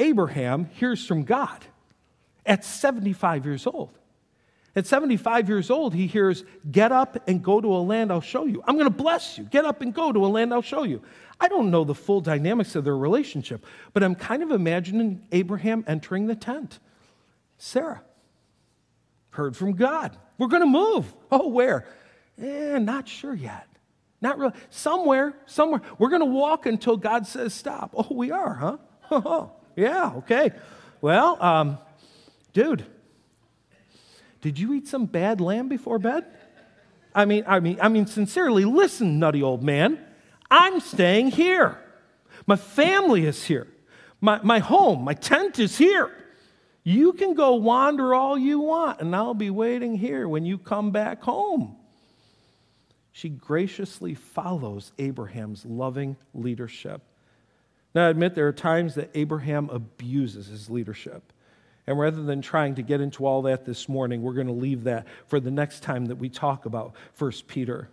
Abraham 0.00 0.64
hears 0.64 1.06
from 1.06 1.24
God 1.24 1.64
at 2.44 2.64
75 2.64 3.44
years 3.44 3.66
old. 3.66 3.96
At 4.74 4.86
75 4.86 5.48
years 5.48 5.70
old, 5.70 5.94
he 5.94 6.06
hears, 6.06 6.44
Get 6.70 6.90
up 6.90 7.28
and 7.28 7.42
go 7.42 7.60
to 7.60 7.68
a 7.74 7.82
land 7.82 8.10
I'll 8.10 8.20
show 8.20 8.46
you. 8.46 8.62
I'm 8.66 8.76
going 8.76 8.90
to 8.90 9.02
bless 9.02 9.36
you. 9.36 9.44
Get 9.44 9.64
up 9.64 9.82
and 9.82 9.92
go 9.92 10.12
to 10.12 10.24
a 10.24 10.28
land 10.28 10.54
I'll 10.54 10.62
show 10.62 10.84
you. 10.84 11.02
I 11.38 11.48
don't 11.48 11.70
know 11.70 11.84
the 11.84 11.94
full 11.94 12.20
dynamics 12.20 12.74
of 12.76 12.84
their 12.84 12.96
relationship, 12.96 13.64
but 13.92 14.02
I'm 14.02 14.14
kind 14.14 14.42
of 14.42 14.50
imagining 14.50 15.22
Abraham 15.32 15.84
entering 15.86 16.26
the 16.26 16.36
tent. 16.36 16.78
Sarah 17.58 18.02
heard 19.30 19.56
from 19.56 19.72
God. 19.72 20.16
We're 20.38 20.48
going 20.48 20.62
to 20.62 20.66
move. 20.66 21.12
Oh, 21.30 21.48
where? 21.48 21.86
Eh, 22.40 22.78
not 22.78 23.08
sure 23.08 23.34
yet. 23.34 23.66
Not 24.20 24.38
really. 24.38 24.54
Somewhere, 24.70 25.34
somewhere. 25.46 25.82
We're 25.98 26.10
going 26.10 26.20
to 26.20 26.26
walk 26.26 26.66
until 26.66 26.96
God 26.96 27.26
says 27.26 27.54
stop. 27.54 27.94
Oh, 27.96 28.14
we 28.14 28.30
are, 28.30 28.78
huh? 29.10 29.46
Yeah, 29.80 30.12
okay. 30.18 30.52
Well, 31.00 31.42
um, 31.42 31.78
dude, 32.52 32.84
did 34.42 34.58
you 34.58 34.74
eat 34.74 34.86
some 34.86 35.06
bad 35.06 35.40
lamb 35.40 35.68
before 35.68 35.98
bed? 35.98 36.26
I 37.14 37.24
mean, 37.24 37.44
I 37.46 37.60
mean, 37.60 37.78
I 37.80 37.88
mean, 37.88 38.04
sincerely, 38.06 38.66
listen, 38.66 39.18
nutty 39.18 39.42
old 39.42 39.62
man. 39.62 39.98
I'm 40.50 40.80
staying 40.80 41.30
here. 41.30 41.82
My 42.46 42.56
family 42.56 43.24
is 43.24 43.42
here. 43.44 43.68
My, 44.20 44.38
my 44.42 44.58
home, 44.58 45.02
my 45.02 45.14
tent 45.14 45.58
is 45.58 45.78
here. 45.78 46.10
You 46.84 47.14
can 47.14 47.32
go 47.32 47.54
wander 47.54 48.14
all 48.14 48.36
you 48.36 48.60
want, 48.60 49.00
and 49.00 49.16
I'll 49.16 49.32
be 49.32 49.48
waiting 49.48 49.94
here 49.96 50.28
when 50.28 50.44
you 50.44 50.58
come 50.58 50.90
back 50.90 51.22
home. 51.22 51.76
She 53.12 53.30
graciously 53.30 54.14
follows 54.14 54.92
Abraham's 54.98 55.64
loving 55.64 56.18
leadership. 56.34 57.02
Now, 57.94 58.06
I 58.06 58.10
admit 58.10 58.34
there 58.34 58.48
are 58.48 58.52
times 58.52 58.94
that 58.94 59.10
Abraham 59.14 59.68
abuses 59.70 60.46
his 60.46 60.70
leadership. 60.70 61.32
And 61.86 61.98
rather 61.98 62.22
than 62.22 62.40
trying 62.40 62.76
to 62.76 62.82
get 62.82 63.00
into 63.00 63.26
all 63.26 63.42
that 63.42 63.64
this 63.64 63.88
morning, 63.88 64.22
we're 64.22 64.34
going 64.34 64.46
to 64.46 64.52
leave 64.52 64.84
that 64.84 65.06
for 65.26 65.40
the 65.40 65.50
next 65.50 65.82
time 65.82 66.06
that 66.06 66.16
we 66.16 66.28
talk 66.28 66.66
about 66.66 66.94
1 67.18 67.32
Peter. 67.48 67.88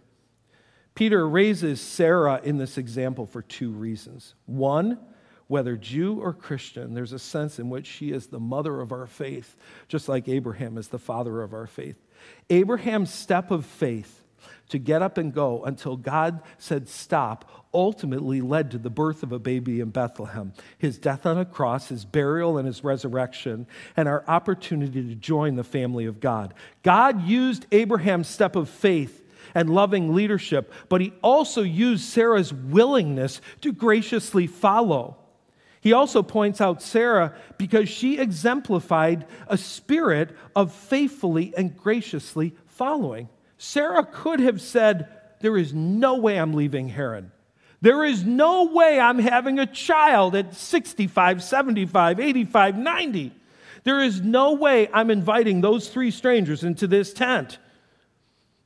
Peter 0.93 1.27
raises 1.27 1.81
Sarah 1.81 2.39
in 2.43 2.57
this 2.57 2.77
example 2.77 3.25
for 3.25 3.41
two 3.41 3.71
reasons. 3.71 4.35
One, 4.45 4.99
whether 5.47 5.77
Jew 5.77 6.19
or 6.19 6.33
Christian, 6.33 6.93
there's 6.93 7.13
a 7.13 7.19
sense 7.19 7.57
in 7.57 7.69
which 7.69 7.87
she 7.87 8.11
is 8.11 8.27
the 8.27 8.39
mother 8.39 8.81
of 8.81 8.91
our 8.91 9.07
faith, 9.07 9.55
just 9.87 10.09
like 10.09 10.27
Abraham 10.27 10.77
is 10.77 10.89
the 10.89 10.99
father 10.99 11.41
of 11.41 11.53
our 11.53 11.67
faith. 11.67 11.97
Abraham's 12.49 13.13
step 13.13 13.49
of 13.49 13.65
faith 13.65 14.23
to 14.69 14.77
get 14.77 15.01
up 15.01 15.17
and 15.17 15.33
go 15.33 15.63
until 15.63 15.95
God 15.95 16.41
said 16.57 16.87
stop 16.87 17.67
ultimately 17.73 18.41
led 18.41 18.71
to 18.71 18.77
the 18.77 18.89
birth 18.89 19.23
of 19.23 19.31
a 19.31 19.39
baby 19.39 19.79
in 19.79 19.89
Bethlehem, 19.89 20.53
his 20.77 20.97
death 20.97 21.25
on 21.25 21.37
a 21.37 21.45
cross, 21.45 21.89
his 21.89 22.05
burial, 22.05 22.57
and 22.57 22.65
his 22.65 22.83
resurrection, 22.83 23.67
and 23.95 24.07
our 24.07 24.23
opportunity 24.27 25.07
to 25.07 25.15
join 25.15 25.55
the 25.55 25.63
family 25.63 26.05
of 26.05 26.19
God. 26.19 26.53
God 26.83 27.21
used 27.27 27.65
Abraham's 27.71 28.27
step 28.27 28.55
of 28.55 28.69
faith 28.69 29.23
and 29.53 29.69
loving 29.69 30.13
leadership, 30.13 30.73
but 30.89 31.01
he 31.01 31.13
also 31.21 31.61
used 31.61 32.03
Sarah's 32.03 32.53
willingness 32.53 33.41
to 33.61 33.71
graciously 33.71 34.47
follow. 34.47 35.17
He 35.81 35.93
also 35.93 36.23
points 36.23 36.59
out 36.59 36.81
Sarah 36.81 37.35
because 37.57 37.87
she 37.87 38.17
exemplified 38.17 39.25
a 39.47 39.57
spirit 39.57 40.35
of 40.55 40.73
faithfully 40.73 41.53
and 41.55 41.77
graciously 41.77 42.55
following. 42.65 43.29
Sarah 43.57 44.05
could 44.05 44.39
have 44.39 44.61
said, 44.61 45.07
There 45.39 45.57
is 45.57 45.73
no 45.73 46.15
way 46.15 46.39
I'm 46.39 46.53
leaving 46.53 46.89
Haran. 46.89 47.31
There 47.81 48.03
is 48.03 48.23
no 48.23 48.65
way 48.65 48.99
I'm 48.99 49.19
having 49.19 49.59
a 49.59 49.65
child 49.65 50.35
at 50.35 50.55
65, 50.55 51.43
75, 51.43 52.19
85, 52.19 52.77
90. 52.77 53.31
There 53.83 54.01
is 54.01 54.21
no 54.21 54.53
way 54.53 54.89
I'm 54.91 55.11
inviting 55.11 55.61
those 55.61 55.87
three 55.87 56.11
strangers 56.11 56.63
into 56.63 56.87
this 56.87 57.13
tent. 57.13 57.59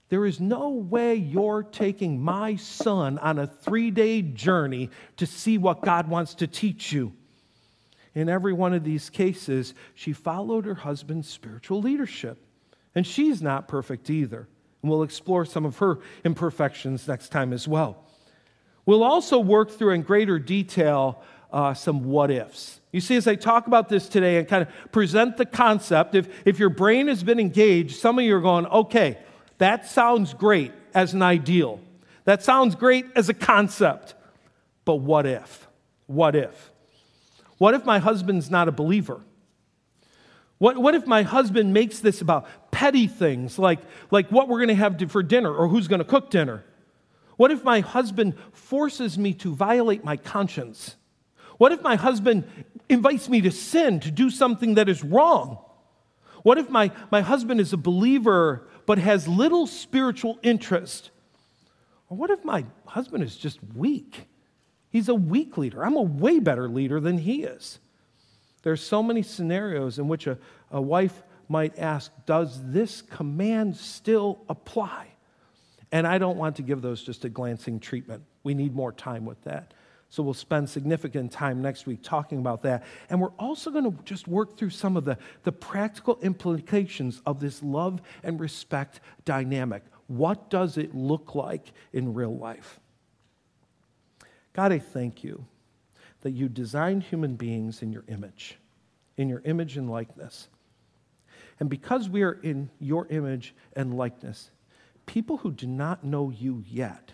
There 0.10 0.26
is 0.26 0.40
no 0.40 0.70
way 0.70 1.16
you're 1.16 1.64
taking 1.64 2.22
my 2.22 2.56
son 2.58 3.18
on 3.20 3.40
a 3.40 3.48
three 3.48 3.92
day 3.92 4.22
journey 4.22 4.90
to 5.18 5.26
see 5.26 5.58
what 5.58 5.82
God 5.82 6.10
wants 6.10 6.36
to 6.36 6.48
teach 6.48 6.92
you. 6.92 7.14
In 8.14 8.28
every 8.28 8.52
one 8.52 8.74
of 8.74 8.84
these 8.84 9.10
cases, 9.10 9.74
she 9.96 10.12
followed 10.12 10.66
her 10.66 10.76
husband's 10.76 11.30
spiritual 11.30 11.82
leadership. 11.82 12.38
And 12.94 13.08
she's 13.08 13.42
not 13.42 13.70
perfect 13.70 14.10
either. 14.10 14.50
And 14.82 14.92
we'll 14.92 15.04
explore 15.04 15.46
some 15.46 15.66
of 15.66 15.78
her 15.78 16.00
imperfections 16.24 17.08
next 17.08 17.30
time 17.30 17.54
as 17.54 17.68
well. 17.68 18.04
We'll 18.86 19.04
also 19.04 19.40
work 19.40 19.72
through 19.72 19.94
in 19.94 20.02
greater 20.02 20.40
detail 20.40 21.22
uh, 21.54 21.74
some 21.74 22.06
what 22.06 22.32
ifs. 22.32 22.80
You 22.92 23.00
see, 23.00 23.16
as 23.16 23.28
I 23.28 23.36
talk 23.36 23.68
about 23.68 23.90
this 23.90 24.10
today 24.10 24.38
and 24.38 24.48
kind 24.48 24.64
of 24.64 24.92
present 24.92 25.38
the 25.38 25.46
concept, 25.46 26.16
if, 26.16 26.28
if 26.46 26.60
your 26.60 26.70
brain 26.70 27.08
has 27.08 27.24
been 27.24 27.40
engaged, 27.40 27.98
some 27.98 28.20
of 28.20 28.26
you 28.26 28.36
are 28.36 28.42
going, 28.42 28.66
okay, 28.66 29.18
that 29.60 29.88
sounds 29.88 30.34
great 30.34 30.74
as 30.94 31.14
an 31.14 31.22
ideal. 31.22 31.80
That 32.26 32.44
sounds 32.44 32.76
great 32.76 33.06
as 33.16 33.30
a 33.30 33.34
concept. 33.34 34.16
But 34.84 34.96
what 34.96 35.26
if? 35.26 35.68
What 36.08 36.36
if? 36.36 36.72
What 37.58 37.76
if 37.76 37.86
my 37.86 38.00
husband's 38.00 38.50
not 38.50 38.68
a 38.68 38.72
believer? 38.72 39.22
What, 40.58 40.78
what 40.78 40.96
if 40.96 41.08
my 41.08 41.24
husband 41.24 41.74
makes 41.74 42.00
this 42.00 42.22
about 42.22 42.48
petty 42.82 43.06
things 43.06 43.60
like, 43.60 43.80
like 44.10 44.32
what 44.32 44.48
we're 44.48 44.58
going 44.58 44.70
to 44.70 44.74
have 44.74 45.00
for 45.12 45.22
dinner 45.22 45.54
or 45.54 45.68
who's 45.68 45.88
going 45.88 46.00
to 46.00 46.06
cook 46.06 46.32
dinner? 46.32 46.64
What 47.38 47.52
if 47.52 47.64
my 47.64 47.82
husband 47.82 48.34
forces 48.54 49.20
me 49.20 49.36
to 49.36 49.54
violate 49.54 50.04
my 50.04 50.18
conscience? 50.18 50.96
What 51.60 51.72
if 51.72 51.84
my 51.84 51.96
husband 51.96 52.44
invites 52.90 53.30
me 53.30 53.40
to 53.42 53.52
sin, 53.52 54.00
to 54.00 54.10
do 54.10 54.32
something 54.32 54.74
that 54.76 54.90
is 54.90 55.04
wrong? 55.04 55.60
What 56.42 56.58
if 56.58 56.72
my, 56.72 56.92
my 57.12 57.22
husband 57.22 57.60
is 57.60 57.72
a 57.72 57.78
believer 57.78 58.68
but 58.88 58.98
has 58.98 59.28
little 59.28 59.68
spiritual 59.68 60.40
interest? 60.42 61.12
Or 62.10 62.18
what 62.18 62.32
if 62.32 62.44
my 62.44 62.66
husband 62.88 63.24
is 63.24 63.36
just 63.36 63.60
weak? 63.76 64.26
He's 64.90 65.08
a 65.08 65.14
weak 65.14 65.56
leader. 65.56 65.86
I'm 65.86 65.98
a 65.98 66.02
way 66.02 66.40
better 66.40 66.68
leader 66.68 67.00
than 67.00 67.20
he 67.20 67.44
is. 67.44 67.78
There 68.64 68.74
are 68.74 68.78
so 68.78 69.04
many 69.04 69.22
scenarios 69.22 70.00
in 70.00 70.08
which 70.08 70.26
a, 70.26 70.40
a 70.72 70.82
wife 70.82 71.22
might 71.52 71.78
ask, 71.78 72.12
Does 72.26 72.60
this 72.72 73.02
command 73.02 73.76
still 73.76 74.42
apply? 74.50 75.08
And 75.92 76.08
I 76.08 76.18
don't 76.18 76.38
want 76.38 76.56
to 76.56 76.62
give 76.62 76.82
those 76.82 77.04
just 77.04 77.26
a 77.26 77.30
glancing 77.30 77.80
treatment. 77.80 78.24
We 78.44 78.54
need 78.54 78.74
more 78.74 78.94
time 78.94 79.26
with 79.26 79.44
that. 79.44 79.74
So 80.10 80.24
we'll 80.24 80.34
spend 80.34 80.70
significant 80.70 81.32
time 81.32 81.62
next 81.62 81.86
week 81.86 82.00
talking 82.02 82.40
about 82.40 82.64
that. 82.64 82.84
And 83.10 83.22
we're 83.22 83.32
also 83.40 83.72
going 83.72 83.86
to 83.86 84.04
just 84.04 84.28
work 84.28 84.58
through 84.58 84.72
some 84.72 84.98
of 84.98 85.06
the, 85.06 85.18
the 85.44 85.54
practical 85.54 86.20
implications 86.22 87.22
of 87.26 87.40
this 87.40 87.64
love 87.64 88.02
and 88.24 88.40
respect 88.40 89.00
dynamic. 89.24 89.84
What 90.08 90.50
does 90.50 90.78
it 90.78 90.94
look 90.94 91.34
like 91.34 91.72
in 91.94 92.14
real 92.14 92.36
life? 92.36 92.80
God, 94.52 94.74
I 94.74 94.80
thank 94.80 95.24
you 95.24 95.46
that 96.22 96.32
you 96.32 96.50
designed 96.50 97.04
human 97.04 97.36
beings 97.36 97.82
in 97.82 97.94
your 97.94 98.04
image, 98.10 98.58
in 99.16 99.30
your 99.30 99.42
image 99.46 99.78
and 99.78 99.90
likeness. 99.90 100.50
And 101.62 101.70
because 101.70 102.10
we 102.10 102.24
are 102.24 102.40
in 102.42 102.72
your 102.80 103.06
image 103.10 103.54
and 103.74 103.96
likeness, 103.96 104.50
people 105.06 105.38
who 105.38 105.52
do 105.52 105.68
not 105.68 106.04
know 106.04 106.32
you 106.32 106.64
yet 106.68 107.12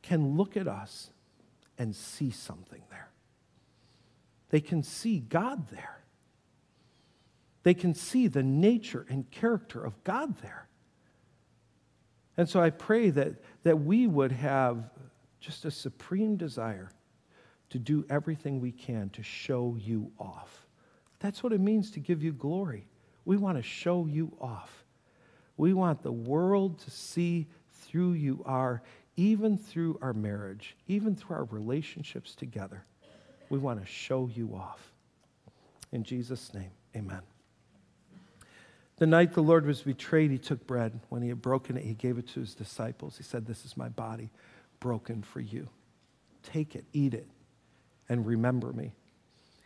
can 0.00 0.38
look 0.38 0.56
at 0.56 0.66
us 0.66 1.10
and 1.76 1.94
see 1.94 2.30
something 2.30 2.80
there. 2.88 3.10
They 4.48 4.62
can 4.62 4.82
see 4.82 5.18
God 5.18 5.68
there. 5.68 6.04
They 7.64 7.74
can 7.74 7.94
see 7.94 8.28
the 8.28 8.42
nature 8.42 9.04
and 9.10 9.30
character 9.30 9.84
of 9.84 10.02
God 10.02 10.38
there. 10.38 10.66
And 12.38 12.48
so 12.48 12.62
I 12.62 12.70
pray 12.70 13.10
that, 13.10 13.34
that 13.64 13.80
we 13.80 14.06
would 14.06 14.32
have 14.32 14.88
just 15.38 15.66
a 15.66 15.70
supreme 15.70 16.38
desire 16.38 16.90
to 17.68 17.78
do 17.78 18.06
everything 18.08 18.58
we 18.58 18.72
can 18.72 19.10
to 19.10 19.22
show 19.22 19.76
you 19.78 20.12
off. 20.18 20.63
That's 21.24 21.42
what 21.42 21.54
it 21.54 21.60
means 21.60 21.90
to 21.92 22.00
give 22.00 22.22
you 22.22 22.34
glory. 22.34 22.86
We 23.24 23.38
want 23.38 23.56
to 23.56 23.62
show 23.62 24.04
you 24.04 24.36
off. 24.42 24.84
We 25.56 25.72
want 25.72 26.02
the 26.02 26.12
world 26.12 26.80
to 26.80 26.90
see 26.90 27.46
through 27.72 28.12
you 28.12 28.42
are, 28.44 28.82
even 29.16 29.56
through 29.56 29.98
our 30.02 30.12
marriage, 30.12 30.76
even 30.86 31.16
through 31.16 31.36
our 31.36 31.44
relationships 31.44 32.34
together. 32.34 32.84
We 33.48 33.58
want 33.58 33.80
to 33.80 33.86
show 33.86 34.28
you 34.34 34.54
off. 34.54 34.92
In 35.92 36.04
Jesus' 36.04 36.52
name, 36.52 36.72
amen. 36.94 37.22
The 38.98 39.06
night 39.06 39.32
the 39.32 39.42
Lord 39.42 39.64
was 39.64 39.80
betrayed, 39.80 40.30
he 40.30 40.36
took 40.36 40.66
bread. 40.66 41.00
When 41.08 41.22
he 41.22 41.30
had 41.30 41.40
broken 41.40 41.78
it, 41.78 41.84
he 41.84 41.94
gave 41.94 42.18
it 42.18 42.28
to 42.34 42.40
his 42.40 42.54
disciples. 42.54 43.16
He 43.16 43.22
said, 43.22 43.46
This 43.46 43.64
is 43.64 43.78
my 43.78 43.88
body 43.88 44.30
broken 44.78 45.22
for 45.22 45.40
you. 45.40 45.70
Take 46.42 46.76
it, 46.76 46.84
eat 46.92 47.14
it, 47.14 47.28
and 48.10 48.26
remember 48.26 48.74
me. 48.74 48.92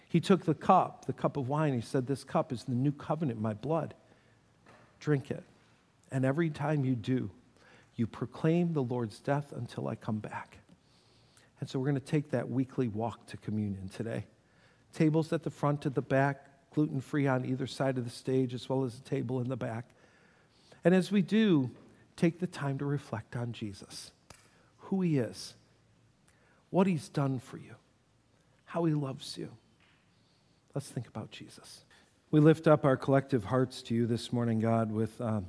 He 0.09 0.21
took 0.21 0.45
the 0.45 0.55
cup, 0.55 1.05
the 1.05 1.13
cup 1.13 1.37
of 1.37 1.49
wine. 1.49 1.75
He 1.75 1.81
said, 1.81 2.07
This 2.07 2.25
cup 2.25 2.53
is 2.53 2.65
the 2.65 2.75
new 2.75 2.93
covenant, 2.93 3.41
my 3.41 3.55
blood. 3.55 3.95
Drink 5.01 5.31
it. 5.31 5.45
And 6.11 6.25
every 6.25 6.49
time 6.51 6.85
you 6.85 6.95
do, 6.95 7.31
you 7.97 8.07
proclaim 8.07 8.73
the 8.73 8.83
Lord's 8.83 9.21
death 9.21 9.53
until 9.53 9.89
I 9.89 9.95
come 9.95 10.19
back. 10.19 10.59
And 11.61 11.69
so 11.69 11.79
we're 11.79 11.91
going 11.91 12.01
to 12.01 12.07
take 12.07 12.31
that 12.31 12.49
weekly 12.49 12.89
walk 12.89 13.27
to 13.27 13.37
communion 13.37 13.89
today. 13.89 14.25
Tables 14.95 15.33
at 15.33 15.43
the 15.43 15.51
front, 15.51 15.85
at 15.85 15.95
the 15.95 16.03
back, 16.03 16.47
gluten 16.73 17.01
free 17.01 17.27
on 17.27 17.45
either 17.45 17.67
side 17.67 17.99
of 17.99 18.05
the 18.05 18.11
stage, 18.11 18.55
as 18.55 18.69
well 18.69 18.85
as 18.85 18.97
a 18.97 19.03
table 19.03 19.41
in 19.41 19.49
the 19.49 19.57
back. 19.57 19.85
And 20.85 20.95
as 20.95 21.11
we 21.11 21.21
do, 21.23 21.71
take 22.17 22.39
the 22.39 22.47
time 22.47 22.79
to 22.79 22.85
reflect 22.85 23.37
on 23.37 23.53
Jesus, 23.53 24.13
who 24.79 25.03
he 25.03 25.19
is, 25.19 25.55
what 26.71 26.87
he's 26.87 27.09
done 27.09 27.41
for 27.41 27.59
you, 27.59 27.75
how 28.65 28.85
he 28.85 28.95
loves 28.95 29.37
you. 29.37 29.51
Let's 30.79 30.91
think 30.91 31.09
about 31.09 31.33
Jesus. 31.33 31.81
We 32.31 32.39
lift 32.39 32.69
up 32.69 32.85
our 32.85 32.97
collective 32.97 33.43
hearts 33.43 33.83
to 33.83 33.97
you 33.97 34.07
this 34.07 34.33
morning, 34.33 34.61
God, 34.61 34.93
with 34.93 35.21
um, 35.21 35.47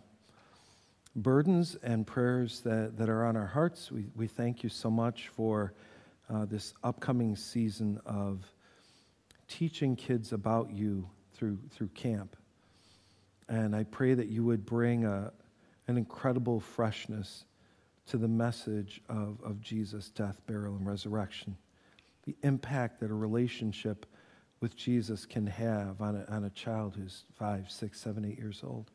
burdens 1.15 1.77
and 1.84 2.07
prayers 2.07 2.61
that, 2.61 2.97
that 2.97 3.09
are 3.09 3.23
on 3.23 3.38
our 3.38 3.45
hearts. 3.45 3.91
We, 3.91 4.07
we 4.15 4.25
thank 4.25 4.63
you 4.63 4.69
so 4.69 4.89
much 4.89 5.27
for 5.27 5.75
uh, 6.34 6.45
this 6.45 6.73
upcoming 6.84 7.36
season 7.36 8.01
of 8.07 8.43
teaching 9.47 9.95
kids 9.95 10.34
about 10.34 10.71
you 10.71 11.07
through, 11.36 11.59
through 11.69 11.89
camp. 11.89 12.36
And 13.47 13.75
I 13.75 13.84
pray 13.84 14.15
that 14.15 14.30
you 14.30 14.43
would 14.45 14.65
bring 14.65 15.05
a, 15.05 15.32
an 15.88 15.95
incredible 15.95 16.59
freshness 16.59 17.45
to 18.07 18.17
the 18.17 18.27
message 18.27 18.99
of, 19.07 19.38
of 19.43 19.61
Jesus' 19.61 20.09
death, 20.09 20.41
burial, 20.47 20.75
and 20.75 20.88
resurrection. 20.88 21.55
The 22.25 22.36
impact 22.41 22.99
that 23.01 23.11
a 23.11 23.13
relationship 23.13 24.07
with 24.62 24.76
Jesus 24.76 25.26
can 25.26 25.47
have 25.47 26.01
on 26.01 26.16
a, 26.16 26.34
on 26.34 26.43
a 26.43 26.49
child 26.49 26.95
who's 26.95 27.24
five, 27.34 27.72
six, 27.72 27.99
seven, 27.99 28.26
eight 28.26 28.38
years 28.38 28.62
old. 28.64 28.91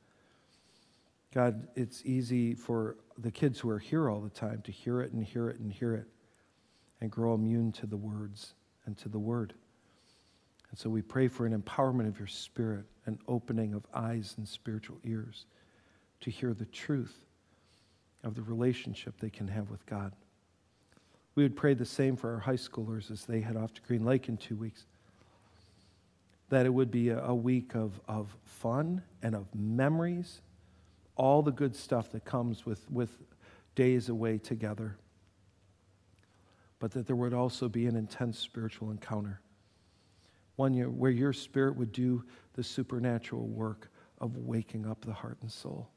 God, 1.32 1.66
it's 1.74 2.02
easy 2.04 2.54
for 2.54 2.96
the 3.18 3.30
kids 3.30 3.58
who 3.58 3.70
are 3.70 3.78
here 3.78 4.08
all 4.08 4.20
the 4.20 4.30
time 4.30 4.62
to 4.62 4.72
hear 4.72 5.00
it 5.00 5.12
and 5.12 5.24
hear 5.24 5.48
it 5.48 5.58
and 5.58 5.72
hear 5.72 5.94
it 5.94 6.06
and 7.00 7.10
grow 7.10 7.34
immune 7.34 7.72
to 7.72 7.86
the 7.86 7.96
words 7.96 8.54
and 8.86 8.96
to 8.98 9.08
the 9.08 9.18
word. 9.18 9.54
And 10.70 10.78
so 10.78 10.90
we 10.90 11.02
pray 11.02 11.28
for 11.28 11.46
an 11.46 11.60
empowerment 11.60 12.08
of 12.08 12.18
your 12.18 12.28
spirit, 12.28 12.84
an 13.06 13.18
opening 13.26 13.74
of 13.74 13.86
eyes 13.94 14.34
and 14.36 14.46
spiritual 14.46 14.98
ears 15.04 15.46
to 16.20 16.30
hear 16.30 16.54
the 16.54 16.66
truth 16.66 17.24
of 18.22 18.34
the 18.34 18.42
relationship 18.42 19.14
they 19.18 19.30
can 19.30 19.48
have 19.48 19.70
with 19.70 19.84
God. 19.86 20.12
We 21.34 21.42
would 21.42 21.56
pray 21.56 21.74
the 21.74 21.84
same 21.84 22.16
for 22.16 22.32
our 22.32 22.38
high 22.38 22.52
schoolers 22.54 23.10
as 23.10 23.24
they 23.24 23.40
head 23.40 23.56
off 23.56 23.74
to 23.74 23.82
Green 23.82 24.04
Lake 24.04 24.28
in 24.28 24.36
two 24.36 24.56
weeks 24.56 24.86
that 26.54 26.66
it 26.66 26.70
would 26.72 26.90
be 26.90 27.08
a, 27.08 27.34
week 27.34 27.74
of, 27.74 28.00
of 28.06 28.36
fun 28.44 29.02
and 29.22 29.34
of 29.34 29.52
memories, 29.54 30.40
all 31.16 31.42
the 31.42 31.50
good 31.50 31.74
stuff 31.74 32.12
that 32.12 32.24
comes 32.24 32.64
with, 32.64 32.88
with 32.92 33.10
days 33.74 34.08
away 34.08 34.38
together, 34.38 34.96
but 36.78 36.92
that 36.92 37.08
there 37.08 37.16
would 37.16 37.34
also 37.34 37.68
be 37.68 37.86
an 37.86 37.96
intense 37.96 38.38
spiritual 38.38 38.92
encounter. 38.92 39.40
One 40.54 40.74
year 40.74 40.88
where 40.88 41.10
your 41.10 41.32
spirit 41.32 41.74
would 41.74 41.90
do 41.90 42.24
the 42.52 42.62
supernatural 42.62 43.48
work 43.48 43.90
of 44.18 44.36
waking 44.36 44.86
up 44.86 45.04
the 45.04 45.12
heart 45.12 45.38
and 45.40 45.50
soul, 45.50 45.88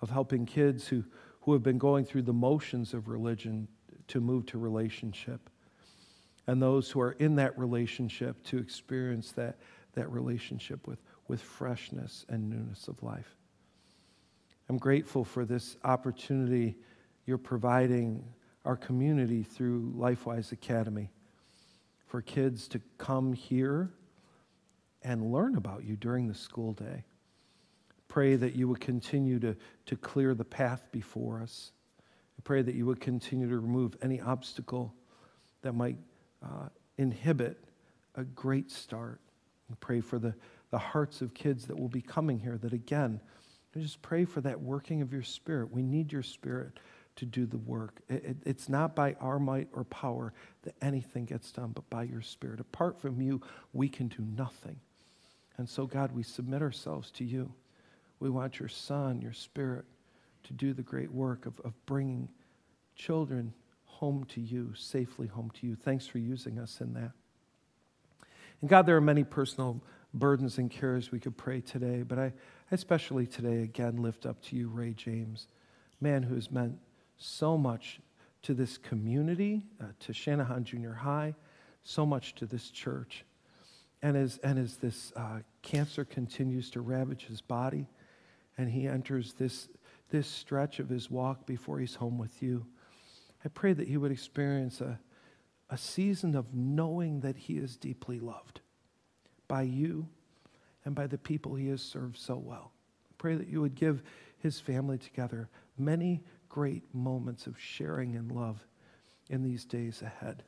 of 0.00 0.08
helping 0.08 0.46
kids 0.46 0.88
who, 0.88 1.04
who 1.42 1.52
have 1.52 1.62
been 1.62 1.76
going 1.76 2.06
through 2.06 2.22
the 2.22 2.32
motions 2.32 2.94
of 2.94 3.08
religion 3.08 3.68
to 4.08 4.22
move 4.22 4.46
to 4.46 4.56
relationship 4.56 5.49
and 6.50 6.60
those 6.60 6.90
who 6.90 7.00
are 7.00 7.12
in 7.12 7.36
that 7.36 7.56
relationship 7.56 8.42
to 8.42 8.58
experience 8.58 9.30
that, 9.30 9.56
that 9.92 10.10
relationship 10.10 10.84
with, 10.88 10.98
with 11.28 11.40
freshness 11.40 12.26
and 12.28 12.50
newness 12.50 12.88
of 12.88 13.00
life. 13.04 13.36
I'm 14.68 14.76
grateful 14.76 15.24
for 15.24 15.44
this 15.44 15.76
opportunity 15.84 16.76
you're 17.24 17.38
providing 17.38 18.24
our 18.64 18.76
community 18.76 19.44
through 19.44 19.94
LifeWise 19.96 20.50
Academy 20.50 21.12
for 22.08 22.20
kids 22.20 22.66
to 22.66 22.80
come 22.98 23.32
here 23.32 23.92
and 25.02 25.30
learn 25.30 25.54
about 25.54 25.84
you 25.84 25.94
during 25.94 26.26
the 26.26 26.34
school 26.34 26.72
day. 26.72 27.04
Pray 28.08 28.34
that 28.34 28.56
you 28.56 28.66
would 28.66 28.80
continue 28.80 29.38
to, 29.38 29.54
to 29.86 29.94
clear 29.94 30.34
the 30.34 30.44
path 30.44 30.88
before 30.90 31.40
us. 31.40 31.70
I 32.00 32.42
pray 32.42 32.62
that 32.62 32.74
you 32.74 32.86
would 32.86 33.00
continue 33.00 33.48
to 33.48 33.60
remove 33.60 33.96
any 34.02 34.20
obstacle 34.20 34.92
that 35.62 35.74
might 35.74 35.96
uh, 36.42 36.68
inhibit 36.98 37.64
a 38.14 38.24
great 38.24 38.70
start. 38.70 39.20
We 39.68 39.76
pray 39.80 40.00
for 40.00 40.18
the, 40.18 40.34
the 40.70 40.78
hearts 40.78 41.22
of 41.22 41.34
kids 41.34 41.66
that 41.66 41.78
will 41.78 41.88
be 41.88 42.02
coming 42.02 42.38
here, 42.38 42.58
that 42.58 42.72
again, 42.72 43.20
just 43.76 44.02
pray 44.02 44.24
for 44.24 44.40
that 44.40 44.60
working 44.60 45.00
of 45.00 45.12
your 45.12 45.22
spirit. 45.22 45.70
We 45.70 45.82
need 45.82 46.12
your 46.12 46.24
spirit 46.24 46.80
to 47.16 47.24
do 47.24 47.46
the 47.46 47.58
work. 47.58 48.00
It, 48.08 48.24
it, 48.24 48.36
it's 48.44 48.68
not 48.68 48.96
by 48.96 49.14
our 49.20 49.38
might 49.38 49.68
or 49.72 49.84
power 49.84 50.32
that 50.62 50.74
anything 50.82 51.26
gets 51.26 51.52
done, 51.52 51.70
but 51.74 51.88
by 51.90 52.04
your 52.04 52.22
spirit. 52.22 52.60
Apart 52.60 53.00
from 53.00 53.20
you, 53.20 53.40
we 53.72 53.88
can 53.88 54.08
do 54.08 54.22
nothing. 54.36 54.80
And 55.56 55.68
so, 55.68 55.86
God, 55.86 56.12
we 56.12 56.22
submit 56.22 56.62
ourselves 56.62 57.10
to 57.12 57.24
you. 57.24 57.52
We 58.18 58.30
want 58.30 58.58
your 58.58 58.68
Son, 58.68 59.20
your 59.20 59.32
Spirit, 59.32 59.84
to 60.44 60.52
do 60.52 60.72
the 60.72 60.82
great 60.82 61.12
work 61.12 61.46
of, 61.46 61.60
of 61.60 61.74
bringing 61.86 62.28
children 62.96 63.52
home 64.00 64.24
to 64.24 64.40
you, 64.40 64.72
safely 64.74 65.26
home 65.26 65.50
to 65.60 65.66
you. 65.66 65.76
Thanks 65.76 66.06
for 66.06 66.16
using 66.16 66.58
us 66.58 66.80
in 66.80 66.94
that. 66.94 67.10
And 68.62 68.70
God, 68.70 68.86
there 68.86 68.96
are 68.96 69.00
many 69.02 69.24
personal 69.24 69.82
burdens 70.14 70.56
and 70.56 70.70
cares 70.70 71.12
we 71.12 71.20
could 71.20 71.36
pray 71.36 71.60
today, 71.60 72.02
but 72.02 72.18
I 72.18 72.32
especially 72.70 73.26
today 73.26 73.62
again 73.62 73.96
lift 73.96 74.24
up 74.24 74.40
to 74.44 74.56
you 74.56 74.70
Ray 74.70 74.94
James, 74.94 75.48
man 76.00 76.22
who 76.22 76.34
has 76.34 76.50
meant 76.50 76.78
so 77.18 77.58
much 77.58 78.00
to 78.40 78.54
this 78.54 78.78
community, 78.78 79.66
uh, 79.82 79.88
to 80.00 80.12
Channahon 80.12 80.64
Junior 80.64 80.94
High, 80.94 81.34
so 81.82 82.06
much 82.06 82.34
to 82.36 82.46
this 82.46 82.70
church. 82.70 83.26
And 84.00 84.16
as, 84.16 84.38
and 84.38 84.58
as 84.58 84.76
this 84.76 85.12
uh, 85.14 85.40
cancer 85.60 86.06
continues 86.06 86.70
to 86.70 86.80
ravage 86.80 87.26
his 87.26 87.42
body, 87.42 87.86
and 88.56 88.70
he 88.70 88.88
enters 88.88 89.34
this, 89.34 89.68
this 90.08 90.26
stretch 90.26 90.78
of 90.78 90.88
his 90.88 91.10
walk 91.10 91.44
before 91.44 91.78
he's 91.78 91.96
home 91.96 92.16
with 92.16 92.42
you, 92.42 92.64
I 93.44 93.48
pray 93.48 93.72
that 93.72 93.88
he 93.88 93.96
would 93.96 94.12
experience 94.12 94.80
a, 94.80 94.98
a 95.68 95.78
season 95.78 96.34
of 96.34 96.54
knowing 96.54 97.20
that 97.20 97.36
he 97.36 97.54
is 97.54 97.76
deeply 97.76 98.20
loved 98.20 98.60
by 99.48 99.62
you 99.62 100.08
and 100.84 100.94
by 100.94 101.06
the 101.06 101.18
people 101.18 101.54
he 101.54 101.68
has 101.68 101.82
served 101.82 102.16
so 102.16 102.36
well. 102.36 102.72
I 103.10 103.14
pray 103.18 103.36
that 103.36 103.48
you 103.48 103.60
would 103.60 103.74
give 103.74 104.02
his 104.38 104.60
family 104.60 104.98
together 104.98 105.48
many 105.78 106.22
great 106.48 106.82
moments 106.94 107.46
of 107.46 107.58
sharing 107.58 108.16
and 108.16 108.32
love 108.32 108.64
in 109.28 109.42
these 109.42 109.64
days 109.64 110.02
ahead. 110.02 110.42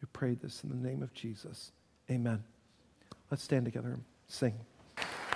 We 0.00 0.08
pray 0.12 0.34
this 0.34 0.62
in 0.62 0.70
the 0.70 0.88
name 0.88 1.02
of 1.02 1.12
Jesus. 1.12 1.72
Amen. 2.10 2.44
Let's 3.30 3.42
stand 3.42 3.64
together 3.64 3.90
and 3.90 4.04
sing. 4.28 4.54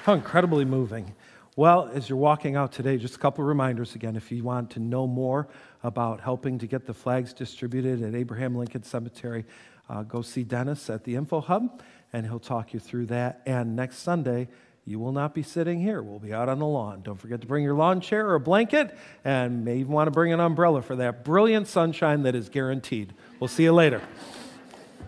How 0.05 0.15
incredibly 0.15 0.65
moving. 0.65 1.15
Well, 1.55 1.91
as 1.93 2.09
you're 2.09 2.17
walking 2.17 2.57
out 2.57 2.73
today, 2.73 2.97
just 2.97 3.17
a 3.17 3.19
couple 3.19 3.45
reminders 3.45 3.95
again. 3.95 4.17
If 4.17 4.33
you 4.33 4.43
want 4.43 4.71
to 4.71 4.81
know 4.81 5.07
more 5.07 5.49
about 5.83 6.23
helping 6.23 6.59
to 6.61 6.67
get 6.67 6.87
the 6.87 6.95
flags 6.95 7.35
distributed 7.35 8.03
at 8.03 8.15
Abraham 8.15 8.57
Lincoln 8.57 8.83
Cemetery, 8.83 9.45
uh, 9.91 10.03
go 10.03 10.23
see 10.23 10.45
Dennis 10.45 10.89
at 10.89 11.05
the 11.05 11.15
Info 11.15 11.43
Hub, 11.43 11.83
and 12.11 12.25
he'll 12.25 12.39
talk 12.39 12.73
you 12.73 12.81
through 12.81 13.05
that. 13.07 13.43
And 13.45 13.77
next 13.77 13.99
Sunday, 13.99 14.49
you 14.87 14.99
will 14.99 15.13
not 15.13 15.35
be 15.35 15.43
sitting 15.43 15.79
here. 15.79 16.03
We'll 16.03 16.19
be 16.19 16.33
out 16.33 16.49
on 16.49 16.59
the 16.59 16.67
lawn. 16.67 17.03
Don't 17.03 17.21
forget 17.21 17.43
to 17.43 17.47
bring 17.47 17.65
your 17.65 17.75
lawn 17.75 18.01
chair 18.01 18.29
or 18.29 18.37
a 18.37 18.41
blanket, 18.41 18.97
and 19.23 19.63
may 19.63 19.77
even 19.77 19.93
want 19.93 20.07
to 20.07 20.11
bring 20.11 20.33
an 20.33 20.41
umbrella 20.41 20.81
for 20.81 20.97
that 20.97 21.23
brilliant 21.23 21.69
sunshine 21.69 22.23
that 22.23 22.35
is 22.35 22.49
guaranteed. 22.49 23.13
We'll 23.41 23.49
see 23.49 23.65
you 23.65 23.75
later. 23.75 24.01